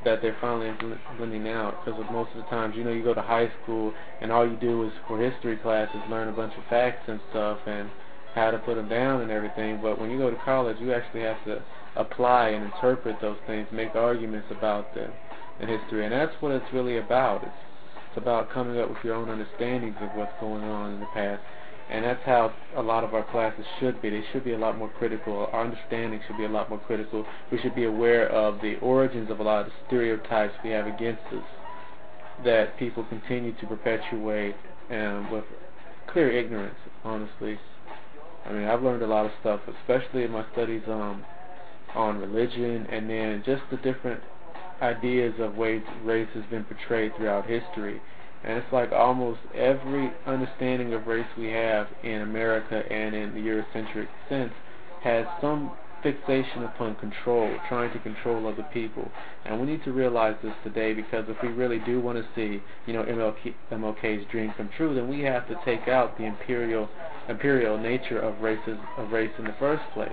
that 0.05 0.22
they're 0.22 0.36
finally 0.41 0.68
implementing 0.68 1.49
out. 1.49 1.74
Because 1.84 2.01
most 2.11 2.30
of 2.34 2.43
the 2.43 2.49
times, 2.51 2.74
you 2.76 2.84
know, 2.84 2.91
you 2.91 3.03
go 3.03 3.14
to 3.14 3.22
high 3.22 3.51
school 3.62 3.93
and 4.22 4.32
all 4.32 4.49
you 4.49 4.57
do 4.57 4.84
is 4.84 4.93
for 5.07 5.18
history 5.18 5.57
classes 5.59 6.01
learn 6.09 6.28
a 6.28 6.32
bunch 6.32 6.55
of 6.57 6.64
facts 6.70 7.03
and 7.07 7.20
stuff 7.30 7.59
and 7.66 7.91
how 8.34 8.51
to 8.51 8.59
put 8.59 8.76
them 8.76 8.89
down 8.89 9.20
and 9.20 9.30
everything. 9.30 9.78
But 9.82 10.01
when 10.01 10.11
you 10.11 10.18
go 10.18 10.30
to 10.30 10.36
college, 10.45 10.76
you 10.80 10.93
actually 10.93 11.22
have 11.22 11.43
to 11.45 11.62
apply 11.97 12.51
and 12.51 12.64
interpret 12.64 13.20
those 13.20 13.39
things, 13.47 13.66
make 13.72 13.95
arguments 13.95 14.47
about 14.51 14.95
them 14.95 15.12
in 15.61 15.68
history, 15.68 16.05
and 16.05 16.12
that's 16.12 16.34
what 16.41 16.53
it's 16.53 16.72
really 16.72 16.99
about. 16.99 17.43
It's 17.43 17.53
it's 18.09 18.16
about 18.16 18.51
coming 18.53 18.80
up 18.80 18.89
with 18.89 18.99
your 19.05 19.14
own 19.14 19.28
understandings 19.28 19.97
of 20.01 20.09
what's 20.16 20.32
going 20.41 20.64
on 20.64 20.95
in 20.95 21.01
the 21.01 21.07
past. 21.12 21.43
And 21.91 22.05
that's 22.05 22.22
how 22.24 22.53
a 22.76 22.82
lot 22.82 23.03
of 23.03 23.14
our 23.14 23.24
classes 23.30 23.64
should 23.80 24.03
be. 24.03 24.11
They 24.11 24.22
should 24.32 24.45
be 24.45 24.53
a 24.53 24.59
lot 24.59 24.76
more 24.76 24.91
critical. 24.91 25.49
Our 25.53 25.64
understanding 25.64 26.20
should 26.26 26.36
be 26.36 26.45
a 26.45 26.49
lot 26.49 26.68
more 26.68 26.78
critical. 26.80 27.24
We 27.51 27.59
should 27.59 27.74
be 27.74 27.84
aware 27.84 28.28
of 28.28 28.61
the 28.61 28.76
origins 28.80 29.30
of 29.30 29.41
a 29.41 29.43
lot 29.43 29.61
of 29.61 29.66
the 29.66 29.72
stereotypes 29.86 30.55
we 30.62 30.70
have 30.70 30.86
against 30.86 31.22
us 31.32 31.45
that 32.45 32.78
people 32.78 33.05
continue 33.05 33.53
to 33.59 33.66
perpetuate 33.66 34.55
um, 34.91 35.30
with 35.30 35.45
clear 36.12 36.30
ignorance, 36.30 36.78
honestly. 37.05 37.59
I 38.45 38.53
mean, 38.53 38.64
I've 38.64 38.82
learned 38.82 39.03
a 39.03 39.07
lot 39.07 39.26
of 39.26 39.32
stuff, 39.41 39.61
especially 39.80 40.24
in 40.24 40.30
my 40.30 40.45
studies 40.53 40.82
um, 40.86 41.24
on 41.95 42.18
religion 42.18 42.86
and 42.91 43.09
then 43.09 43.43
just 43.45 43.62
the 43.70 43.76
different 43.78 44.22
ideas 44.82 45.34
of 45.39 45.57
ways 45.57 45.82
race 46.05 46.28
has 46.34 46.45
been 46.51 46.64
portrayed 46.64 47.12
throughout 47.16 47.47
history. 47.47 48.01
And 48.45 48.59
it's 48.59 48.72
like 48.72 48.93
almost 48.93 49.41
every 49.55 50.12
understanding 50.26 50.95
of 50.95 51.07
race 51.07 51.26
we 51.36 51.49
have 51.51 51.89
in 52.03 52.22
America 52.22 52.82
and 52.91 53.14
in 53.14 53.34
the 53.34 53.41
Eurocentric 53.41 54.09
sense 54.28 54.53
has 55.03 55.26
some 55.41 55.72
fixation 56.03 56.62
upon 56.62 56.95
control, 56.97 57.53
trying 57.68 57.93
to 57.93 57.99
control 58.01 58.47
other 58.47 58.66
people. 58.72 59.11
And 59.45 59.61
we 59.61 59.66
need 59.66 59.82
to 59.84 59.93
realize 59.93 60.36
this 60.43 60.53
today 60.62 60.95
because 60.95 61.24
if 61.28 61.36
we 61.43 61.49
really 61.49 61.80
do 61.80 62.01
want 62.01 62.18
to 62.18 62.24
see, 62.34 62.62
you 62.86 62.93
know, 62.93 63.03
MLK, 63.03 63.55
MLK's 63.72 64.30
dream 64.30 64.53
come 64.57 64.70
true, 64.76 64.95
then 64.95 65.09
we 65.09 65.20
have 65.22 65.49
to 65.49 65.57
take 65.64 65.89
out 65.89 66.16
the 66.16 66.24
imperial 66.24 66.89
imperial 67.28 67.76
nature 67.76 68.18
of 68.20 68.41
races 68.41 68.78
of 68.97 69.11
race 69.11 69.32
in 69.39 69.45
the 69.45 69.55
first 69.59 69.82
place. 69.93 70.11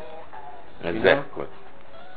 Exactly. 0.83 0.93
You 0.93 1.03
know? 1.03 1.47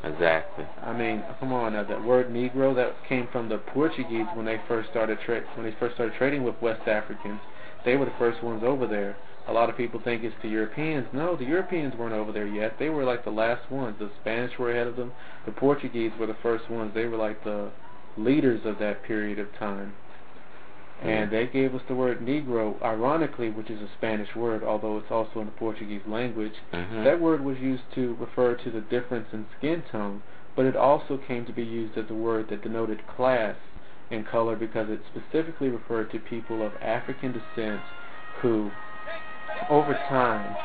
Exactly. 0.04 0.64
I 0.82 0.92
mean, 0.92 1.24
come 1.40 1.52
on 1.52 1.72
now. 1.72 1.82
That 1.84 2.04
word 2.04 2.30
Negro 2.30 2.74
that 2.76 2.94
came 3.08 3.28
from 3.32 3.48
the 3.48 3.58
Portuguese 3.58 4.26
when 4.34 4.46
they 4.46 4.60
first 4.68 4.90
started 4.90 5.18
tra- 5.24 5.42
when 5.56 5.66
they 5.66 5.76
first 5.78 5.96
started 5.96 6.14
trading 6.16 6.44
with 6.44 6.54
West 6.62 6.86
Africans. 6.86 7.40
They 7.84 7.96
were 7.96 8.04
the 8.04 8.14
first 8.18 8.42
ones 8.42 8.62
over 8.64 8.86
there. 8.86 9.16
A 9.48 9.52
lot 9.52 9.70
of 9.70 9.76
people 9.76 10.00
think 10.04 10.24
it's 10.24 10.34
the 10.42 10.48
Europeans. 10.48 11.06
No, 11.12 11.34
the 11.34 11.44
Europeans 11.44 11.94
weren't 11.96 12.14
over 12.14 12.32
there 12.32 12.46
yet. 12.46 12.76
They 12.78 12.90
were 12.90 13.04
like 13.04 13.24
the 13.24 13.30
last 13.30 13.70
ones. 13.70 13.96
The 13.98 14.10
Spanish 14.20 14.52
were 14.58 14.70
ahead 14.70 14.86
of 14.86 14.96
them. 14.96 15.12
The 15.46 15.52
Portuguese 15.52 16.12
were 16.20 16.26
the 16.26 16.36
first 16.42 16.70
ones. 16.70 16.92
They 16.94 17.06
were 17.06 17.16
like 17.16 17.42
the 17.44 17.70
leaders 18.16 18.60
of 18.64 18.78
that 18.78 19.02
period 19.04 19.38
of 19.38 19.46
time. 19.58 19.94
And 21.02 21.30
they 21.30 21.46
gave 21.46 21.74
us 21.74 21.82
the 21.86 21.94
word 21.94 22.20
Negro, 22.20 22.80
ironically, 22.82 23.50
which 23.50 23.70
is 23.70 23.80
a 23.80 23.88
Spanish 23.96 24.34
word, 24.34 24.64
although 24.64 24.98
it's 24.98 25.10
also 25.10 25.40
in 25.40 25.46
the 25.46 25.52
Portuguese 25.52 26.02
language. 26.06 26.54
Mhm. 26.72 27.04
That 27.04 27.20
word 27.20 27.44
was 27.44 27.58
used 27.60 27.84
to 27.94 28.16
refer 28.18 28.54
to 28.54 28.70
the 28.70 28.80
difference 28.80 29.32
in 29.32 29.46
skin 29.56 29.82
tone, 29.92 30.22
but 30.56 30.66
it 30.66 30.74
also 30.74 31.16
came 31.16 31.44
to 31.46 31.52
be 31.52 31.62
used 31.62 31.96
as 31.96 32.10
a 32.10 32.14
word 32.14 32.48
that 32.48 32.62
denoted 32.62 33.06
class 33.06 33.54
and 34.10 34.26
color 34.26 34.56
because 34.56 34.90
it 34.90 35.00
specifically 35.06 35.68
referred 35.68 36.10
to 36.10 36.18
people 36.18 36.66
of 36.66 36.72
African 36.82 37.32
descent 37.32 37.80
who, 38.40 38.72
over 39.68 39.94
time, 40.08 40.56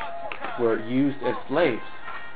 were 0.58 0.80
used 0.80 1.22
as 1.22 1.36
slaves. 1.46 1.84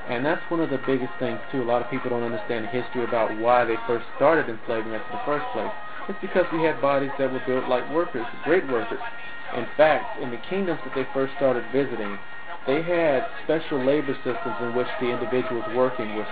And 0.09 0.25
that's 0.25 0.49
one 0.51 0.61
of 0.61 0.71
the 0.71 0.79
biggest 0.79 1.13
things, 1.19 1.41
too. 1.51 1.63
A 1.63 1.65
lot 1.65 1.83
of 1.83 1.91
people 1.91 2.11
don't 2.11 2.23
understand 2.23 2.65
the 2.65 2.69
history 2.69 3.05
about 3.05 3.37
why 3.37 3.65
they 3.65 3.77
first 3.87 4.07
started 4.17 4.49
enslaving 4.49 4.95
us 4.95 5.03
in 5.11 5.19
the 5.19 5.25
first 5.25 5.47
place. 5.53 5.73
It's 6.09 6.19
because 6.21 6.47
we 6.53 6.63
had 6.63 6.81
bodies 6.81 7.11
that 7.19 7.31
were 7.31 7.43
built 7.47 7.69
like 7.69 7.89
workers, 7.93 8.25
great 8.45 8.67
workers. 8.71 9.01
In 9.57 9.67
fact, 9.77 10.21
in 10.23 10.31
the 10.31 10.39
kingdoms 10.49 10.81
that 10.85 10.95
they 10.95 11.07
first 11.13 11.35
started 11.37 11.65
visiting, 11.73 12.19
they 12.67 12.83
had 12.83 13.27
special 13.45 13.85
labor 13.85 14.15
systems 14.17 14.57
in 14.61 14.75
which 14.75 14.89
the 15.01 15.11
individuals 15.11 15.65
working 15.75 16.17
were 16.17 16.27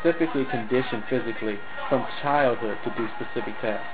specifically 0.00 0.44
conditioned 0.46 1.04
physically 1.08 1.58
from 1.88 2.06
childhood 2.22 2.78
to 2.84 2.90
do 2.90 3.06
specific 3.16 3.60
tasks. 3.60 3.86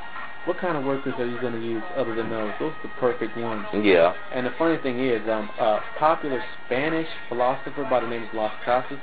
What 0.45 0.59
kind 0.59 0.77
of 0.77 0.85
workers 0.85 1.15
are 1.19 1.27
you 1.27 1.39
going 1.41 1.53
to 1.53 1.65
use 1.65 1.83
other 1.97 2.15
than 2.17 2.29
those? 2.29 2.53
Those 2.59 2.73
are 2.73 2.83
the 2.83 2.95
perfect 3.01 3.37
ones. 3.37 3.65
Yeah. 3.75 4.15
And 4.33 4.47
the 4.47 4.53
funny 4.59 4.77
thing 4.83 4.99
is, 4.99 5.21
um, 5.29 5.51
a 5.59 5.81
popular 5.99 6.43
Spanish 6.67 7.07
philosopher 7.29 7.85
by 7.85 8.01
the 8.01 8.09
name 8.09 8.25
of 8.25 8.35
Las 8.35 8.53
Casas, 8.65 8.99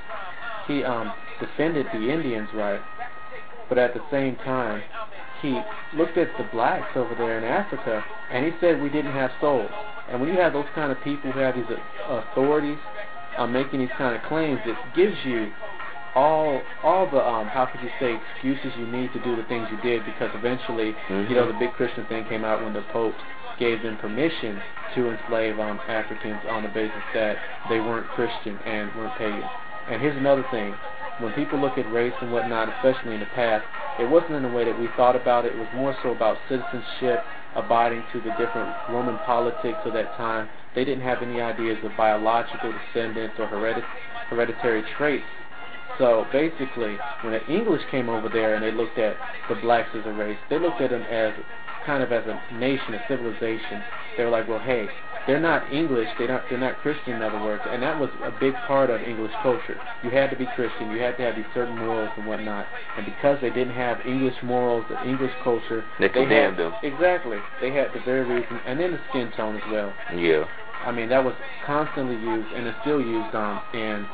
he 0.67 0.83
um, 0.83 1.13
defended 1.39 1.85
the 1.93 2.11
Indians' 2.11 2.49
right, 2.53 2.81
but 3.69 3.77
at 3.77 3.93
the 3.93 4.01
same 4.11 4.35
time, 4.37 4.83
he 5.41 5.61
looked 5.93 6.17
at 6.17 6.29
the 6.37 6.43
blacks 6.45 6.95
over 6.95 7.15
there 7.15 7.37
in 7.37 7.43
Africa, 7.43 8.03
and 8.31 8.45
he 8.45 8.51
said 8.59 8.81
we 8.81 8.89
didn't 8.89 9.13
have 9.13 9.31
souls. 9.41 9.71
And 10.09 10.19
when 10.19 10.29
you 10.29 10.39
have 10.39 10.53
those 10.53 10.65
kind 10.75 10.91
of 10.91 10.99
people 11.01 11.31
who 11.31 11.39
have 11.39 11.55
these 11.55 11.65
authorities 12.07 12.79
uh, 13.37 13.45
making 13.47 13.79
these 13.79 13.93
kind 13.97 14.15
of 14.15 14.21
claims, 14.23 14.59
it 14.65 14.75
gives 14.95 15.15
you 15.23 15.51
all 16.15 16.63
all 16.83 17.09
the 17.09 17.23
um 17.23 17.45
how 17.47 17.65
could 17.67 17.79
you 17.81 17.89
say 17.99 18.15
excuses 18.15 18.73
you 18.77 18.87
need 18.87 19.13
to 19.13 19.19
do 19.23 19.35
the 19.35 19.43
things 19.43 19.67
you 19.69 19.79
did 19.81 20.03
because 20.05 20.31
eventually 20.33 20.95
Mhm. 21.07 21.29
you 21.29 21.35
know 21.35 21.45
the 21.45 21.53
big 21.53 21.71
Christian 21.73 22.03
thing 22.05 22.25
came 22.25 22.43
out 22.43 22.63
when 22.63 22.73
the 22.73 22.81
Pope 22.91 23.13
gave 23.59 23.83
them 23.83 23.95
permission 23.97 24.59
to 24.95 25.11
enslave 25.11 25.59
um 25.59 25.79
Africans 25.87 26.39
on 26.49 26.63
the 26.63 26.69
basis 26.69 27.03
that 27.13 27.37
they 27.69 27.79
weren't 27.79 28.07
Christian 28.09 28.57
and 28.65 28.93
weren't 28.95 29.15
pagan. 29.17 29.43
And 29.87 30.01
here's 30.01 30.17
another 30.17 30.45
thing. 30.49 30.73
When 31.19 31.33
people 31.33 31.59
look 31.59 31.77
at 31.77 31.91
race 31.91 32.13
and 32.21 32.31
whatnot, 32.31 32.69
especially 32.69 33.13
in 33.13 33.19
the 33.19 33.25
past, 33.27 33.65
it 33.99 34.05
wasn't 34.05 34.35
in 34.35 34.43
the 34.43 34.49
way 34.49 34.63
that 34.63 34.79
we 34.79 34.87
thought 34.95 35.15
about 35.15 35.45
it. 35.45 35.51
It 35.51 35.57
was 35.57 35.67
more 35.73 35.93
so 36.01 36.11
about 36.11 36.37
citizenship, 36.47 37.21
abiding 37.55 38.03
to 38.13 38.21
the 38.21 38.31
different 38.31 38.73
Roman 38.87 39.17
politics 39.19 39.79
of 39.85 39.93
that 39.93 40.15
time. 40.15 40.47
They 40.75 40.85
didn't 40.85 41.03
have 41.03 41.21
any 41.21 41.41
ideas 41.41 41.77
of 41.83 41.95
biological 41.97 42.71
descendants 42.71 43.35
or 43.37 43.47
heredit- 43.47 43.83
hereditary 44.29 44.83
traits. 44.97 45.27
So 45.97 46.27
basically, 46.31 46.99
when 47.21 47.33
the 47.33 47.45
English 47.47 47.81
came 47.91 48.07
over 48.07 48.29
there 48.29 48.53
and 48.53 48.63
they 48.63 48.71
looked 48.71 48.97
at 48.97 49.17
the 49.49 49.55
blacks 49.55 49.89
as 49.95 50.05
a 50.05 50.13
race, 50.13 50.37
they 50.49 50.57
looked 50.57 50.79
at 50.79 50.91
them 50.91 51.05
as 51.09 51.33
kind 51.85 52.01
of 52.01 52.13
as 52.13 52.23
a 52.27 52.39
nation, 52.53 52.93
a 52.93 52.99
civilization. 53.09 53.83
They 54.15 54.23
were 54.23 54.29
like, 54.29 54.47
well, 54.47 54.59
hey, 54.59 54.87
they're 55.27 55.39
not 55.39 55.71
English, 55.71 56.07
they're 56.17 56.27
not, 56.27 56.43
they're 56.49 56.59
not 56.59 56.81
Christian, 56.81 57.17
in 57.17 57.21
other 57.21 57.43
words, 57.43 57.61
and 57.69 57.81
that 57.83 57.99
was 57.99 58.09
a 58.23 58.31
big 58.39 58.53
part 58.67 58.89
of 58.89 59.01
English 59.01 59.31
culture. 59.41 59.77
You 60.03 60.09
had 60.09 60.29
to 60.29 60.35
be 60.35 60.45
Christian, 60.55 60.91
you 60.91 61.01
had 61.01 61.17
to 61.17 61.23
have 61.23 61.35
these 61.35 61.45
certain 61.53 61.77
morals 61.77 62.09
and 62.17 62.25
whatnot, 62.25 62.67
and 62.97 63.05
because 63.05 63.37
they 63.41 63.49
didn't 63.49 63.75
have 63.75 63.99
English 64.05 64.35
morals, 64.43 64.85
the 64.89 65.01
English 65.07 65.33
culture, 65.43 65.83
They 65.99 66.09
condemned 66.09 66.57
had, 66.57 66.65
them. 66.65 66.73
Exactly, 66.83 67.39
they 67.61 67.71
had 67.71 67.93
the 67.93 68.01
very 68.05 68.23
reason, 68.23 68.59
and 68.65 68.79
then 68.79 68.91
the 68.91 68.99
skin 69.09 69.31
tone 69.35 69.55
as 69.55 69.71
well. 69.71 69.93
Yeah. 70.15 70.45
I 70.83 70.91
mean, 70.91 71.09
that 71.09 71.23
was 71.23 71.35
constantly 71.65 72.15
used, 72.15 72.51
and 72.53 72.65
it's 72.67 72.77
still 72.81 73.01
used 73.01 73.35
um, 73.35 73.61
in 73.73 74.07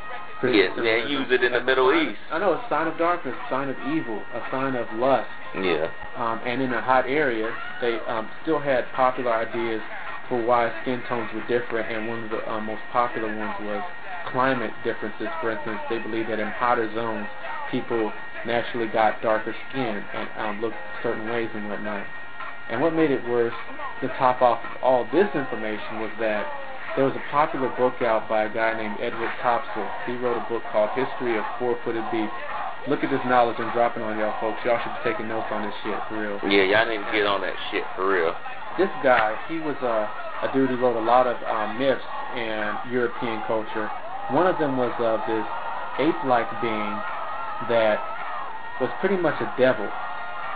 Yeah, 0.43 0.69
they 0.75 1.05
use 1.07 1.27
it 1.29 1.43
in 1.43 1.53
the 1.53 1.61
Middle 1.61 1.93
East. 1.93 2.19
I 2.31 2.39
know, 2.39 2.53
a 2.53 2.65
sign 2.69 2.87
of 2.87 2.97
darkness, 2.97 3.35
a 3.45 3.49
sign 3.49 3.69
of 3.69 3.75
evil, 3.87 4.23
a 4.33 4.41
sign 4.51 4.75
of 4.75 4.91
lust. 4.93 5.29
Yeah. 5.55 5.89
Um, 6.17 6.41
and 6.45 6.61
in 6.61 6.73
a 6.73 6.81
hot 6.81 7.05
area, 7.07 7.51
they 7.81 7.99
um, 8.07 8.29
still 8.41 8.59
had 8.59 8.91
popular 8.93 9.33
ideas 9.33 9.81
for 10.29 10.41
why 10.43 10.71
skin 10.81 11.01
tones 11.07 11.29
were 11.33 11.45
different, 11.47 11.91
and 11.91 12.07
one 12.07 12.23
of 12.23 12.29
the 12.31 12.51
uh, 12.51 12.59
most 12.61 12.81
popular 12.91 13.27
ones 13.27 13.55
was 13.61 13.83
climate 14.31 14.71
differences. 14.83 15.27
For 15.41 15.51
instance, 15.51 15.79
they 15.89 15.99
believed 15.99 16.29
that 16.29 16.39
in 16.39 16.47
hotter 16.49 16.91
zones, 16.93 17.27
people 17.71 18.11
naturally 18.45 18.87
got 18.87 19.21
darker 19.21 19.55
skin 19.69 20.03
and 20.13 20.29
um, 20.37 20.61
looked 20.61 20.77
certain 21.03 21.27
ways 21.29 21.49
and 21.53 21.67
whatnot. 21.69 22.05
And 22.69 22.81
what 22.81 22.93
made 22.93 23.11
it 23.11 23.21
worse, 23.29 23.53
to 24.01 24.07
top 24.17 24.41
off 24.41 24.59
of 24.63 24.83
all 24.83 25.07
this 25.13 25.29
information, 25.35 26.01
was 26.01 26.11
that 26.19 26.45
there 26.95 27.05
was 27.05 27.13
a 27.13 27.31
popular 27.31 27.69
book 27.77 28.01
out 28.01 28.29
by 28.29 28.45
a 28.45 28.53
guy 28.53 28.73
named 28.73 28.97
Edward 29.01 29.29
Topsell. 29.43 29.89
He 30.07 30.15
wrote 30.17 30.37
a 30.37 30.45
book 30.49 30.63
called 30.71 30.89
History 30.95 31.37
of 31.37 31.43
Four-Footed 31.59 32.03
Beasts. 32.11 32.33
Look 32.87 33.03
at 33.03 33.09
this 33.09 33.21
knowledge 33.25 33.57
I'm 33.59 33.73
dropping 33.73 34.03
on 34.03 34.17
y'all 34.17 34.33
folks. 34.39 34.61
Y'all 34.63 34.79
should 34.81 34.93
be 35.03 35.11
taking 35.11 35.27
notes 35.27 35.49
on 35.51 35.65
this 35.65 35.73
shit, 35.83 35.97
for 36.07 36.21
real. 36.21 36.39
Yeah, 36.49 36.63
y'all 36.69 36.87
need 36.87 37.03
to 37.03 37.11
get 37.11 37.25
on 37.25 37.41
that 37.41 37.55
shit 37.71 37.83
for 37.95 38.07
real. 38.07 38.33
This 38.77 38.89
guy, 39.01 39.37
he 39.47 39.59
was 39.59 39.77
a, 39.81 40.09
a 40.41 40.47
dude 40.49 40.69
who 40.69 40.77
wrote 40.77 40.97
a 40.97 40.99
lot 40.99 41.27
of 41.27 41.41
um, 41.43 41.77
myths 41.77 42.03
in 42.33 42.77
European 42.83 43.41
culture. 43.43 43.91
One 44.27 44.47
of 44.47 44.57
them 44.57 44.75
was 44.77 44.93
of 44.99 45.25
this 45.25 45.45
ape-like 45.97 46.59
being 46.59 47.03
that 47.67 48.03
was 48.79 48.89
pretty 48.99 49.17
much 49.17 49.39
a 49.41 49.45
devil. 49.45 49.93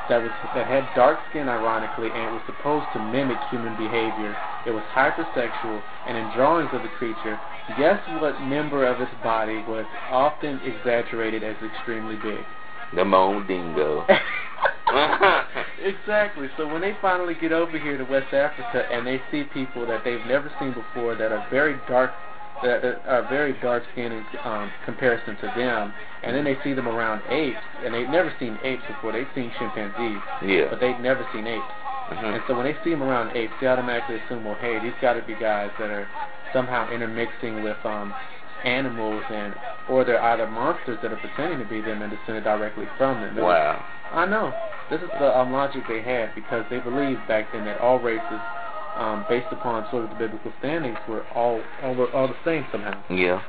that 0.09 0.21
was 0.21 0.31
that 0.53 0.67
had 0.67 0.93
dark 0.95 1.19
skin, 1.29 1.47
ironically, 1.47 2.13
and 2.13 2.23
it 2.23 2.31
was 2.31 2.41
supposed 2.45 2.91
to 2.93 2.99
mimic 2.99 3.39
human 3.49 3.75
behavior. 3.75 4.35
It 4.65 4.71
was 4.71 4.83
hypersexual, 4.93 5.83
and 6.05 6.17
in 6.17 6.29
drawings 6.29 6.73
of 6.73 6.81
the 6.81 6.89
creature, 6.89 7.39
guess 7.77 8.01
what 8.09 8.41
member 8.41 8.85
of 8.85 8.99
its 9.01 9.13
body 9.23 9.63
was 9.67 9.85
often 10.07 10.59
exaggerated 10.63 11.43
as 11.43 11.55
extremely 11.63 12.17
big? 12.17 12.45
The 12.93 13.05
Mandingo. 13.05 14.05
exactly. 15.83 16.47
So 16.57 16.67
when 16.67 16.81
they 16.81 16.95
finally 17.01 17.35
get 17.39 17.51
over 17.51 17.77
here 17.77 17.97
to 17.97 18.03
West 18.03 18.33
Africa 18.33 18.87
and 18.91 19.05
they 19.05 19.21
see 19.31 19.43
people 19.53 19.85
that 19.87 20.03
they've 20.03 20.25
never 20.27 20.51
seen 20.59 20.73
before 20.73 21.15
that 21.15 21.31
are 21.31 21.45
very 21.49 21.79
dark 21.87 22.11
that 22.63 22.83
are 23.07 23.25
very 23.29 23.53
dark 23.61 23.83
skinned 23.93 24.13
in 24.13 24.25
um, 24.43 24.69
comparison 24.85 25.35
to 25.37 25.47
them, 25.55 25.93
and 26.23 26.35
then 26.35 26.43
they 26.43 26.57
see 26.63 26.73
them 26.73 26.87
around 26.87 27.21
apes, 27.29 27.57
and 27.85 27.93
they've 27.93 28.09
never 28.09 28.33
seen 28.39 28.57
apes 28.63 28.83
before. 28.87 29.13
They've 29.13 29.31
seen 29.33 29.51
chimpanzees, 29.57 30.19
yeah. 30.43 30.67
but 30.69 30.79
they've 30.79 30.99
never 30.99 31.25
seen 31.33 31.47
apes. 31.47 31.63
Mm-hmm. 32.11 32.25
And 32.25 32.43
so 32.47 32.55
when 32.57 32.65
they 32.65 32.75
see 32.83 32.89
them 32.89 33.03
around 33.03 33.35
apes, 33.37 33.53
they 33.61 33.67
automatically 33.67 34.17
assume, 34.19 34.43
well, 34.43 34.57
hey, 34.59 34.79
these 34.81 34.93
got 35.01 35.13
to 35.13 35.23
be 35.23 35.35
guys 35.35 35.69
that 35.79 35.89
are 35.89 36.07
somehow 36.51 36.91
intermixing 36.91 37.63
with 37.63 37.77
um, 37.85 38.13
animals, 38.65 39.23
and 39.31 39.53
or 39.87 40.03
they're 40.03 40.21
either 40.21 40.47
monsters 40.47 40.97
that 41.01 41.11
are 41.11 41.17
pretending 41.17 41.59
to 41.59 41.65
be 41.65 41.81
them 41.81 42.01
and 42.01 42.11
descended 42.11 42.43
directly 42.43 42.85
from 42.97 43.21
them. 43.21 43.37
Wow. 43.37 43.85
I 44.11 44.25
know. 44.25 44.53
This 44.89 45.01
is 45.01 45.09
the 45.19 45.37
um, 45.37 45.51
logic 45.51 45.83
they 45.87 46.01
had 46.01 46.33
because 46.33 46.65
they 46.69 46.79
believed 46.79 47.27
back 47.27 47.51
then 47.53 47.65
that 47.65 47.79
all 47.79 47.99
races, 47.99 48.39
um, 48.97 49.25
based 49.29 49.51
upon 49.51 49.87
sort 49.91 50.03
of 50.05 50.09
the 50.09 50.15
biblical 50.15 50.51
standings, 50.59 50.97
were 51.07 51.23
all 51.35 51.61
all, 51.83 51.93
were 51.93 52.11
all 52.11 52.27
the 52.27 52.35
same 52.43 52.65
somehow. 52.71 52.99
Yeah. 53.09 53.41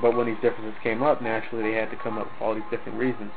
But 0.00 0.16
when 0.16 0.26
these 0.26 0.40
differences 0.42 0.74
came 0.82 1.02
up, 1.02 1.22
naturally 1.22 1.70
they 1.70 1.76
had 1.76 1.90
to 1.90 1.96
come 1.96 2.18
up 2.18 2.24
with 2.24 2.42
all 2.42 2.54
these 2.54 2.64
different 2.70 2.98
reasons. 2.98 3.30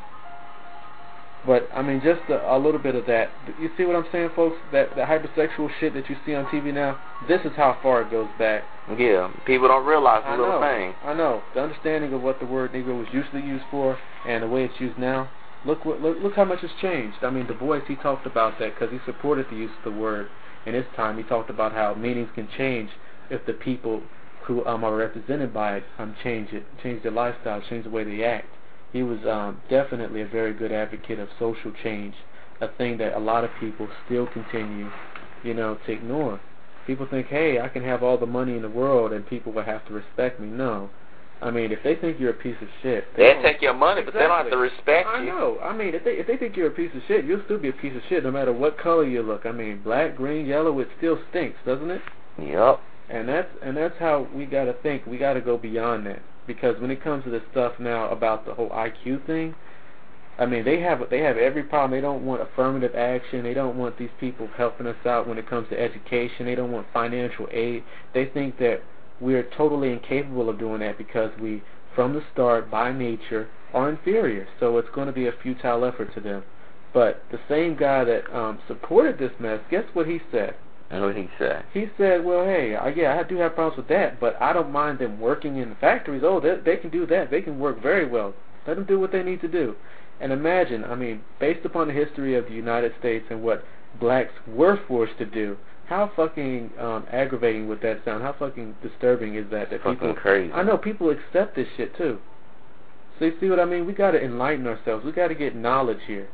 But 1.45 1.70
I 1.74 1.84
mean, 1.84 2.01
just 2.03 2.22
a, 2.30 2.55
a 2.55 2.57
little 2.57 2.80
bit 2.80 2.95
of 2.95 3.05
that. 3.05 3.30
You 3.61 3.70
see 3.78 3.86
what 3.86 3.95
I'm 3.95 4.05
saying, 4.11 4.30
folks? 4.36 4.57
That 4.72 4.95
the 4.95 5.01
hypersexual 5.01 5.70
shit 5.80 5.93
that 5.93 6.09
you 6.09 6.16
see 6.26 6.34
on 6.34 6.45
TV 6.45 6.74
now. 6.74 6.99
This 7.28 7.41
is 7.45 7.51
how 7.55 7.78
far 7.84 8.01
it 8.01 8.09
goes 8.09 8.28
back. 8.39 8.63
Yeah, 8.97 9.32
people 9.45 9.68
don't 9.68 9.86
realize 9.86 10.24
the 10.24 10.30
I 10.30 10.38
little 10.38 10.59
know. 10.59 10.61
thing. 10.61 10.93
I 11.03 11.13
know. 11.13 11.43
The 11.53 11.61
understanding 11.61 12.13
of 12.13 12.22
what 12.22 12.39
the 12.39 12.45
word 12.47 12.72
Negro 12.72 12.97
was 12.97 13.07
usually 13.13 13.41
used 13.43 13.66
for 13.70 13.97
and 14.28 14.41
the 14.43 14.47
way 14.47 14.66
it's 14.66 14.80
used 14.80 14.97
now. 14.97 15.30
Look 15.66 15.84
look, 15.86 16.18
look 16.22 16.36
how 16.36 16.45
much 16.45 16.63
it's 16.63 16.74
changed. 16.82 17.18
I 17.24 17.30
mean, 17.32 17.47
Du 17.47 17.53
Bois 17.53 17.80
he 17.88 17.95
talked 17.95 18.28
about 18.28 18.59
that 18.59 18.76
because 18.76 18.91
he 18.91 18.99
supported 19.05 19.49
the 19.49 19.55
use 19.55 19.72
of 19.78 19.84
the 19.84 19.99
word 19.99 20.30
in 20.66 20.74
his 20.74 20.86
time. 20.95 21.18
He 21.18 21.24
talked 21.24 21.49
about 21.49 21.74
how 21.74 21.95
meanings 21.95 22.30
can 22.36 22.47
change 22.57 22.89
if 23.30 23.45
the 23.45 23.53
people 23.53 24.03
who 24.45 24.63
um, 24.66 24.84
are 24.84 24.95
represented 24.95 25.53
by 25.53 25.78
it 25.78 25.84
um, 25.97 26.16
change 26.24 26.51
it, 26.53 26.66
change 26.84 27.01
their 27.01 27.11
lifestyle, 27.11 27.61
change 27.68 27.84
the 27.84 27.89
way 27.89 28.03
they 28.03 28.24
act. 28.24 28.47
He 28.93 29.01
was 29.01 29.20
um, 29.26 29.59
definitely 29.70 30.22
a 30.22 30.28
very 30.28 30.53
good 30.53 30.72
advocate 30.72 31.20
of 31.20 31.30
social 31.39 31.72
change, 31.84 32.13
a 32.61 32.68
thing 32.68 32.97
that 32.99 33.18
a 33.18 33.20
lot 33.20 33.43
of 33.43 33.53
people 33.55 33.89
still 34.05 34.28
continue, 34.28 34.91
you 35.43 35.53
know, 35.55 35.78
to 35.86 35.91
ignore. 35.91 36.39
People 36.86 37.07
think, 37.09 37.28
hey, 37.28 37.59
I 37.59 37.68
can 37.68 37.84
have 37.84 38.03
all 38.03 38.18
the 38.18 38.28
money 38.28 38.55
in 38.55 38.61
the 38.61 38.70
world 38.70 39.11
and 39.11 39.26
people 39.26 39.51
will 39.51 39.63
have 39.63 39.86
to 39.88 39.93
respect 39.93 40.39
me. 40.39 40.47
No. 40.47 40.91
I 41.41 41.51
mean, 41.51 41.71
if 41.71 41.83
they 41.83 41.95
think 41.95 42.19
you're 42.19 42.31
a 42.31 42.33
piece 42.33 42.55
of 42.61 42.67
shit, 42.81 43.05
they 43.15 43.33
They'll 43.33 43.41
take 43.41 43.61
your 43.61 43.73
money, 43.73 44.01
but 44.01 44.13
they 44.13 44.21
don't 44.21 44.29
have 44.29 44.49
to 44.49 44.57
respect 44.57 45.07
I 45.07 45.23
you. 45.23 45.31
I 45.31 45.36
know. 45.36 45.59
I 45.61 45.75
mean, 45.75 45.93
if 45.93 46.03
they 46.03 46.11
if 46.11 46.27
they 46.27 46.38
think 46.38 46.55
you're 46.55 46.67
a 46.67 46.71
piece 46.71 46.91
of 46.95 47.01
shit, 47.07 47.25
you'll 47.25 47.43
still 47.45 47.59
be 47.59 47.69
a 47.69 47.73
piece 47.73 47.95
of 47.95 48.01
shit 48.07 48.23
no 48.23 48.31
matter 48.31 48.53
what 48.53 48.77
color 48.77 49.03
you 49.03 49.21
look. 49.21 49.45
I 49.45 49.51
mean, 49.51 49.81
black, 49.83 50.15
green, 50.15 50.45
yellow, 50.45 50.79
it 50.79 50.88
still 50.97 51.19
stinks, 51.29 51.57
doesn't 51.65 51.91
it? 51.91 52.01
Yep. 52.41 52.79
And 53.09 53.27
that's 53.29 53.49
and 53.61 53.75
that's 53.75 53.95
how 53.99 54.27
we 54.33 54.45
got 54.45 54.65
to 54.65 54.73
think. 54.73 55.05
We 55.05 55.17
got 55.17 55.33
to 55.33 55.41
go 55.41 55.57
beyond 55.57 56.05
that 56.07 56.21
because 56.47 56.79
when 56.79 56.89
it 56.89 57.03
comes 57.03 57.23
to 57.25 57.29
this 57.29 57.43
stuff 57.51 57.73
now 57.79 58.09
about 58.09 58.45
the 58.45 58.53
whole 58.53 58.69
IQ 58.69 59.25
thing, 59.25 59.55
I 60.38 60.45
mean, 60.45 60.65
they 60.65 60.79
have 60.81 61.01
they 61.09 61.19
have 61.19 61.38
every 61.38 61.63
problem. 61.63 61.91
They 61.91 62.01
don't 62.01 62.25
want 62.25 62.41
affirmative 62.41 62.95
action. 62.95 63.43
They 63.43 63.53
don't 63.53 63.77
want 63.77 63.97
these 63.97 64.09
people 64.19 64.49
helping 64.57 64.88
us 64.88 65.05
out 65.05 65.27
when 65.27 65.38
it 65.38 65.49
comes 65.49 65.69
to 65.69 65.79
education. 65.79 66.45
They 66.45 66.55
don't 66.55 66.71
want 66.71 66.88
financial 66.93 67.47
aid. 67.51 67.83
They 68.13 68.25
think 68.25 68.57
that 68.59 68.81
we're 69.20 69.47
totally 69.57 69.91
incapable 69.91 70.49
of 70.49 70.59
doing 70.59 70.82
that 70.82 70.97
because 70.97 71.32
we, 71.39 71.63
from 71.93 72.13
the 72.13 72.24
start, 72.34 72.70
by 72.70 72.91
nature, 72.91 73.47
are 73.74 73.89
inferior. 73.89 74.47
So 74.59 74.78
it's 74.78 74.89
going 74.93 75.07
to 75.07 75.13
be 75.13 75.28
a 75.28 75.32
futile 75.43 75.86
effort 75.86 76.13
to 76.16 76.22
them. 76.22 76.43
But 76.93 77.24
the 77.32 77.39
same 77.49 77.76
guy 77.76 78.03
that 78.05 78.34
um, 78.34 78.59
supported 78.68 79.18
this 79.20 79.34
mess, 79.39 79.59
guess 79.70 79.84
what 79.93 80.07
he 80.07 80.22
said? 80.32 80.55
And 80.89 81.03
what 81.03 81.16
he 81.16 81.30
said? 81.39 81.66
He 81.74 81.88
said, 81.97 82.24
"Well, 82.24 82.45
hey, 82.45 82.76
I, 82.76 82.89
yeah, 82.89 83.20
I 83.20 83.24
do 83.28 83.38
have 83.38 83.55
problems 83.55 83.78
with 83.78 83.88
that, 83.88 84.20
but 84.20 84.39
I 84.39 84.53
don't 84.53 84.72
mind 84.72 84.99
them 84.99 85.20
working 85.20 85.57
in 85.57 85.70
the 85.70 85.76
factories. 85.76 86.22
Oh, 86.24 86.39
they, 86.39 86.57
they 86.63 86.78
can 86.78 86.91
do 86.91 87.07
that. 87.07 87.32
They 87.32 87.41
can 87.41 87.59
work 87.59 87.82
very 87.82 88.07
well. 88.07 88.34
Let 88.68 88.76
them 88.76 88.86
do 88.86 88.99
what 88.99 89.11
they 89.11 89.24
need 89.24 89.41
to 89.41 89.47
do." 89.47 89.76
And 90.22 90.32
imagine, 90.32 90.86
I 90.86 90.95
mean, 90.95 91.22
based 91.39 91.66
upon 91.66 91.88
the 91.88 91.93
history 91.93 92.36
of 92.36 92.45
the 92.45 92.53
United 92.53 92.93
States 92.99 93.26
and 93.30 93.43
what 93.43 93.66
blacks 93.99 94.34
were 94.47 94.80
forced 94.88 95.18
to 95.18 95.26
do, 95.26 95.57
how 95.88 96.11
fucking 96.15 96.71
um, 96.79 97.05
aggravating 97.11 97.67
would 97.67 97.81
that 97.81 98.01
sound? 98.05 98.23
How 98.23 98.33
fucking 98.38 98.75
disturbing 98.81 99.36
is 99.36 99.45
that? 99.51 99.69
That 99.69 99.83
Fucking 99.83 99.99
people, 99.99 100.13
crazy. 100.15 100.51
I 100.51 100.63
know 100.63 100.77
people 100.77 101.11
accept 101.11 101.55
this 101.55 101.67
shit 101.77 101.95
too. 101.95 102.19
So 103.19 103.25
you 103.25 103.33
see 103.39 103.49
what 103.49 103.59
I 103.59 103.65
mean? 103.65 103.86
We 103.86 103.93
got 103.93 104.11
to 104.11 104.21
enlighten 104.21 104.67
ourselves. 104.67 105.05
We 105.05 105.11
got 105.11 105.29
to 105.29 105.36
get 105.36 105.55
knowledge 105.55 106.01
here. 106.07 106.27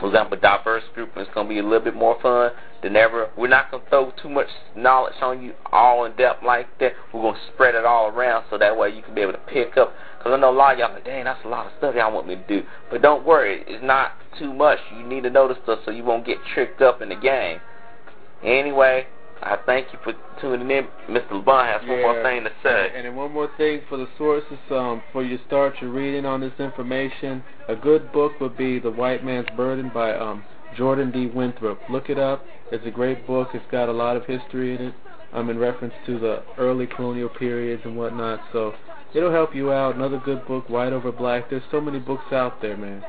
Have 0.00 0.32
a 0.32 0.36
diverse 0.36 0.82
group, 0.94 1.10
and 1.14 1.24
it's 1.24 1.34
going 1.34 1.46
to 1.46 1.48
be 1.48 1.60
a 1.60 1.62
little 1.62 1.80
bit 1.80 1.94
more 1.94 2.20
fun 2.20 2.50
than 2.82 2.96
ever. 2.96 3.30
We're 3.36 3.48
not 3.48 3.70
going 3.70 3.82
to 3.84 3.88
throw 3.88 4.12
too 4.20 4.28
much 4.28 4.48
knowledge 4.76 5.14
on 5.22 5.42
you 5.42 5.54
all 5.70 6.04
in 6.04 6.16
depth 6.16 6.42
like 6.42 6.66
that. 6.80 6.92
We're 7.14 7.22
going 7.22 7.34
to 7.34 7.40
spread 7.54 7.74
it 7.74 7.84
all 7.84 8.08
around 8.08 8.44
so 8.50 8.58
that 8.58 8.76
way 8.76 8.90
you 8.90 9.02
can 9.02 9.14
be 9.14 9.20
able 9.20 9.32
to 9.32 9.38
pick 9.38 9.76
up. 9.76 9.92
Because 10.18 10.32
I 10.32 10.36
know 10.40 10.50
a 10.50 10.56
lot 10.56 10.74
of 10.74 10.78
y'all 10.80 10.92
like, 10.92 11.04
dang, 11.04 11.24
that's 11.24 11.44
a 11.44 11.48
lot 11.48 11.66
of 11.66 11.72
stuff 11.78 11.94
y'all 11.94 12.12
want 12.12 12.26
me 12.26 12.34
to 12.36 12.46
do. 12.46 12.62
But 12.90 13.00
don't 13.00 13.24
worry, 13.24 13.64
it's 13.66 13.82
not 13.82 14.12
too 14.38 14.52
much. 14.52 14.78
You 14.96 15.04
need 15.06 15.22
to 15.22 15.30
know 15.30 15.46
the 15.48 15.56
stuff 15.62 15.78
so 15.84 15.92
you 15.92 16.04
won't 16.04 16.26
get 16.26 16.38
tricked 16.52 16.82
up 16.82 17.00
in 17.00 17.08
the 17.08 17.16
game. 17.16 17.60
Anyway, 18.44 19.06
I 19.42 19.58
thank 19.66 19.92
you 19.92 19.98
for 20.04 20.12
tuning 20.40 20.70
in. 20.70 20.86
Mr. 21.08 21.32
Levon 21.32 21.66
has 21.66 21.88
one 21.88 22.00
more 22.00 22.22
thing 22.22 22.44
to 22.44 22.50
say. 22.62 22.90
And 22.94 23.04
then 23.04 23.16
one 23.16 23.32
more 23.32 23.50
thing 23.56 23.80
for 23.88 23.96
the 23.96 24.06
sources, 24.16 24.58
um, 24.70 25.02
for 25.12 25.24
you 25.24 25.38
start 25.48 25.74
your 25.80 25.90
reading 25.90 26.24
on 26.24 26.40
this 26.40 26.52
information, 26.60 27.42
a 27.68 27.74
good 27.74 28.12
book 28.12 28.32
would 28.40 28.56
be 28.56 28.78
The 28.78 28.90
White 28.90 29.24
Man's 29.24 29.48
Burden 29.56 29.90
by 29.92 30.14
um, 30.14 30.44
Jordan 30.76 31.10
D. 31.10 31.26
Winthrop. 31.26 31.80
Look 31.90 32.08
it 32.08 32.18
up. 32.18 32.44
It's 32.70 32.86
a 32.86 32.90
great 32.90 33.26
book. 33.26 33.48
It's 33.52 33.64
got 33.70 33.88
a 33.88 33.92
lot 33.92 34.16
of 34.16 34.24
history 34.26 34.76
in 34.76 34.82
it, 34.82 34.94
um, 35.32 35.50
in 35.50 35.58
reference 35.58 35.94
to 36.06 36.20
the 36.20 36.44
early 36.56 36.86
colonial 36.86 37.28
periods 37.28 37.82
and 37.84 37.96
whatnot. 37.96 38.40
So 38.52 38.74
it'll 39.12 39.32
help 39.32 39.56
you 39.56 39.72
out. 39.72 39.96
Another 39.96 40.22
good 40.24 40.46
book, 40.46 40.68
White 40.68 40.92
Over 40.92 41.10
Black. 41.10 41.50
There's 41.50 41.64
so 41.72 41.80
many 41.80 41.98
books 41.98 42.32
out 42.32 42.62
there, 42.62 42.76
man. 42.76 43.02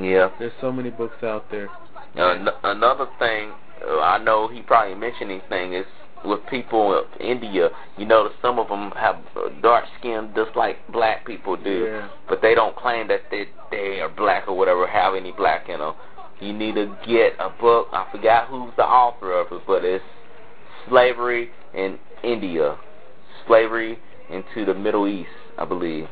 Yeah. 0.00 0.30
There's 0.38 0.52
so 0.60 0.70
many 0.70 0.90
books 0.90 1.22
out 1.24 1.50
there. 1.50 1.68
Uh, 2.16 2.50
another 2.62 3.06
thing, 3.18 3.50
Uh, 3.86 4.00
I 4.00 4.18
know 4.22 4.48
he 4.48 4.62
probably 4.62 4.94
mentioned 4.94 5.30
anything 5.30 5.74
is 5.74 5.86
with 6.24 6.40
people 6.48 6.98
of 6.98 7.04
India, 7.20 7.68
you 7.98 8.06
know, 8.06 8.30
some 8.40 8.58
of 8.58 8.68
them 8.68 8.90
have 8.92 9.16
uh, 9.36 9.50
dark 9.60 9.84
skin 9.98 10.32
just 10.34 10.56
like 10.56 10.76
black 10.90 11.26
people 11.26 11.54
do, 11.54 11.84
Yeah. 11.84 12.08
but 12.28 12.40
they 12.40 12.54
don't 12.54 12.74
claim 12.76 13.08
that 13.08 13.20
they 13.30 13.44
they 13.70 14.00
are 14.00 14.08
black 14.08 14.48
or 14.48 14.56
whatever, 14.56 14.86
have 14.86 15.14
any 15.14 15.32
black 15.32 15.68
in 15.68 15.80
them. 15.80 15.92
You 16.40 16.52
need 16.54 16.76
to 16.76 16.96
get 17.06 17.34
a 17.38 17.50
book. 17.60 17.88
I 17.92 18.06
forgot 18.10 18.48
who's 18.48 18.72
the 18.76 18.84
author 18.84 19.32
of 19.38 19.52
it, 19.52 19.62
but 19.66 19.84
it's 19.84 20.04
Slavery 20.88 21.50
in 21.74 21.98
India, 22.22 22.76
Slavery 23.46 23.98
into 24.30 24.64
the 24.64 24.74
Middle 24.74 25.06
East, 25.06 25.28
I 25.58 25.64
believe. 25.64 26.06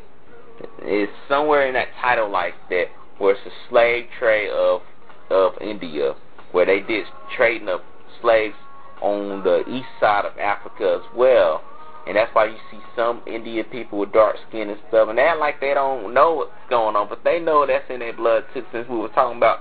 It's 0.81 1.13
somewhere 1.29 1.67
in 1.67 1.75
that 1.75 1.89
title 2.01 2.31
like 2.31 2.55
that, 2.71 2.87
where 3.19 3.33
it's 3.35 3.41
a 3.47 3.51
slave 3.71 4.07
trade 4.19 4.51
of 4.51 4.83
of 5.31 5.53
India, 5.63 6.15
where 6.53 6.67
they 6.67 6.81
did 6.81 7.07
trading 7.37 7.69
of 7.69 7.81
slaves 8.21 8.55
on 9.03 9.43
the 9.43 9.65
east 9.69 9.89
side 10.01 10.25
of 10.25 10.39
Africa 10.39 11.01
as 11.03 11.17
well. 11.17 11.63
And 12.07 12.17
that's 12.17 12.35
why 12.35 12.47
you 12.47 12.57
see 12.71 12.79
some 12.97 13.23
Indian 13.27 13.65
people 13.67 13.99
with 13.99 14.13
dark 14.13 14.37
skin 14.49 14.71
and 14.71 14.81
stuff, 14.89 15.09
and 15.09 15.17
they 15.19 15.23
act 15.23 15.39
like 15.39 15.61
they 15.61 15.73
don't 15.73 16.13
know 16.13 16.35
what's 16.35 16.51
going 16.69 16.97
on, 16.97 17.09
but 17.09 17.23
they 17.23 17.39
know 17.39 17.65
that's 17.67 17.89
in 17.91 18.01
their 18.01 18.13
blood 18.13 18.45
too. 18.53 18.65
Since 18.73 18.89
we 18.89 18.97
were 18.97 19.09
talking 19.11 19.37
about 19.37 19.61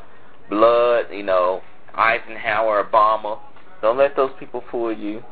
blood, 0.50 1.06
you 1.12 1.22
know, 1.22 1.62
Eisenhower, 1.96 2.84
Obama, 2.84 3.40
don't 3.82 3.98
let 3.98 4.16
those 4.16 4.32
people 4.40 4.64
fool 4.72 4.92
you. 4.92 5.24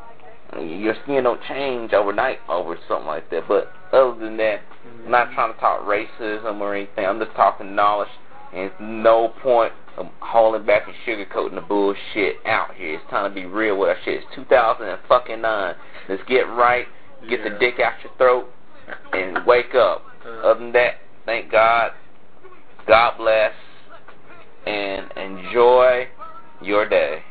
Your 0.58 0.94
skin 1.02 1.24
don't 1.24 1.40
change 1.48 1.92
overnight 1.92 2.38
over 2.48 2.76
something 2.88 3.06
like 3.06 3.28
that. 3.30 3.48
But 3.48 3.72
other 3.92 4.18
than 4.18 4.36
that, 4.38 4.60
I'm 5.04 5.10
not 5.10 5.26
mm-hmm. 5.26 5.34
trying 5.34 5.54
to 5.54 5.60
talk 5.60 5.82
racism 5.82 6.60
or 6.60 6.74
anything. 6.74 7.06
I'm 7.06 7.18
just 7.18 7.34
talking 7.36 7.74
knowledge, 7.74 8.08
it's 8.52 8.74
no 8.80 9.32
point 9.42 9.72
of 9.96 10.06
hauling 10.20 10.66
back 10.66 10.82
and 10.86 10.96
sugarcoating 11.06 11.54
the 11.54 11.60
bullshit 11.60 12.36
out 12.46 12.74
here. 12.74 12.94
It's 12.94 13.10
time 13.10 13.30
to 13.30 13.34
be 13.34 13.46
real 13.46 13.78
with 13.78 13.90
our 13.90 13.96
shit. 14.04 14.22
It's 14.22 14.34
2009. 14.34 15.74
Let's 16.08 16.22
get 16.26 16.42
right, 16.48 16.86
get 17.28 17.40
yeah. 17.40 17.50
the 17.50 17.58
dick 17.58 17.74
out 17.80 17.94
your 18.02 18.12
throat, 18.16 18.46
and 19.12 19.46
wake 19.46 19.74
up. 19.74 20.04
Uh. 20.24 20.48
Other 20.48 20.60
than 20.60 20.72
that, 20.72 20.94
thank 21.26 21.50
God. 21.50 21.92
God 22.86 23.18
bless, 23.18 23.52
and 24.66 25.12
enjoy 25.16 26.08
your 26.60 26.88
day. 26.88 27.22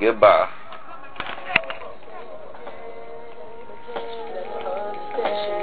Goodbye. 0.00 0.48
Thank 5.14 5.48
you. 5.48 5.61